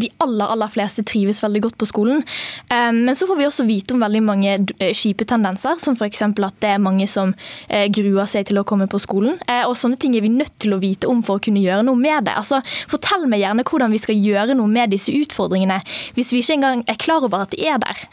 de 0.00 0.10
aller 0.22 0.46
aller 0.54 0.70
fleste 0.70 1.02
trives 1.02 1.42
veldig 1.42 1.64
godt 1.66 1.78
på 1.78 1.88
skolen. 1.90 2.22
Eh, 2.70 2.92
men 2.92 3.14
så 3.16 3.26
får 3.26 3.40
vi 3.40 3.48
også 3.48 3.66
vite 3.66 3.94
om 3.96 4.04
veldig 4.04 4.22
mange 4.22 4.54
eh, 4.78 4.94
kjipe 4.94 5.26
tendenser, 5.26 5.74
som 5.82 5.98
f.eks. 5.98 6.22
at 6.22 6.60
det 6.62 6.70
er 6.76 6.78
mange 6.78 7.08
som 7.10 7.34
gruer 7.64 8.28
seg 8.28 8.46
til 8.46 8.60
å 8.60 8.64
komme 8.64 8.86
på 8.90 9.00
skolen. 9.02 9.38
Og 9.66 9.74
sånne 9.76 9.98
ting 9.98 10.14
er 10.14 10.22
vi 10.22 10.30
nødt 10.30 10.54
til 10.62 10.74
å 10.76 10.78
vite 10.78 11.08
om 11.10 11.22
for 11.26 11.40
å 11.40 11.42
kunne 11.42 11.62
gjøre 11.62 11.82
noe 11.86 11.98
med 11.98 12.28
det. 12.28 12.36
Altså, 12.38 12.60
Fortell 12.90 13.26
meg 13.30 13.42
gjerne 13.42 13.64
hvordan 13.66 13.92
vi 13.94 14.00
skal 14.00 14.18
gjøre 14.20 14.56
noe 14.58 14.70
med 14.70 14.92
disse 14.92 15.12
utfordringene, 15.14 15.80
hvis 16.14 16.32
vi 16.34 16.42
ikke 16.44 16.58
engang 16.58 16.83
er 16.92 17.00
klar 17.00 17.24
over 17.24 17.44
at 17.44 17.54
de 17.54 17.64
er 17.66 17.80
der. 17.82 18.04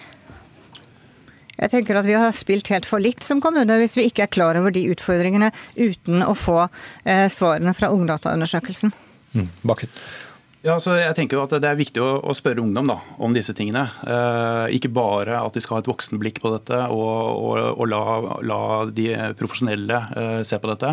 Jeg 1.62 1.70
tenker 1.70 2.00
at 2.00 2.08
Vi 2.10 2.18
har 2.18 2.34
spilt 2.34 2.72
helt 2.74 2.88
for 2.90 3.04
litt 3.04 3.22
som 3.24 3.42
kommune 3.44 3.78
hvis 3.82 3.98
vi 4.00 4.08
ikke 4.10 4.26
er 4.26 4.34
klar 4.34 4.58
over 4.58 4.74
de 4.74 4.88
utfordringene 4.90 5.52
uten 5.78 6.24
å 6.26 6.34
få 6.34 6.64
eh, 7.06 7.28
svarene 7.30 7.76
fra 7.78 7.92
Ungdataundersøkelsen. 7.94 8.94
Mm, 9.38 9.50
Bakken. 9.70 9.92
Ja, 10.62 10.76
altså 10.76 10.94
jeg 10.94 11.16
tenker 11.18 11.40
jo 11.40 11.42
at 11.42 11.56
Det 11.58 11.66
er 11.66 11.78
viktig 11.80 12.02
å, 12.06 12.34
spørre 12.38 12.62
ungdom 12.62 12.86
da, 12.86 13.00
om 13.18 13.34
disse 13.34 13.54
tingene. 13.58 13.82
Eh, 14.06 14.76
ikke 14.78 14.92
bare 14.94 15.40
at 15.42 15.56
de 15.58 15.62
skal 15.64 15.80
ha 15.80 15.82
et 15.82 15.88
voksenblikk 15.90 16.38
på 16.44 16.52
dette 16.54 16.78
og, 16.94 17.00
og, 17.02 17.80
og 17.82 17.88
la, 17.90 18.02
la, 18.46 18.60
de 18.94 19.08
profesjonelle 19.40 19.98
eh, 20.22 20.42
se 20.46 20.60
på 20.62 20.70
dette. 20.70 20.92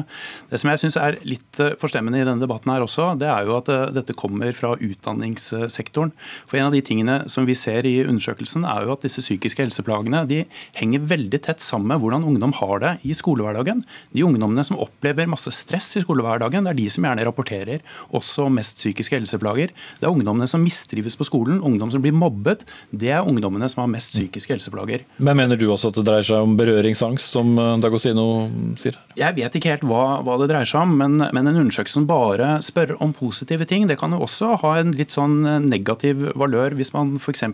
Det 0.49 0.61
som 0.61 0.73
jeg 0.73 0.81
syns 0.81 0.97
er 0.97 1.19
litt 1.29 1.61
eh, 1.61 1.75
forstemmende 1.81 2.17
i 2.17 2.25
denne 2.25 2.41
debatten, 2.41 2.73
her 2.73 2.87
også, 2.87 3.11
det 3.21 3.29
er 3.29 3.45
jo 3.45 3.59
at 3.59 3.69
eh, 3.75 3.85
dette 3.99 4.17
kommer 4.17 4.55
fra 4.57 4.73
utdanningssektoren. 4.73 6.15
For 6.49 6.63
En 6.63 6.71
av 6.71 6.77
de 6.77 6.81
tingene 6.89 7.19
som 7.29 7.45
vi 7.49 7.57
ser 7.59 7.85
i 7.85 7.99
undersøkelsen, 8.07 8.65
er 8.65 8.89
jo 8.89 8.97
at 8.97 9.05
disse 9.05 9.21
psykiske 9.21 9.67
helseplagene 9.67 10.25
de 10.33 10.41
henger 10.81 11.05
veldig 11.13 11.43
tett 11.45 11.65
sammen 11.65 11.93
med 11.93 12.01
hvordan 12.01 12.25
ungdom 12.33 12.57
har 12.63 12.85
det 12.87 12.95
i 13.05 13.13
skolehverdagen. 13.21 13.85
De 14.17 14.25
ungdommene 14.25 14.65
som 14.65 14.81
opplever 14.81 15.29
masse 15.29 15.53
stress 15.61 15.93
i 16.01 16.07
skolehverdagen, 16.07 16.65
det 16.65 16.73
er 16.73 16.83
de 16.83 16.89
som 16.97 17.05
gjerne 17.05 17.29
rapporterer 17.29 17.85
også 18.17 18.49
mest 18.49 18.81
psykiske 18.81 19.21
helseplager 19.21 19.58
helseplager. 19.59 19.75
Det 19.99 20.07
er 20.07 20.13
ungdommene 20.15 20.49
som 20.49 20.63
mistrives 20.63 21.17
på 21.17 21.27
skolen, 21.27 21.61
ungdom 21.63 21.91
som 21.91 22.03
blir 22.03 22.15
mobbet. 22.15 22.65
Det 22.91 23.11
er 23.11 23.27
ungdommene 23.27 23.69
som 23.69 23.83
har 23.85 23.91
mest 23.91 24.15
psykiske 24.15 24.55
helseplager. 24.55 25.05
Men 25.19 25.37
Mener 25.39 25.57
du 25.57 25.69
også 25.71 25.91
at 25.93 25.99
det 25.99 26.07
dreier 26.07 26.27
seg 26.27 26.43
om 26.43 26.57
berøringsangst, 26.59 27.33
som 27.33 27.59
eh, 27.59 27.77
Dagosino 27.83 28.49
sier? 28.79 28.97
Jeg 29.19 29.37
vet 29.37 29.59
ikke 29.59 29.75
helt 29.75 29.87
hva, 29.89 30.21
hva 30.25 30.39
det 30.41 30.49
dreier 30.53 30.69
seg 30.69 30.87
om, 30.87 30.95
men, 31.01 31.19
men, 31.21 31.51
en 31.51 31.61
undersøkelse 31.65 31.99
som 31.99 32.07
bare 32.09 32.57
spør 32.65 32.95
om 33.05 33.13
positive 33.17 33.67
ting, 33.69 33.89
det 33.91 33.99
kan 34.01 34.15
jo 34.15 34.23
også 34.25 34.55
ha 34.63 34.75
en 34.81 34.95
litt 34.97 35.15
sånn 35.15 35.41
eh, 35.45 35.59
negativ 35.67 36.25
valør 36.39 36.77
hvis 36.79 36.95
man 36.95 37.17
f.eks. 37.19 37.45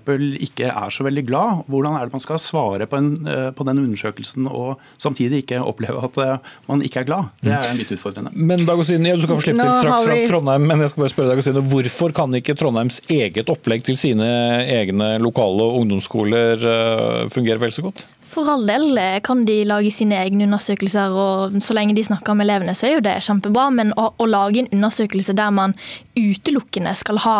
ikke 0.44 0.70
er 0.70 0.94
så 0.94 1.06
veldig 1.08 1.26
glad. 1.26 1.64
Hvordan 1.72 1.98
er 1.98 2.06
det 2.06 2.16
man 2.16 2.24
skal 2.24 2.42
svare 2.42 2.88
på, 2.90 3.00
en, 3.00 3.12
eh, 3.26 3.50
på 3.56 3.66
den 3.66 3.82
undersøkelsen 3.82 4.46
og 4.50 4.78
samtidig 5.00 5.44
ikke 5.44 5.62
oppleve 5.64 6.04
at 6.04 6.20
man 6.68 6.84
ikke 6.84 7.02
er 7.02 7.10
glad? 7.10 7.34
Det 7.42 7.54
er 7.56 7.74
litt 7.78 7.90
utfordrende. 7.94 8.34
Men 8.36 8.66
Dagosino, 8.68 9.08
ja, 9.08 9.18
Du 9.18 9.24
skal 9.26 9.40
få 9.40 9.48
slippe 9.48 9.64
til 9.64 9.82
straks 9.82 10.08
fra 10.08 10.20
Trondheim, 10.30 10.68
men 10.68 10.84
jeg 10.84 10.92
skal 10.92 11.06
bare 11.06 11.14
spørre 11.16 11.32
Dagosino, 11.32 11.64
hvorfor 11.64 12.04
Hvorfor 12.04 12.12
kan 12.12 12.34
ikke 12.36 12.52
Trondheims 12.58 12.98
eget 13.08 13.48
opplegg 13.48 13.84
til 13.86 13.96
sine 13.96 14.26
egne 14.68 15.14
lokale 15.22 15.70
ungdomsskoler 15.78 16.66
eh, 16.68 17.20
fungere 17.32 17.62
vel 17.62 17.72
så 17.72 17.86
godt? 17.86 18.02
For 18.34 18.48
all 18.50 18.64
del 18.66 18.98
eh, 18.98 19.20
kan 19.22 19.44
de 19.46 19.60
lage 19.68 19.92
sine 19.94 20.16
egne 20.18 20.48
undersøkelser, 20.48 21.12
og 21.14 21.54
så 21.62 21.76
lenge 21.76 21.94
de 21.94 22.02
snakker 22.06 22.34
med 22.34 22.48
elevene, 22.48 22.74
så 22.74 22.88
er 22.88 22.96
jo 22.96 23.04
det 23.04 23.14
kjempebra. 23.22 23.68
Men 23.76 23.92
å, 24.00 24.08
å 24.18 24.26
lage 24.26 24.64
en 24.64 24.70
undersøkelse 24.74 25.36
der 25.38 25.52
man 25.54 25.76
utelukkende 26.18 26.94
skal 26.98 27.20
ha, 27.22 27.36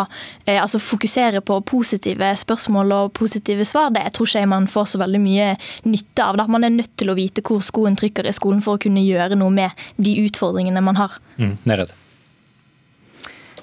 eh, 0.47 0.61
altså 0.61 0.79
fokusere 0.83 1.43
på 1.47 1.59
positive 1.67 2.31
spørsmål 2.45 2.95
og 2.95 3.13
positive 3.19 3.67
svar, 3.67 3.91
det 3.95 4.07
tror 4.15 4.31
ikke 4.31 4.45
jeg 4.45 4.53
man 4.55 4.71
får 4.71 4.93
så 4.95 5.03
veldig 5.03 5.23
mye 5.25 5.51
nytte 5.89 6.29
av. 6.29 6.39
Da. 6.39 6.47
Man 6.51 6.67
er 6.67 6.77
nødt 6.77 6.95
til 7.01 7.11
å 7.11 7.19
vite 7.19 7.43
hvor 7.43 7.65
skoen 7.65 7.99
trykker 7.99 8.31
i 8.31 8.37
skolen 8.37 8.63
for 8.65 8.79
å 8.79 8.85
kunne 8.87 9.03
gjøre 9.03 9.39
noe 9.41 9.55
med 9.55 9.85
de 9.99 10.17
utfordringene 10.29 10.85
man 10.85 11.03
har. 11.03 11.19
Mm. 11.43 11.59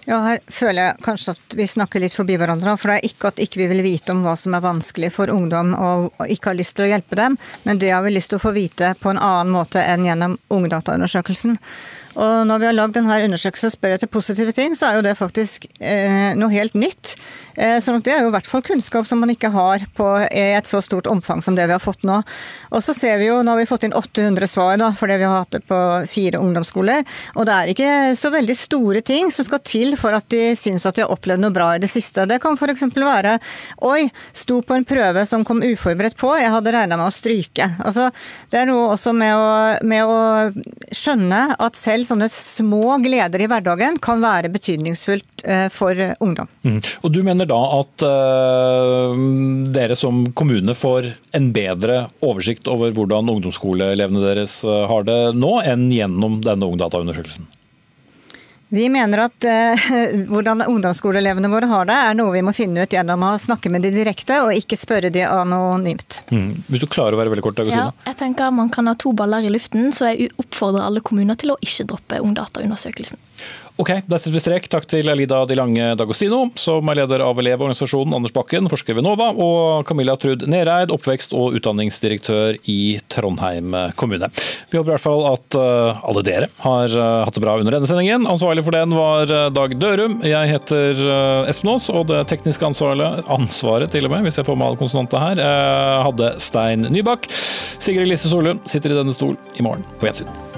Ja, 0.08 0.18
her 0.26 0.40
føler 0.50 0.82
jeg 0.82 1.04
kanskje 1.06 1.36
at 1.36 1.56
vi 1.58 1.68
snakker 1.70 2.02
litt 2.02 2.16
forbi 2.18 2.38
hverandre. 2.42 2.74
For 2.80 2.90
det 2.90 2.98
er 2.98 3.10
ikke 3.12 3.32
at 3.32 3.42
ikke 3.44 3.62
vi 3.62 3.70
vil 3.70 3.84
vite 3.86 4.16
om 4.16 4.24
hva 4.26 4.34
som 4.40 4.56
er 4.58 4.64
vanskelig 4.66 5.12
for 5.14 5.30
ungdom 5.34 5.76
og 5.78 6.24
ikke 6.26 6.52
har 6.52 6.58
lyst 6.58 6.78
til 6.78 6.88
å 6.88 6.92
hjelpe 6.92 7.20
dem, 7.20 7.38
men 7.68 7.82
det 7.82 7.92
har 7.94 8.02
vi 8.06 8.16
lyst 8.16 8.34
til 8.34 8.42
å 8.42 8.46
få 8.46 8.56
vite 8.58 8.96
på 9.02 9.14
en 9.14 9.22
annen 9.22 9.54
måte 9.54 9.84
enn 9.84 10.08
gjennom 10.08 10.40
Ungdataundersøkelsen. 10.52 11.60
Og 12.16 12.48
når 12.48 12.60
vi 12.60 12.68
har 12.68 12.76
lagd 12.76 12.98
denne 12.98 13.20
undersøkelsen 13.28 13.72
og 13.72 13.76
spør 13.76 13.96
etter 13.96 14.12
positive 14.12 14.56
ting, 14.56 14.76
så 14.76 14.90
er 14.90 15.00
jo 15.00 15.06
det 15.06 15.16
faktisk 15.20 15.68
eh, 15.80 16.34
noe 16.38 16.52
helt 16.52 16.76
nytt. 16.76 17.16
Eh, 17.56 17.78
så 17.84 17.94
det 18.00 18.14
er 18.14 18.24
jo 18.24 18.32
i 18.32 18.36
hvert 18.36 18.48
fall 18.48 18.64
kunnskap 18.66 19.08
som 19.08 19.22
man 19.24 19.32
ikke 19.34 19.52
har 19.54 19.84
på, 19.98 20.08
i 20.28 20.44
et 20.56 20.68
så 20.68 20.82
stort 20.84 21.10
omfang 21.12 21.42
som 21.44 21.58
det 21.58 21.68
vi 21.70 21.76
har 21.76 21.84
fått 21.84 22.06
nå. 22.08 22.22
Og 22.72 22.84
så 22.84 22.96
ser 22.96 23.20
vi 23.22 23.30
jo, 23.30 23.42
nå 23.44 23.54
har 23.54 23.62
vi 23.62 23.70
fått 23.70 23.86
inn 23.88 23.96
800 23.98 24.50
svar 24.50 24.80
da, 24.82 24.92
det 24.92 25.18
vi 25.20 25.28
har 25.28 25.44
hatt 25.44 25.56
det 25.58 25.64
på 25.68 25.80
fire 26.10 26.40
ungdomsskoler. 26.42 27.04
Og 27.36 27.48
det 27.48 27.56
er 27.56 27.72
ikke 27.74 27.92
så 28.20 28.32
veldig 28.34 28.58
store 28.58 29.04
ting 29.06 29.32
som 29.34 29.48
skal 29.48 29.64
til 29.68 29.98
for 30.00 30.16
at 30.16 30.28
de 30.32 30.52
syns 30.60 30.88
at 30.88 30.98
de 30.98 31.06
har 31.06 31.12
opplevd 31.14 31.44
noe 31.44 31.56
bra 31.56 31.74
i 31.76 31.82
det 31.84 31.92
siste. 31.92 32.28
Det 32.30 32.40
kan 32.44 32.58
f.eks. 32.58 32.88
være 32.96 33.38
Oi, 33.88 34.06
sto 34.36 34.62
på 34.66 34.76
en 34.78 34.88
prøve 34.88 35.24
som 35.28 35.44
kom 35.48 35.62
uforberedt 35.64 36.18
på, 36.20 36.32
jeg 36.40 36.52
hadde 36.54 36.74
regna 36.74 37.00
med 37.00 37.10
å 37.10 37.14
stryke. 37.14 37.68
Altså, 37.84 38.10
det 38.52 38.62
er 38.62 38.70
noe 38.70 38.92
også 38.94 39.14
med 39.18 39.36
å, 39.36 39.50
med 39.88 40.08
å 40.08 40.20
skjønne 40.96 41.42
at 41.62 41.80
selv 41.80 42.01
selv 42.02 42.10
sånne 42.10 42.30
små 42.32 42.98
gleder 43.04 43.42
i 43.42 43.48
hverdagen 43.50 44.00
kan 44.02 44.22
være 44.22 44.50
betydningsfullt 44.54 45.44
eh, 45.46 45.68
for 45.70 45.96
ungdom. 46.20 46.50
Mm. 46.64 46.82
Og 47.04 47.12
Du 47.12 47.22
mener 47.24 47.46
da 47.46 47.60
at 47.78 48.06
uh, 48.06 49.14
dere 49.72 49.96
som 49.96 50.26
kommune 50.34 50.74
får 50.78 51.14
en 51.38 51.52
bedre 51.54 52.08
oversikt 52.22 52.70
over 52.72 52.94
hvordan 52.96 53.30
ungdomsskoleelevene 53.30 54.24
deres 54.24 54.62
eh, 54.66 54.86
har 54.90 55.06
det 55.08 55.20
nå, 55.38 55.60
enn 55.62 55.90
gjennom 55.92 56.42
denne 56.46 56.70
Ungdata-undersøkelsen? 56.72 57.50
Vi 58.72 58.86
mener 58.90 59.26
at 59.26 59.44
eh, 59.44 59.90
hvordan 60.32 60.64
ungdomsskoleelevene 60.64 61.50
våre 61.52 61.68
har 61.68 61.90
det, 61.90 61.98
er 62.08 62.16
noe 62.16 62.32
vi 62.32 62.44
må 62.46 62.54
finne 62.56 62.86
ut 62.86 62.94
gjennom 62.96 63.26
å 63.28 63.34
snakke 63.42 63.68
med 63.74 63.84
de 63.84 63.92
direkte, 63.92 64.38
og 64.46 64.56
ikke 64.56 64.78
spørre 64.80 65.10
de 65.12 65.26
anonymt. 65.28 66.22
Mm. 66.32 66.54
Hvis 66.70 66.86
du 66.86 66.88
klarer 66.88 67.18
å 67.18 67.20
være 67.20 67.34
veldig 67.34 67.44
kort, 67.44 67.60
Agustina. 67.60 67.90
Ja, 67.90 68.06
jeg 68.08 68.20
tenker 68.22 68.54
Man 68.56 68.72
kan 68.72 68.88
ha 68.88 68.96
to 68.96 69.12
baller 69.18 69.44
i 69.44 69.52
luften, 69.52 69.92
så 69.92 70.14
jeg 70.14 70.32
oppfordrer 70.40 70.88
alle 70.88 71.04
kommuner 71.04 71.36
til 71.36 71.52
å 71.52 71.60
ikke 71.60 71.90
droppe 71.92 72.22
Ungdata-undersøkelsen. 72.24 73.20
Ok, 73.80 73.90
der 74.06 74.20
setter 74.20 74.36
vi 74.36 74.42
strek. 74.44 74.68
Takk 74.72 74.86
til 74.90 75.08
Alida 75.10 75.42
De 75.48 75.56
Lange 75.58 75.94
D'Agostino, 75.98 76.44
som 76.60 76.90
er 76.92 77.00
leder 77.02 77.24
av 77.24 77.40
Elevorganisasjonen 77.40 78.14
Anders 78.18 78.34
Bakken, 78.36 78.68
forsker 78.72 78.98
ved 78.98 79.06
NOVA, 79.06 79.32
og 79.42 79.88
Camilla 79.88 80.18
Trud 80.20 80.44
Nereid, 80.52 80.92
oppvekst- 80.94 81.36
og 81.38 81.56
utdanningsdirektør 81.58 82.60
i 82.70 83.00
Trondheim 83.12 83.74
kommune. 84.00 84.30
Vi 84.72 84.78
håper 84.80 84.92
i 84.92 84.96
hvert 84.96 85.06
fall 85.06 85.26
at 85.32 85.58
eh, 85.60 86.04
alle 86.12 86.26
dere 86.28 86.52
har 86.66 86.92
eh, 86.92 87.24
hatt 87.26 87.38
det 87.38 87.46
bra 87.46 87.56
under 87.62 87.78
denne 87.78 87.90
sendingen. 87.90 88.28
Ansvarlig 88.30 88.66
for 88.68 88.76
den 88.76 88.96
var 88.98 89.32
eh, 89.32 89.48
Dag 89.56 89.76
Dørum. 89.80 90.20
Jeg 90.28 90.52
heter 90.52 91.04
Espen 91.50 91.74
Aas, 91.74 91.90
og 91.94 92.08
det 92.12 92.26
tekniske 92.32 92.68
ansvaret, 92.68 93.24
ansvaret 93.32 93.92
til 93.96 94.08
og 94.08 94.16
med, 94.16 94.28
hvis 94.28 94.42
jeg 94.42 94.48
får 94.48 94.60
med 94.60 94.68
alle 94.68 94.82
konsonantene 94.84 95.26
her, 95.26 95.44
hadde 96.06 96.36
Stein 96.44 96.88
Nybakk. 96.92 97.30
Sigrid 97.82 98.12
Lise 98.12 98.32
Solund 98.32 98.66
sitter 98.70 98.94
i 98.94 99.02
denne 99.02 99.16
stol 99.16 99.40
i 99.58 99.66
morgen 99.66 99.88
på 100.00 100.10
gjensyn. 100.10 100.51